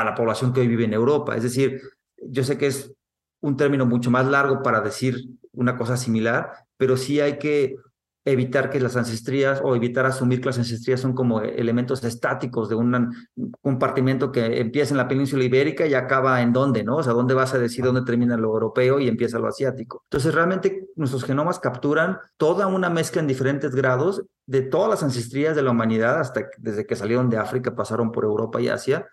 a 0.00 0.04
la 0.04 0.14
población 0.14 0.52
que 0.52 0.60
hoy 0.60 0.68
vive 0.68 0.84
en 0.84 0.94
Europa. 0.94 1.36
Es 1.36 1.42
decir, 1.42 1.80
yo 2.16 2.44
sé 2.44 2.56
que 2.56 2.68
es 2.68 2.92
un 3.40 3.56
término 3.56 3.86
mucho 3.86 4.10
más 4.10 4.26
largo 4.26 4.62
para 4.62 4.80
decir 4.80 5.16
una 5.52 5.76
cosa 5.76 5.96
similar, 5.96 6.52
pero 6.76 6.96
sí 6.96 7.20
hay 7.20 7.38
que 7.38 7.76
evitar 8.24 8.70
que 8.70 8.78
las 8.78 8.96
ancestrías 8.96 9.60
o 9.64 9.74
evitar 9.74 10.06
asumir 10.06 10.40
que 10.40 10.46
las 10.46 10.58
ancestrías 10.58 11.00
son 11.00 11.12
como 11.12 11.40
elementos 11.40 12.04
estáticos 12.04 12.68
de 12.68 12.76
un 12.76 13.12
compartimento 13.60 14.30
que 14.30 14.60
empieza 14.60 14.94
en 14.94 14.98
la 14.98 15.08
península 15.08 15.42
ibérica 15.42 15.86
y 15.86 15.94
acaba 15.94 16.40
en 16.40 16.52
dónde, 16.52 16.84
¿no? 16.84 16.98
O 16.98 17.02
sea, 17.02 17.14
dónde 17.14 17.34
vas 17.34 17.52
a 17.54 17.58
decir 17.58 17.84
dónde 17.84 18.02
termina 18.02 18.36
lo 18.36 18.48
europeo 18.48 19.00
y 19.00 19.08
empieza 19.08 19.40
lo 19.40 19.48
asiático. 19.48 20.02
Entonces, 20.04 20.32
realmente 20.34 20.86
nuestros 20.94 21.24
genomas 21.24 21.58
capturan 21.58 22.18
toda 22.36 22.68
una 22.68 22.90
mezcla 22.90 23.20
en 23.20 23.26
diferentes 23.26 23.74
grados 23.74 24.22
de 24.46 24.62
todas 24.62 24.88
las 24.88 25.02
ancestrías 25.02 25.56
de 25.56 25.62
la 25.62 25.72
humanidad 25.72 26.20
hasta 26.20 26.46
desde 26.58 26.86
que 26.86 26.94
salieron 26.94 27.28
de 27.28 27.38
África, 27.38 27.74
pasaron 27.74 28.12
por 28.12 28.24
Europa 28.24 28.60
y 28.60 28.68
Asia, 28.68 29.08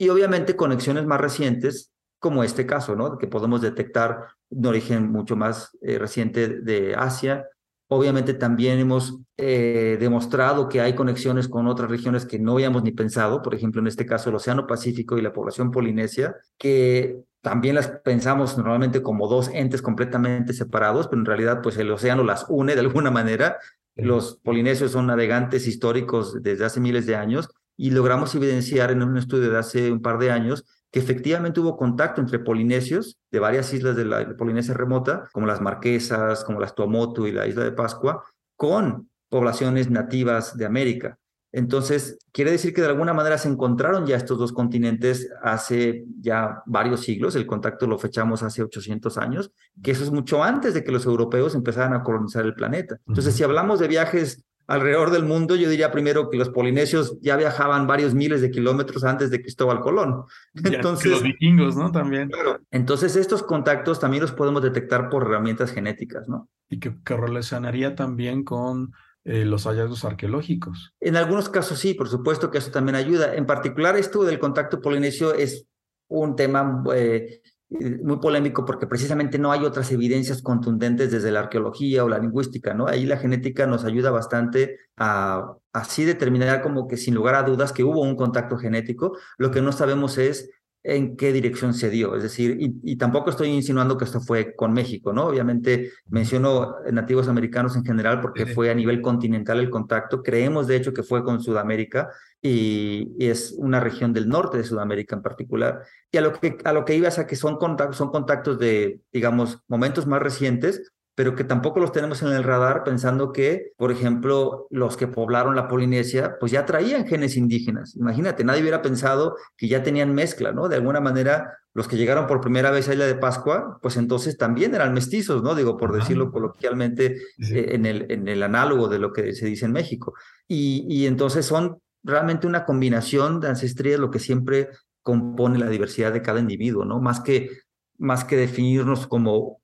y 0.00 0.08
obviamente 0.08 0.56
conexiones 0.56 1.06
más 1.06 1.20
recientes 1.20 1.92
como 2.18 2.42
este 2.42 2.66
caso, 2.66 2.96
¿no? 2.96 3.18
Que 3.18 3.26
podemos 3.26 3.60
detectar 3.60 4.28
un 4.48 4.66
origen 4.66 5.12
mucho 5.12 5.36
más 5.36 5.76
eh, 5.82 5.98
reciente 5.98 6.48
de 6.48 6.94
Asia, 6.94 7.46
Obviamente 7.92 8.34
también 8.34 8.78
hemos 8.78 9.18
eh, 9.36 9.96
demostrado 9.98 10.68
que 10.68 10.80
hay 10.80 10.94
conexiones 10.94 11.48
con 11.48 11.66
otras 11.66 11.90
regiones 11.90 12.24
que 12.24 12.38
no 12.38 12.52
habíamos 12.52 12.84
ni 12.84 12.92
pensado, 12.92 13.42
por 13.42 13.52
ejemplo, 13.52 13.80
en 13.80 13.88
este 13.88 14.06
caso 14.06 14.30
el 14.30 14.36
Océano 14.36 14.64
Pacífico 14.64 15.18
y 15.18 15.22
la 15.22 15.32
población 15.32 15.72
polinesia, 15.72 16.36
que 16.56 17.24
también 17.40 17.74
las 17.74 17.88
pensamos 17.88 18.56
normalmente 18.56 19.02
como 19.02 19.26
dos 19.26 19.50
entes 19.52 19.82
completamente 19.82 20.52
separados, 20.52 21.08
pero 21.08 21.18
en 21.18 21.26
realidad 21.26 21.62
pues 21.62 21.78
el 21.78 21.90
océano 21.90 22.22
las 22.22 22.46
une 22.48 22.74
de 22.74 22.80
alguna 22.80 23.10
manera. 23.10 23.58
Los 23.96 24.36
polinesios 24.36 24.92
son 24.92 25.08
navegantes 25.08 25.66
históricos 25.66 26.40
desde 26.44 26.64
hace 26.64 26.78
miles 26.78 27.06
de 27.06 27.16
años 27.16 27.48
y 27.80 27.92
logramos 27.92 28.34
evidenciar 28.34 28.90
en 28.90 29.02
un 29.02 29.16
estudio 29.16 29.50
de 29.50 29.56
hace 29.56 29.90
un 29.90 30.02
par 30.02 30.18
de 30.18 30.30
años 30.30 30.66
que 30.90 30.98
efectivamente 30.98 31.60
hubo 31.60 31.78
contacto 31.78 32.20
entre 32.20 32.38
polinesios 32.38 33.18
de 33.30 33.38
varias 33.38 33.72
islas 33.72 33.96
de 33.96 34.04
la 34.04 34.36
Polinesia 34.36 34.74
remota, 34.74 35.30
como 35.32 35.46
las 35.46 35.62
Marquesas, 35.62 36.44
como 36.44 36.60
las 36.60 36.74
Tuamotu 36.74 37.26
y 37.26 37.32
la 37.32 37.46
isla 37.46 37.64
de 37.64 37.72
Pascua, 37.72 38.22
con 38.54 39.08
poblaciones 39.30 39.90
nativas 39.90 40.58
de 40.58 40.66
América. 40.66 41.18
Entonces, 41.52 42.18
quiere 42.32 42.50
decir 42.50 42.74
que 42.74 42.82
de 42.82 42.88
alguna 42.88 43.14
manera 43.14 43.38
se 43.38 43.48
encontraron 43.48 44.04
ya 44.04 44.16
estos 44.16 44.38
dos 44.38 44.52
continentes 44.52 45.30
hace 45.42 46.04
ya 46.20 46.62
varios 46.66 47.00
siglos, 47.00 47.34
el 47.34 47.46
contacto 47.46 47.86
lo 47.86 47.98
fechamos 47.98 48.42
hace 48.42 48.62
800 48.62 49.16
años, 49.16 49.52
que 49.82 49.92
eso 49.92 50.04
es 50.04 50.10
mucho 50.10 50.44
antes 50.44 50.74
de 50.74 50.84
que 50.84 50.92
los 50.92 51.06
europeos 51.06 51.54
empezaran 51.54 51.94
a 51.94 52.02
colonizar 52.02 52.44
el 52.44 52.52
planeta. 52.52 52.98
Entonces, 53.06 53.34
si 53.34 53.42
hablamos 53.42 53.80
de 53.80 53.88
viajes 53.88 54.44
alrededor 54.70 55.10
del 55.10 55.24
mundo, 55.24 55.56
yo 55.56 55.68
diría 55.68 55.90
primero 55.90 56.30
que 56.30 56.36
los 56.36 56.50
polinesios 56.50 57.18
ya 57.20 57.36
viajaban 57.36 57.88
varios 57.88 58.14
miles 58.14 58.40
de 58.40 58.52
kilómetros 58.52 59.02
antes 59.02 59.28
de 59.30 59.42
Cristóbal 59.42 59.80
Colón. 59.80 60.26
Entonces, 60.54 61.10
los 61.10 61.22
vikingos, 61.24 61.76
¿no? 61.76 61.90
También. 61.90 62.30
Entonces, 62.70 63.16
estos 63.16 63.42
contactos 63.42 63.98
también 63.98 64.22
los 64.22 64.30
podemos 64.30 64.62
detectar 64.62 65.08
por 65.08 65.24
herramientas 65.24 65.72
genéticas, 65.72 66.28
¿no? 66.28 66.48
Y 66.68 66.78
que, 66.78 66.94
relacionaría 67.04 67.96
también 67.96 68.44
con 68.44 68.92
eh, 69.24 69.44
los 69.44 69.64
hallazgos 69.64 70.04
arqueológicos. 70.04 70.94
En 71.00 71.16
algunos 71.16 71.48
casos 71.48 71.80
sí, 71.80 71.94
por 71.94 72.08
supuesto 72.08 72.52
que 72.52 72.58
eso 72.58 72.70
también 72.70 72.94
ayuda. 72.94 73.34
En 73.34 73.46
particular, 73.46 73.96
esto 73.96 74.22
del 74.22 74.38
contacto 74.38 74.80
polinesio 74.80 75.34
es 75.34 75.66
un 76.06 76.36
tema 76.36 76.84
eh, 76.94 77.42
muy 77.70 78.18
polémico 78.18 78.64
porque 78.64 78.88
precisamente 78.88 79.38
no 79.38 79.52
hay 79.52 79.64
otras 79.64 79.92
evidencias 79.92 80.42
contundentes 80.42 81.12
desde 81.12 81.30
la 81.30 81.40
arqueología 81.40 82.04
o 82.04 82.08
la 82.08 82.18
lingüística, 82.18 82.74
¿no? 82.74 82.88
Ahí 82.88 83.06
la 83.06 83.16
genética 83.16 83.66
nos 83.66 83.84
ayuda 83.84 84.10
bastante 84.10 84.78
a 84.96 85.54
así 85.72 86.04
determinar 86.04 86.62
como 86.62 86.88
que 86.88 86.96
sin 86.96 87.14
lugar 87.14 87.36
a 87.36 87.44
dudas 87.44 87.72
que 87.72 87.84
hubo 87.84 88.02
un 88.02 88.16
contacto 88.16 88.58
genético. 88.58 89.16
Lo 89.38 89.52
que 89.52 89.62
no 89.62 89.70
sabemos 89.70 90.18
es 90.18 90.50
en 90.82 91.16
qué 91.16 91.32
dirección 91.32 91.74
se 91.74 91.90
dio. 91.90 92.16
Es 92.16 92.22
decir, 92.22 92.56
y, 92.58 92.96
tampoco 92.96 93.30
estoy 93.30 93.48
insinuando 93.48 93.98
que 93.98 94.04
esto 94.04 94.20
fue 94.20 94.54
con 94.56 94.72
México, 94.72 95.12
¿no? 95.12 95.26
Obviamente 95.26 95.92
menciono 96.08 96.76
nativos 96.90 97.28
americanos 97.28 97.76
en 97.76 97.84
general 97.84 98.20
porque 98.20 98.46
fue 98.46 98.70
a 98.70 98.74
nivel 98.74 99.02
continental 99.02 99.60
el 99.60 99.70
contacto. 99.70 100.22
Creemos, 100.22 100.66
de 100.66 100.76
hecho, 100.76 100.92
que 100.92 101.02
fue 101.02 101.22
con 101.22 101.40
Sudamérica 101.42 102.08
y, 102.42 103.16
es 103.18 103.54
una 103.56 103.80
región 103.80 104.12
del 104.12 104.28
norte 104.28 104.58
de 104.58 104.64
Sudamérica 104.64 105.16
en 105.16 105.22
particular. 105.22 105.82
Y 106.10 106.18
a 106.18 106.20
lo 106.20 106.32
que, 106.32 106.58
a 106.64 106.72
lo 106.72 106.84
que 106.84 106.94
iba 106.96 107.08
es 107.08 107.18
a 107.18 107.26
que 107.26 107.36
son 107.36 107.56
contactos, 107.56 107.96
son 107.96 108.10
contactos 108.10 108.58
de, 108.58 109.00
digamos, 109.12 109.62
momentos 109.68 110.06
más 110.06 110.22
recientes, 110.22 110.92
pero 111.14 111.34
que 111.34 111.44
tampoco 111.44 111.80
los 111.80 111.92
tenemos 111.92 112.22
en 112.22 112.28
el 112.28 112.44
radar 112.44 112.82
pensando 112.82 113.32
que, 113.32 113.72
por 113.76 113.92
ejemplo, 113.92 114.66
los 114.70 114.96
que 114.96 115.06
poblaron 115.06 115.54
la 115.54 115.68
Polinesia, 115.68 116.36
pues 116.40 116.50
ya 116.50 116.64
traían 116.64 117.06
genes 117.06 117.36
indígenas. 117.36 117.94
Imagínate, 117.96 118.42
nadie 118.42 118.62
hubiera 118.62 118.80
pensado 118.80 119.36
que 119.56 119.68
ya 119.68 119.82
tenían 119.82 120.14
mezcla, 120.14 120.52
¿no? 120.52 120.68
De 120.68 120.76
alguna 120.76 121.00
manera, 121.00 121.58
los 121.74 121.88
que 121.88 121.98
llegaron 121.98 122.26
por 122.26 122.40
primera 122.40 122.70
vez 122.70 122.88
a 122.88 122.94
Isla 122.94 123.06
de 123.06 123.16
Pascua, 123.16 123.78
pues 123.82 123.98
entonces 123.98 124.38
también 124.38 124.74
eran 124.74 124.94
mestizos, 124.94 125.42
¿no? 125.42 125.54
Digo, 125.54 125.76
por 125.76 125.92
decirlo 125.92 126.32
coloquialmente, 126.32 127.16
eh, 127.38 127.66
en, 127.72 127.84
el, 127.84 128.10
en 128.10 128.26
el 128.26 128.42
análogo 128.42 128.88
de 128.88 128.98
lo 128.98 129.12
que 129.12 129.34
se 129.34 129.44
dice 129.44 129.66
en 129.66 129.72
México. 129.72 130.14
Y, 130.48 130.86
y 130.88 131.06
entonces 131.06 131.44
son 131.44 131.82
realmente 132.02 132.46
una 132.46 132.64
combinación 132.64 133.40
de 133.40 133.48
ancestría, 133.48 133.98
lo 133.98 134.10
que 134.10 134.18
siempre 134.18 134.68
compone 135.02 135.58
la 135.58 135.68
diversidad 135.68 136.12
de 136.12 136.22
cada 136.22 136.40
individuo, 136.40 136.84
¿no? 136.84 137.00
Más 137.00 137.20
que, 137.20 137.50
más 137.98 138.24
que 138.24 138.36
definirnos 138.36 139.06
como 139.06 139.60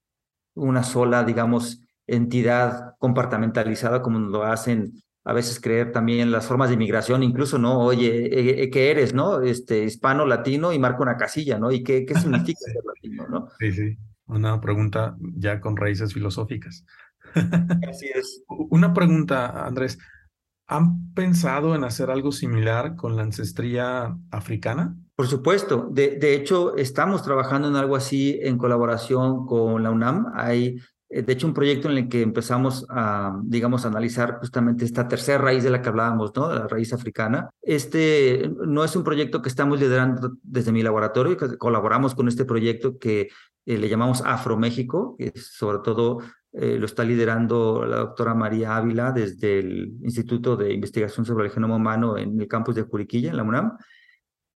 una 0.54 0.82
sola, 0.82 1.24
digamos, 1.24 1.80
entidad 2.06 2.94
compartamentalizada 2.98 4.02
como 4.02 4.18
lo 4.18 4.44
hacen 4.44 4.92
a 5.26 5.32
veces 5.32 5.58
creer 5.58 5.90
también 5.90 6.30
las 6.30 6.46
formas 6.46 6.68
de 6.68 6.74
inmigración, 6.74 7.24
incluso, 7.24 7.58
¿no? 7.58 7.80
Oye, 7.80 8.26
eh, 8.26 8.62
eh, 8.62 8.70
¿qué 8.70 8.92
eres, 8.92 9.12
no? 9.12 9.42
Este, 9.42 9.82
hispano, 9.82 10.24
latino 10.24 10.72
y 10.72 10.78
marco 10.78 11.02
una 11.02 11.16
casilla, 11.16 11.58
¿no? 11.58 11.72
¿Y 11.72 11.82
qué, 11.82 12.06
qué 12.06 12.14
significa 12.54 12.60
ser 12.60 12.84
latino, 12.84 13.26
no? 13.28 13.48
Sí, 13.58 13.72
sí. 13.72 13.98
Una 14.26 14.60
pregunta 14.60 15.16
ya 15.34 15.60
con 15.60 15.76
raíces 15.76 16.14
filosóficas. 16.14 16.84
Así 17.88 18.06
es. 18.14 18.44
Una 18.48 18.94
pregunta, 18.94 19.66
Andrés. 19.66 19.98
¿Han 20.68 21.12
pensado 21.14 21.74
en 21.74 21.84
hacer 21.84 22.10
algo 22.10 22.32
similar 22.32 22.96
con 22.96 23.14
la 23.16 23.22
ancestría 23.22 24.16
africana? 24.30 24.96
Por 25.14 25.28
supuesto. 25.28 25.88
De, 25.90 26.34
hecho, 26.34 26.76
estamos 26.76 27.22
trabajando 27.22 27.68
en 27.68 27.76
algo 27.76 27.96
así 27.96 28.38
en 28.42 28.58
colaboración 28.58 29.46
con 29.46 29.82
la 29.82 29.90
UNAM. 29.90 30.32
Hay, 30.34 30.76
eh, 31.08 31.22
de 31.22 31.32
hecho, 31.32 31.46
un 31.46 31.54
proyecto 31.54 31.88
en 31.88 31.98
el 31.98 32.08
que 32.08 32.20
empezamos 32.20 32.84
a, 32.90 33.38
digamos, 33.44 33.86
analizar 33.86 34.38
justamente 34.40 34.84
esta 34.84 35.06
tercera 35.06 35.38
raíz 35.38 35.62
de 35.62 35.70
la 35.70 35.80
que 35.80 35.88
hablábamos, 35.88 36.32
¿no? 36.34 36.52
La 36.52 36.66
raíz 36.66 36.92
africana. 36.92 37.48
Este 37.62 38.50
no 38.66 38.84
es 38.84 38.94
un 38.96 39.04
proyecto 39.04 39.40
que 39.40 39.48
estamos 39.48 39.80
liderando 39.80 40.32
desde 40.42 40.72
mi 40.72 40.82
laboratorio, 40.82 41.36
colaboramos 41.58 42.14
con 42.14 42.28
este 42.28 42.44
proyecto 42.44 42.98
que 42.98 43.28
eh, 43.66 43.78
le 43.78 43.88
llamamos 43.88 44.22
Afro 44.24 44.58
México, 44.58 45.16
que 45.16 45.32
sobre 45.34 45.78
todo 45.78 46.18
eh, 46.58 46.78
lo 46.78 46.86
está 46.86 47.04
liderando 47.04 47.84
la 47.84 47.98
doctora 47.98 48.34
María 48.34 48.78
Ávila 48.78 49.12
desde 49.12 49.58
el 49.58 49.98
Instituto 50.02 50.56
de 50.56 50.72
Investigación 50.72 51.26
sobre 51.26 51.44
el 51.44 51.52
Genoma 51.52 51.76
Humano 51.76 52.16
en 52.16 52.40
el 52.40 52.48
campus 52.48 52.74
de 52.74 52.84
Curiquilla, 52.84 53.28
en 53.28 53.36
la 53.36 53.42
UNAM. 53.42 53.76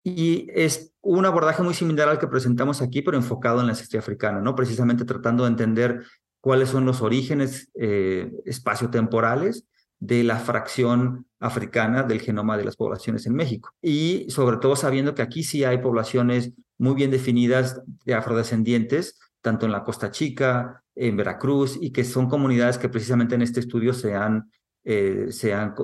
Y 0.04 0.46
es 0.54 0.94
un 1.00 1.26
abordaje 1.26 1.60
muy 1.64 1.74
similar 1.74 2.08
al 2.08 2.20
que 2.20 2.28
presentamos 2.28 2.82
aquí, 2.82 3.02
pero 3.02 3.16
enfocado 3.16 3.58
en 3.58 3.66
la 3.66 3.72
ancestría 3.72 3.98
africana, 3.98 4.40
¿no? 4.40 4.54
Precisamente 4.54 5.04
tratando 5.04 5.42
de 5.42 5.50
entender 5.50 6.04
cuáles 6.40 6.68
son 6.68 6.86
los 6.86 7.02
orígenes 7.02 7.68
eh, 7.74 8.30
espaciotemporales 8.46 9.66
de 9.98 10.22
la 10.22 10.36
fracción 10.36 11.26
africana 11.40 12.04
del 12.04 12.20
genoma 12.20 12.56
de 12.56 12.64
las 12.64 12.76
poblaciones 12.76 13.26
en 13.26 13.34
México. 13.34 13.74
Y 13.82 14.26
sobre 14.28 14.58
todo 14.58 14.76
sabiendo 14.76 15.16
que 15.16 15.22
aquí 15.22 15.42
sí 15.42 15.64
hay 15.64 15.78
poblaciones 15.78 16.52
muy 16.78 16.94
bien 16.94 17.10
definidas 17.10 17.82
de 18.04 18.14
afrodescendientes, 18.14 19.18
tanto 19.40 19.66
en 19.66 19.72
la 19.72 19.82
Costa 19.82 20.12
Chica, 20.12 20.84
en 20.98 21.16
Veracruz, 21.16 21.78
y 21.80 21.90
que 21.90 22.04
son 22.04 22.28
comunidades 22.28 22.78
que 22.78 22.88
precisamente 22.88 23.34
en 23.34 23.42
este 23.42 23.60
estudio 23.60 23.92
se 23.92 24.14
han 24.14 24.50
se, 24.84 25.52
han, 25.52 25.74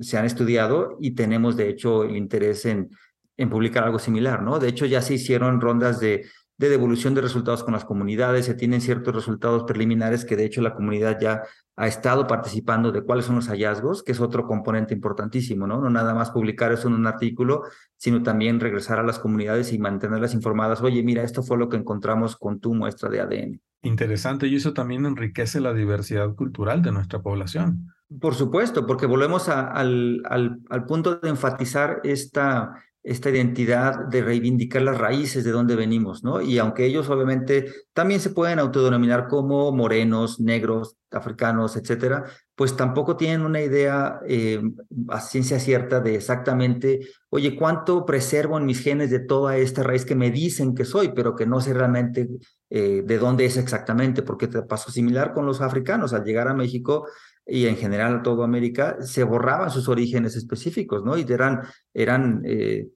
se 0.00 0.18
han 0.18 0.26
estudiado 0.26 0.98
y 1.00 1.12
tenemos 1.12 1.56
de 1.56 1.70
hecho 1.70 2.04
el 2.04 2.18
interés 2.18 2.66
en, 2.66 2.90
en 3.38 3.48
publicar 3.48 3.84
algo 3.84 3.98
similar, 3.98 4.42
¿no? 4.42 4.58
De 4.58 4.68
hecho 4.68 4.84
ya 4.84 5.00
se 5.00 5.14
hicieron 5.14 5.58
rondas 5.58 6.00
de 6.00 6.26
de 6.60 6.68
devolución 6.68 7.14
de 7.14 7.22
resultados 7.22 7.64
con 7.64 7.72
las 7.72 7.86
comunidades, 7.86 8.44
se 8.44 8.52
tienen 8.52 8.82
ciertos 8.82 9.14
resultados 9.14 9.64
preliminares 9.64 10.26
que 10.26 10.36
de 10.36 10.44
hecho 10.44 10.60
la 10.60 10.74
comunidad 10.74 11.18
ya 11.18 11.42
ha 11.74 11.88
estado 11.88 12.26
participando 12.26 12.92
de 12.92 13.02
cuáles 13.02 13.24
son 13.24 13.36
los 13.36 13.48
hallazgos, 13.48 14.02
que 14.02 14.12
es 14.12 14.20
otro 14.20 14.46
componente 14.46 14.92
importantísimo, 14.92 15.66
¿no? 15.66 15.80
No 15.80 15.88
nada 15.88 16.12
más 16.12 16.30
publicar 16.30 16.70
eso 16.70 16.88
en 16.88 16.94
un 16.94 17.06
artículo, 17.06 17.62
sino 17.96 18.22
también 18.22 18.60
regresar 18.60 18.98
a 18.98 19.02
las 19.02 19.18
comunidades 19.18 19.72
y 19.72 19.78
mantenerlas 19.78 20.34
informadas. 20.34 20.82
Oye, 20.82 21.02
mira, 21.02 21.22
esto 21.22 21.42
fue 21.42 21.56
lo 21.56 21.70
que 21.70 21.78
encontramos 21.78 22.36
con 22.36 22.60
tu 22.60 22.74
muestra 22.74 23.08
de 23.08 23.20
ADN. 23.22 23.60
Interesante, 23.82 24.46
y 24.46 24.56
eso 24.56 24.74
también 24.74 25.06
enriquece 25.06 25.60
la 25.60 25.72
diversidad 25.72 26.34
cultural 26.34 26.82
de 26.82 26.92
nuestra 26.92 27.20
población. 27.20 27.94
Por 28.20 28.34
supuesto, 28.34 28.86
porque 28.86 29.06
volvemos 29.06 29.48
al, 29.48 30.20
al, 30.28 30.58
al 30.68 30.84
punto 30.84 31.16
de 31.16 31.28
enfatizar 31.28 32.00
esta 32.04 32.74
esta 33.02 33.30
identidad 33.30 34.06
de 34.08 34.22
reivindicar 34.22 34.82
las 34.82 34.98
raíces 34.98 35.42
de 35.42 35.52
donde 35.52 35.74
venimos, 35.74 36.22
¿no? 36.22 36.42
Y 36.42 36.58
aunque 36.58 36.84
ellos 36.84 37.08
obviamente 37.08 37.72
también 37.94 38.20
se 38.20 38.30
pueden 38.30 38.58
autodenominar 38.58 39.26
como 39.26 39.72
morenos, 39.72 40.38
negros, 40.38 40.96
africanos, 41.10 41.76
etcétera, 41.76 42.24
pues 42.54 42.76
tampoco 42.76 43.16
tienen 43.16 43.40
una 43.40 43.62
idea 43.62 44.20
eh, 44.28 44.60
a 45.08 45.20
ciencia 45.20 45.58
cierta 45.58 46.00
de 46.00 46.14
exactamente, 46.14 47.00
oye, 47.30 47.56
¿cuánto 47.56 48.04
preservo 48.04 48.58
en 48.58 48.66
mis 48.66 48.82
genes 48.82 49.10
de 49.10 49.20
toda 49.20 49.56
esta 49.56 49.82
raíz 49.82 50.04
que 50.04 50.14
me 50.14 50.30
dicen 50.30 50.74
que 50.74 50.84
soy, 50.84 51.12
pero 51.14 51.34
que 51.34 51.46
no 51.46 51.60
sé 51.60 51.72
realmente 51.72 52.28
eh, 52.68 53.02
de 53.04 53.18
dónde 53.18 53.46
es 53.46 53.56
exactamente? 53.56 54.22
Porque 54.22 54.46
te 54.46 54.62
pasó 54.62 54.90
similar 54.90 55.32
con 55.32 55.46
los 55.46 55.62
africanos, 55.62 56.12
al 56.12 56.24
llegar 56.24 56.48
a 56.48 56.54
México 56.54 57.06
y 57.46 57.66
en 57.66 57.76
general 57.76 58.16
a 58.16 58.22
toda 58.22 58.44
América, 58.44 58.98
se 59.00 59.24
borraban 59.24 59.70
sus 59.70 59.88
orígenes 59.88 60.36
específicos, 60.36 61.04
¿no? 61.04 61.16
Y 61.18 61.26
eran, 61.28 61.62
eran 61.92 62.42
eh, 62.44 62.88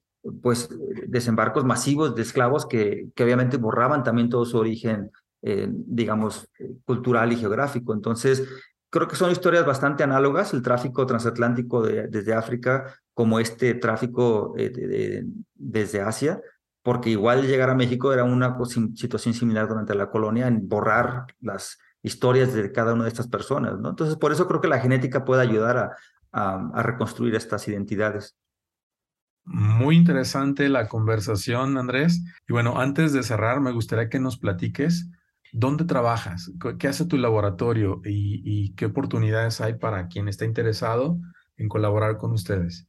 pues, 0.42 0.68
desembarcos 1.06 1.64
masivos 1.64 2.14
de 2.14 2.22
esclavos 2.22 2.66
que, 2.66 3.08
que 3.14 3.24
obviamente 3.24 3.56
borraban 3.56 4.02
también 4.04 4.28
todo 4.28 4.44
su 4.44 4.58
origen, 4.58 5.10
eh, 5.42 5.68
digamos, 5.70 6.48
cultural 6.84 7.32
y 7.32 7.36
geográfico. 7.36 7.92
Entonces, 7.92 8.44
creo 8.90 9.08
que 9.08 9.16
son 9.16 9.32
historias 9.32 9.66
bastante 9.66 10.04
análogas, 10.04 10.54
el 10.54 10.62
tráfico 10.62 11.04
transatlántico 11.04 11.82
de, 11.82 12.06
desde 12.06 12.32
África 12.32 12.94
como 13.12 13.40
este 13.40 13.74
tráfico 13.74 14.54
eh, 14.56 15.24
desde 15.54 16.00
Asia, 16.00 16.40
porque 16.82 17.10
igual 17.10 17.46
llegar 17.46 17.70
a 17.70 17.74
México 17.74 18.12
era 18.12 18.24
una 18.24 18.56
situación 18.94 19.34
similar 19.34 19.66
durante 19.66 19.94
la 19.94 20.10
colonia 20.10 20.46
en 20.46 20.68
borrar 20.68 21.26
las 21.40 21.78
historias 22.04 22.52
de 22.52 22.70
cada 22.70 22.92
una 22.92 23.04
de 23.04 23.08
estas 23.08 23.26
personas, 23.26 23.80
¿no? 23.80 23.88
Entonces, 23.88 24.16
por 24.16 24.30
eso 24.30 24.46
creo 24.46 24.60
que 24.60 24.68
la 24.68 24.78
genética 24.78 25.24
puede 25.24 25.42
ayudar 25.42 25.78
a, 25.78 25.96
reconstruir 26.82 27.36
estas 27.36 27.68
identidades. 27.68 28.36
Muy 29.44 29.96
interesante 29.96 30.68
la 30.68 30.88
conversación, 30.88 31.78
Andrés. 31.78 32.24
Y 32.48 32.52
bueno, 32.52 32.80
antes 32.80 33.12
de 33.12 33.22
cerrar, 33.22 33.60
me 33.60 33.70
gustaría 33.70 34.08
que 34.08 34.18
nos 34.18 34.36
platiques 34.36 35.08
dónde 35.52 35.84
trabajas, 35.84 36.50
qué 36.80 36.88
hace 36.88 37.06
tu 37.06 37.18
laboratorio 37.18 38.00
y, 38.04 38.42
y 38.44 38.74
qué 38.74 38.86
oportunidades 38.86 39.60
hay 39.60 39.74
para 39.74 40.08
quien 40.08 40.26
está 40.26 40.44
interesado 40.44 41.20
en 41.56 41.68
colaborar 41.68 42.18
con 42.18 42.32
ustedes. 42.32 42.88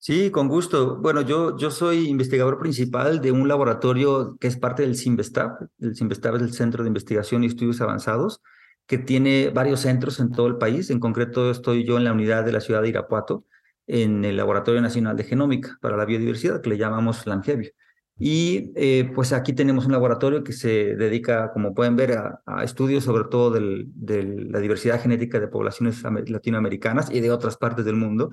Sí, 0.00 0.30
con 0.30 0.48
gusto. 0.48 0.96
Bueno, 0.96 1.22
yo, 1.22 1.56
yo 1.58 1.70
soy 1.72 2.08
investigador 2.08 2.58
principal 2.58 3.20
de 3.20 3.32
un 3.32 3.48
laboratorio 3.48 4.36
que 4.38 4.46
es 4.46 4.56
parte 4.56 4.82
del 4.82 4.96
CIMBESTAB. 4.96 5.68
El 5.80 5.96
CIMBESTAB 5.96 6.36
es 6.36 6.42
el 6.42 6.52
Centro 6.52 6.84
de 6.84 6.88
Investigación 6.88 7.42
y 7.42 7.48
Estudios 7.48 7.80
Avanzados, 7.80 8.40
que 8.86 8.98
tiene 8.98 9.50
varios 9.50 9.80
centros 9.80 10.20
en 10.20 10.30
todo 10.30 10.46
el 10.46 10.56
país. 10.56 10.90
En 10.90 11.00
concreto, 11.00 11.50
estoy 11.50 11.84
yo 11.84 11.96
en 11.98 12.04
la 12.04 12.12
unidad 12.12 12.44
de 12.44 12.52
la 12.52 12.60
ciudad 12.60 12.82
de 12.82 12.90
Irapuato, 12.90 13.44
en 13.88 14.24
el 14.24 14.36
Laboratorio 14.36 14.80
Nacional 14.80 15.16
de 15.16 15.24
Genómica 15.24 15.76
para 15.80 15.96
la 15.96 16.04
Biodiversidad, 16.04 16.60
que 16.62 16.70
le 16.70 16.78
llamamos 16.78 17.26
LANGEBIO. 17.26 17.72
Y 18.20 18.72
eh, 18.76 19.10
pues 19.14 19.32
aquí 19.32 19.52
tenemos 19.52 19.86
un 19.86 19.92
laboratorio 19.92 20.44
que 20.44 20.52
se 20.52 20.96
dedica, 20.96 21.52
como 21.52 21.74
pueden 21.74 21.96
ver, 21.96 22.18
a, 22.46 22.64
estudios 22.64 23.04
sobre 23.04 23.24
todo 23.28 23.50
de 23.50 24.22
la 24.48 24.60
diversidad 24.60 25.00
genética 25.00 25.40
de 25.40 25.48
poblaciones 25.48 26.02
latinoamericanas 26.02 27.10
y 27.10 27.20
de 27.20 27.30
otras 27.30 27.56
partes 27.56 27.84
del 27.84 27.96
mundo. 27.96 28.30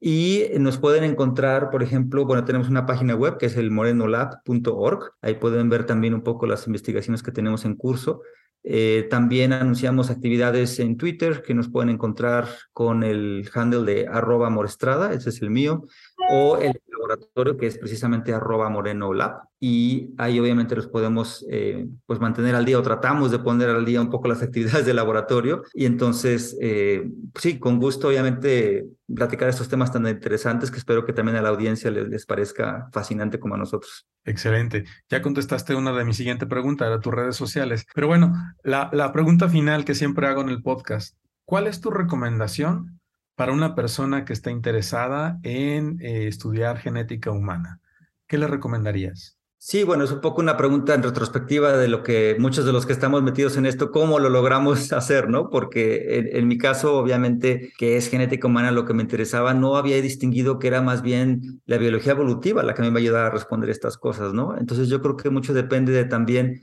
Y 0.00 0.44
nos 0.58 0.78
pueden 0.78 1.02
encontrar, 1.02 1.70
por 1.70 1.82
ejemplo, 1.82 2.24
bueno, 2.24 2.44
tenemos 2.44 2.68
una 2.68 2.86
página 2.86 3.16
web 3.16 3.36
que 3.36 3.46
es 3.46 3.56
el 3.56 3.70
morenolab.org. 3.70 5.12
Ahí 5.22 5.34
pueden 5.34 5.68
ver 5.68 5.86
también 5.86 6.14
un 6.14 6.22
poco 6.22 6.46
las 6.46 6.66
investigaciones 6.66 7.22
que 7.22 7.32
tenemos 7.32 7.64
en 7.64 7.74
curso. 7.74 8.22
Eh, 8.64 9.06
también 9.08 9.52
anunciamos 9.52 10.10
actividades 10.10 10.78
en 10.78 10.96
Twitter 10.96 11.42
que 11.42 11.54
nos 11.54 11.68
pueden 11.68 11.90
encontrar 11.90 12.48
con 12.72 13.02
el 13.02 13.48
handle 13.54 13.84
de 13.84 14.06
arroba 14.06 14.50
morestrada, 14.50 15.12
ese 15.12 15.30
es 15.30 15.40
el 15.42 15.50
mío, 15.50 15.86
o 16.30 16.58
el 16.58 16.80
laboratorio 16.98 17.56
que 17.56 17.66
es 17.66 17.78
precisamente 17.78 18.34
arroba 18.34 18.68
moreno 18.68 19.14
lab 19.14 19.40
y 19.60 20.10
ahí 20.18 20.38
obviamente 20.38 20.76
los 20.76 20.86
podemos 20.86 21.44
eh, 21.50 21.86
pues 22.06 22.20
mantener 22.20 22.54
al 22.54 22.64
día 22.64 22.78
o 22.78 22.82
tratamos 22.82 23.30
de 23.30 23.38
poner 23.38 23.70
al 23.70 23.84
día 23.84 24.00
un 24.00 24.10
poco 24.10 24.28
las 24.28 24.42
actividades 24.42 24.86
del 24.86 24.96
laboratorio 24.96 25.62
y 25.74 25.86
entonces 25.86 26.56
eh, 26.60 27.10
sí, 27.34 27.58
con 27.58 27.78
gusto 27.78 28.08
obviamente 28.08 28.86
platicar 29.14 29.48
estos 29.48 29.68
temas 29.68 29.92
tan 29.92 30.06
interesantes 30.06 30.70
que 30.70 30.78
espero 30.78 31.04
que 31.04 31.12
también 31.12 31.36
a 31.36 31.42
la 31.42 31.48
audiencia 31.48 31.90
les, 31.90 32.08
les 32.08 32.26
parezca 32.26 32.88
fascinante 32.92 33.38
como 33.38 33.54
a 33.54 33.58
nosotros. 33.58 34.06
Excelente. 34.24 34.84
Ya 35.08 35.22
contestaste 35.22 35.74
una 35.74 35.92
de 35.92 36.04
mi 36.04 36.12
siguiente 36.12 36.46
pregunta, 36.46 36.86
era 36.86 37.00
tus 37.00 37.14
redes 37.14 37.36
sociales. 37.36 37.86
Pero 37.94 38.06
bueno, 38.06 38.34
la, 38.62 38.90
la 38.92 39.12
pregunta 39.12 39.48
final 39.48 39.84
que 39.84 39.94
siempre 39.94 40.26
hago 40.26 40.42
en 40.42 40.50
el 40.50 40.62
podcast, 40.62 41.16
¿cuál 41.46 41.66
es 41.66 41.80
tu 41.80 41.90
recomendación 41.90 42.97
para 43.38 43.52
una 43.52 43.76
persona 43.76 44.24
que 44.24 44.32
está 44.32 44.50
interesada 44.50 45.38
en 45.44 46.00
eh, 46.02 46.26
estudiar 46.26 46.78
genética 46.78 47.30
humana? 47.30 47.80
¿Qué 48.26 48.36
le 48.36 48.48
recomendarías? 48.48 49.38
Sí, 49.58 49.84
bueno, 49.84 50.02
es 50.02 50.10
un 50.10 50.20
poco 50.20 50.40
una 50.40 50.56
pregunta 50.56 50.92
en 50.92 51.04
retrospectiva 51.04 51.76
de 51.76 51.86
lo 51.86 52.02
que 52.02 52.34
muchos 52.40 52.64
de 52.64 52.72
los 52.72 52.84
que 52.84 52.92
estamos 52.92 53.22
metidos 53.22 53.56
en 53.56 53.64
esto, 53.64 53.92
cómo 53.92 54.18
lo 54.18 54.28
logramos 54.28 54.92
hacer, 54.92 55.30
¿no? 55.30 55.50
Porque 55.50 56.30
en, 56.32 56.48
mi 56.48 56.58
caso, 56.58 56.98
obviamente, 56.98 57.72
que 57.78 57.96
es 57.96 58.10
genética 58.10 58.48
humana 58.48 58.72
lo 58.72 58.84
que 58.84 58.92
me 58.92 59.02
interesaba, 59.02 59.54
no 59.54 59.76
había 59.76 60.02
distinguido 60.02 60.58
que 60.58 60.66
era 60.66 60.82
más 60.82 61.00
bien 61.02 61.62
la 61.64 61.78
biología 61.78 62.12
evolutiva 62.12 62.64
la 62.64 62.74
que 62.74 62.82
me 62.82 62.88
iba 62.88 62.96
a 62.96 63.02
ayudar 63.02 63.26
a 63.26 63.30
responder 63.30 63.70
estas 63.70 63.96
cosas, 63.96 64.34
¿no? 64.34 64.58
Entonces 64.58 64.88
yo 64.88 65.00
creo 65.00 65.16
que 65.16 65.30
mucho 65.30 65.54
depende 65.54 65.92
de 65.92 66.06
también 66.06 66.62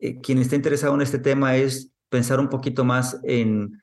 eh, 0.00 0.20
quien 0.20 0.38
esté 0.38 0.56
interesado 0.56 0.92
en 0.96 1.02
este 1.02 1.20
tema 1.20 1.54
es 1.54 1.92
pensar 2.08 2.40
un 2.40 2.48
poquito 2.48 2.84
más 2.84 3.20
en 3.22 3.80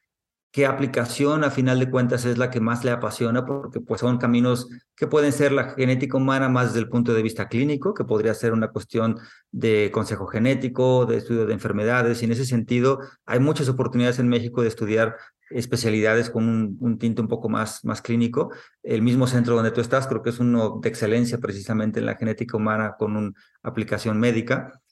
qué 0.54 0.68
aplicación 0.68 1.44
a 1.44 1.50
final 1.50 1.80
de 1.80 1.90
cuentas 1.90 2.26
es 2.26 2.38
la 2.38 2.52
que 2.52 2.60
más 2.62 2.86
le 2.86 2.92
apasiona, 2.92 3.44
porque 3.44 3.82
pues 3.82 4.02
son 4.02 4.20
caminos 4.20 4.70
que 4.96 5.08
pueden 5.08 5.32
ser 5.34 5.52
la 5.52 5.72
genética 5.72 6.16
humana 6.16 6.48
más 6.48 6.68
desde 6.68 6.82
el 6.82 6.90
punto 6.90 7.12
de 7.12 7.24
vista 7.24 7.50
clínico, 7.50 7.96
que 7.96 8.06
podría 8.06 8.36
ser 8.36 8.54
una 8.54 8.68
cuestión 8.68 9.18
de 9.52 9.90
consejo 9.92 10.28
genético, 10.28 11.08
de 11.08 11.18
estudio 11.18 11.48
de 11.48 11.54
enfermedades, 11.54 12.22
y 12.22 12.26
en 12.26 12.34
ese 12.34 12.46
sentido 12.46 13.00
hay 13.26 13.40
muchas 13.40 13.68
oportunidades 13.68 14.20
en 14.20 14.30
México 14.30 14.62
de 14.62 14.68
estudiar 14.68 15.18
especialidades 15.50 16.30
con 16.30 16.48
un, 16.48 16.78
un, 16.80 17.00
tinte 17.00 17.22
un 17.22 17.28
poco 17.28 17.50
más, 17.50 17.84
más 17.84 18.04
clínico. 18.04 18.52
El 18.84 19.02
mismo 19.02 19.26
centro 19.26 19.56
donde 19.56 19.72
tú 19.72 19.82
estás 19.82 20.06
creo 20.06 20.22
que 20.22 20.30
es 20.30 20.40
uno 20.40 20.80
de 20.84 20.90
excelencia 20.90 21.40
precisamente 21.40 22.00
en 22.00 22.06
la 22.06 22.16
genética 22.16 22.58
humana 22.58 22.96
con 22.98 23.18
una 23.18 23.34
aplicación 23.64 24.20
médica. 24.20 24.83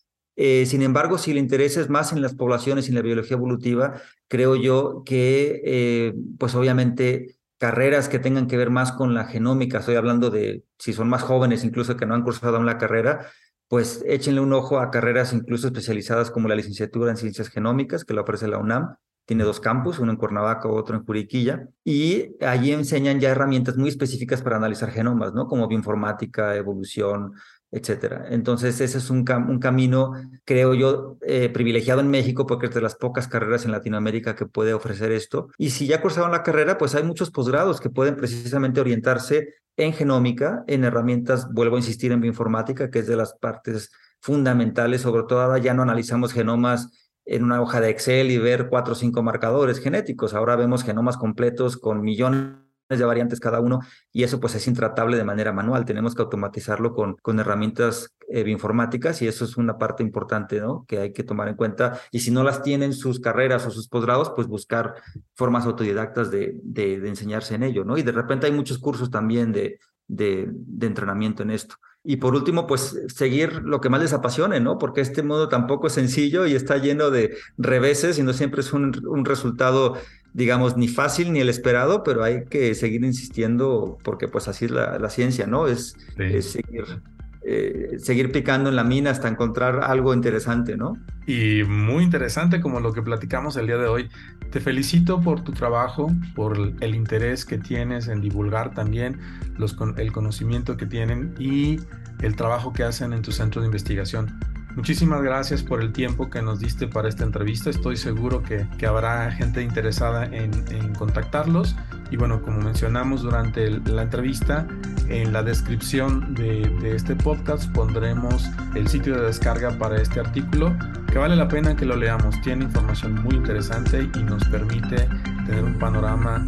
Eh, 0.44 0.66
sin 0.66 0.82
embargo, 0.82 1.20
si 1.20 1.30
el 1.30 1.38
interés 1.38 1.78
es 1.78 1.88
más 1.88 2.14
en 2.14 2.22
las 2.24 2.34
poblaciones 2.34 2.88
y 2.88 2.90
en 2.90 2.96
la 2.96 3.04
biología 3.04 3.38
evolutiva, 3.38 4.02
creo 4.28 4.56
yo 4.56 5.04
que, 5.06 5.62
eh, 5.64 6.16
pues 6.40 6.56
obviamente, 6.56 7.36
carreras 7.60 8.10
que 8.10 8.18
tengan 8.18 8.48
que 8.48 8.58
ver 8.58 8.72
más 8.72 8.92
con 8.92 9.14
la 9.14 9.26
genómica, 9.26 9.78
estoy 9.78 9.98
hablando 9.98 10.32
de 10.32 10.64
si 10.80 10.94
son 10.94 11.10
más 11.10 11.22
jóvenes, 11.22 11.64
incluso 11.64 11.96
que 11.96 12.08
no 12.08 12.16
han 12.16 12.24
cursado 12.24 12.60
una 12.60 12.80
carrera, 12.80 13.28
pues 13.68 14.04
échenle 14.08 14.42
un 14.42 14.52
ojo 14.54 14.80
a 14.80 14.90
carreras 14.90 15.32
incluso 15.32 15.68
especializadas 15.68 16.32
como 16.32 16.48
la 16.48 16.56
licenciatura 16.56 17.12
en 17.12 17.18
ciencias 17.18 17.50
genómicas, 17.50 18.04
que 18.04 18.16
lo 18.16 18.24
ofrece 18.24 18.48
la 18.48 18.58
UNAM. 18.58 18.96
Tiene 19.28 19.44
dos 19.44 19.60
campus, 19.60 20.00
uno 20.00 20.12
en 20.12 20.18
Cuernavaca, 20.18 20.68
otro 20.70 20.96
en 20.98 21.06
Juriquilla, 21.06 21.68
y 21.84 22.36
allí 22.44 22.72
enseñan 22.72 23.20
ya 23.20 23.30
herramientas 23.30 23.78
muy 23.78 23.90
específicas 23.90 24.42
para 24.42 24.58
analizar 24.58 24.90
genomas, 24.90 25.36
¿no? 25.36 25.46
Como 25.46 25.68
bioinformática, 25.68 26.56
evolución, 26.56 27.34
etcétera. 27.72 28.26
Entonces, 28.30 28.82
ese 28.82 28.98
es 28.98 29.10
un, 29.10 29.26
un 29.48 29.60
camino, 29.60 30.14
creo 30.44 30.74
yo, 30.74 31.18
eh, 31.22 31.50
privilegiado 31.50 32.02
en 32.02 32.10
México 32.10 32.46
porque 32.46 32.68
es 32.68 32.74
de 32.74 32.82
las 32.82 32.96
pocas 32.96 33.28
carreras 33.28 33.66
en 33.66 33.72
Latinoamérica 33.72 34.36
que 34.36 34.46
puede 34.46 34.74
ofrecer 34.74 35.12
esto. 35.12 35.48
Y 35.58 35.70
si 35.70 35.88
ya 35.88 36.02
cursaron 36.02 36.32
la 36.32 36.44
carrera, 36.44 36.78
pues 36.78 36.96
hay 36.96 37.04
muchos 37.04 37.32
posgrados 37.32 37.80
que 37.80 37.90
pueden 37.90 38.18
precisamente 38.18 38.82
orientarse 38.82 39.56
en 39.78 39.94
genómica, 39.94 40.64
en 40.68 40.84
herramientas, 40.84 41.48
vuelvo 41.52 41.78
a 41.78 41.80
insistir, 41.80 42.12
en 42.12 42.20
bioinformática, 42.20 42.92
que 42.92 43.00
es 43.00 43.08
de 43.08 43.16
las 43.16 43.34
partes 43.34 43.92
fundamentales, 44.20 45.02
sobre 45.02 45.24
todo 45.24 45.42
ahora 45.42 45.58
ya 45.58 45.74
no 45.74 45.82
analizamos 45.82 46.34
genomas 46.34 46.90
en 47.26 47.44
una 47.44 47.62
hoja 47.62 47.80
de 47.80 47.90
Excel 47.90 48.32
y 48.32 48.38
ver 48.38 48.68
cuatro 48.68 48.94
o 48.94 48.96
cinco 48.96 49.24
marcadores 49.24 49.80
genéticos. 49.80 50.34
Ahora 50.34 50.58
vemos 50.58 50.84
genomas 50.84 51.18
completos 51.18 51.78
con 51.78 52.02
millones 52.02 52.56
de 53.00 53.06
variantes 53.06 53.40
cada 53.40 53.60
uno 53.60 53.80
y 54.12 54.24
eso 54.24 54.40
pues 54.40 54.56
es 54.56 54.68
intratable 54.68 55.18
de 55.18 55.24
manera 55.24 55.52
manual. 55.52 55.86
Tenemos 55.86 56.16
que 56.16 56.22
automatizarlo 56.22 56.94
con, 56.94 57.16
con 57.22 57.40
herramientas 57.40 58.14
eh, 58.28 58.44
bioinformáticas 58.44 59.22
y 59.22 59.28
eso 59.28 59.46
es 59.46 59.58
una 59.58 59.78
parte 59.78 60.04
importante, 60.04 60.62
¿no? 60.62 60.86
Que 60.88 61.00
hay 61.00 61.14
que 61.14 61.24
tomar 61.24 61.48
en 61.48 61.56
cuenta. 61.56 62.00
Y 62.12 62.20
si 62.20 62.32
no 62.32 62.44
las 62.44 62.64
tienen 62.64 62.94
sus 62.94 63.20
carreras 63.20 63.66
o 63.66 63.72
sus 63.72 63.88
posgrados, 63.88 64.32
pues 64.36 64.48
buscar 64.48 64.96
formas 65.36 65.66
autodidactas 65.66 66.32
de, 66.32 66.58
de, 66.64 66.96
enseñarse 67.08 67.56
en 67.56 67.64
ello, 67.64 67.84
¿no? 67.84 67.98
Y 67.98 68.04
de 68.04 68.12
repente 68.12 68.48
hay 68.48 68.54
muchos 68.54 68.78
cursos 68.78 69.10
también 69.12 69.52
de, 69.52 69.80
de, 70.08 70.50
entrenamiento 70.82 71.44
en 71.44 71.52
esto. 71.52 71.76
Y 72.04 72.16
por 72.16 72.34
último, 72.34 72.66
pues 72.66 73.00
seguir 73.08 73.62
lo 73.64 73.80
que 73.80 73.90
más 73.90 74.02
les 74.02 74.14
apasione, 74.14 74.60
¿no? 74.60 74.78
Porque 74.78 75.02
este 75.02 75.24
modo 75.24 75.50
tampoco 75.50 75.88
es 75.88 75.94
sencillo 75.94 76.48
y 76.48 76.56
está 76.56 76.78
lleno 76.78 77.12
de 77.12 77.38
reveses 77.58 78.18
y 78.18 78.24
no 78.24 78.34
siempre 78.34 78.62
es 78.62 78.74
un, 78.74 78.92
un 79.08 79.26
resultado 79.26 79.98
digamos, 80.34 80.78
ni 80.78 80.88
fácil 80.88 81.34
ni 81.34 81.40
el 81.40 81.50
esperado, 81.50 82.04
pero 82.04 82.24
hay 82.24 82.46
que 82.46 82.74
seguir 82.76 83.04
insistiendo 83.04 83.98
porque 84.04 84.28
pues 84.28 84.48
así 84.48 84.66
es 84.66 84.72
la, 84.72 85.10
ciencia, 85.10 85.46
¿no? 85.46 85.68
Es, 85.68 85.96
seguir, 86.16 87.02
eh, 87.44 87.98
seguir 88.00 88.32
picando 88.32 88.70
en 88.70 88.76
la 88.76 88.84
mina 88.84 89.12
hasta 89.12 89.28
encontrar 89.28 89.84
algo 89.84 90.14
interesante, 90.14 90.78
¿no? 90.78 90.98
Y 91.28 91.64
muy 91.64 92.04
interesante 92.04 92.62
como 92.62 92.80
lo 92.80 92.94
que 92.94 93.02
platicamos 93.02 93.58
el 93.58 93.68
día 93.68 93.78
de 93.78 93.88
hoy. 93.88 94.10
Te 94.52 94.60
felicito 94.60 95.22
por 95.22 95.44
tu 95.44 95.52
trabajo, 95.52 96.12
por 96.36 96.58
el 96.80 96.96
interés 96.96 97.46
que 97.46 97.58
tienes 97.58 98.08
en 98.08 98.22
divulgar 98.22 98.74
también 98.74 99.20
los, 99.58 99.76
el 99.98 100.12
conocimiento 100.12 100.78
que 100.78 100.86
tienen 100.86 101.34
y 101.40 101.80
el 102.22 102.36
trabajo 102.36 102.72
que 102.74 102.84
hacen 102.84 103.14
en 103.14 103.22
tu 103.22 103.32
centro 103.32 103.62
de 103.62 103.68
investigación. 103.68 104.40
Muchísimas 104.76 105.22
gracias 105.22 105.64
por 105.64 105.82
el 105.82 105.92
tiempo 105.92 106.30
que 106.30 106.42
nos 106.42 106.60
diste 106.60 106.88
para 106.88 107.10
esta 107.10 107.24
entrevista. 107.24 107.70
Estoy 107.70 107.98
seguro 107.98 108.42
que, 108.42 108.66
habrá 108.86 109.32
gente 109.32 109.62
interesada 109.62 110.26
en, 110.26 110.52
contactarlos. 110.96 111.76
Y 112.10 112.18
bueno, 112.18 112.42
como 112.42 112.60
mencionamos 112.60 113.22
durante 113.22 113.70
la 113.70 114.04
entrevista, 114.04 114.68
en 115.10 115.34
la 115.34 115.44
descripción 115.44 116.34
de, 116.36 116.96
este 116.96 117.16
podcast 117.16 117.72
pondremos 117.74 118.50
el 118.76 118.88
sitio 118.88 119.16
de 119.16 119.28
descarga 119.28 119.78
para 119.78 120.02
este 120.02 120.20
artículo, 120.20 120.76
que 121.12 121.18
vale 121.18 121.36
la 121.36 121.48
pena 121.48 121.76
que 121.76 121.86
lo 121.86 121.96
leamos. 121.96 122.40
Tiene 122.42 122.66
información 122.66 123.22
muy 123.22 123.36
interesante 123.36 124.10
y 124.16 124.24
nos 124.24 124.44
permite 124.46 125.08
tener 125.46 125.64
un 125.64 125.78
panorama 125.80 126.40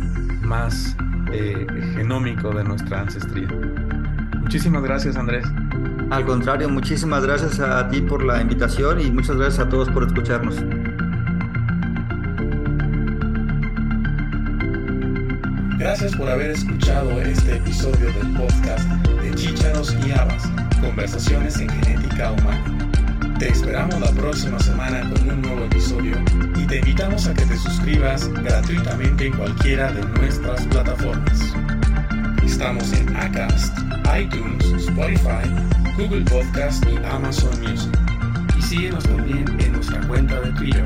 más 0.41 0.95
eh, 1.31 1.67
genómico 1.95 2.51
de 2.51 2.63
nuestra 2.63 3.01
ancestría. 3.01 3.47
Muchísimas 4.39 4.83
gracias, 4.83 5.17
Andrés. 5.17 5.45
Al 6.09 6.25
contrario, 6.25 6.69
muchísimas 6.69 7.23
gracias 7.23 7.59
a 7.59 7.87
ti 7.89 8.01
por 8.01 8.23
la 8.23 8.41
invitación 8.41 9.01
y 9.01 9.11
muchas 9.11 9.35
gracias 9.35 9.65
a 9.65 9.69
todos 9.69 9.89
por 9.89 10.03
escucharnos. 10.03 10.55
Gracias 15.77 16.15
por 16.15 16.29
haber 16.29 16.51
escuchado 16.51 17.21
este 17.21 17.57
episodio 17.57 18.07
del 18.13 18.33
podcast 18.37 18.87
de 19.21 19.35
Chícharos 19.35 19.95
y 20.05 20.11
Habas, 20.11 20.49
Conversaciones 20.79 21.59
en 21.59 21.69
Genética 21.69 22.31
Humana. 22.31 22.83
Te 23.37 23.49
esperamos 23.49 23.99
la 23.99 24.11
próxima 24.11 24.59
semana 24.59 25.01
con 25.09 25.29
un 25.29 25.41
nuevo 25.41 25.65
episodio 25.65 26.15
y 26.55 26.65
te 26.65 26.79
invitamos 26.79 27.27
a 27.27 27.33
que 27.33 27.45
te 27.45 27.57
suscribas 27.57 28.29
gratuitamente 28.29 29.27
en 29.27 29.33
cualquiera 29.33 29.91
de 29.91 30.05
nuestras 30.19 30.65
plataformas. 30.67 31.53
Estamos 32.45 32.93
en 32.93 33.15
Acast, 33.15 33.77
iTunes, 34.17 34.65
Spotify, 34.87 35.49
Google 35.97 36.25
Podcast 36.25 36.83
y 36.87 36.97
Amazon 37.05 37.61
Music. 37.61 37.91
Y 38.57 38.61
síguenos 38.61 39.03
también 39.03 39.45
en 39.59 39.73
nuestra 39.73 40.01
cuenta 40.07 40.39
de 40.41 40.51
Twitter, 40.53 40.85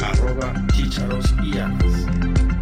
arroba 0.00 0.54
chicharos 0.72 1.34
y. 1.42 2.53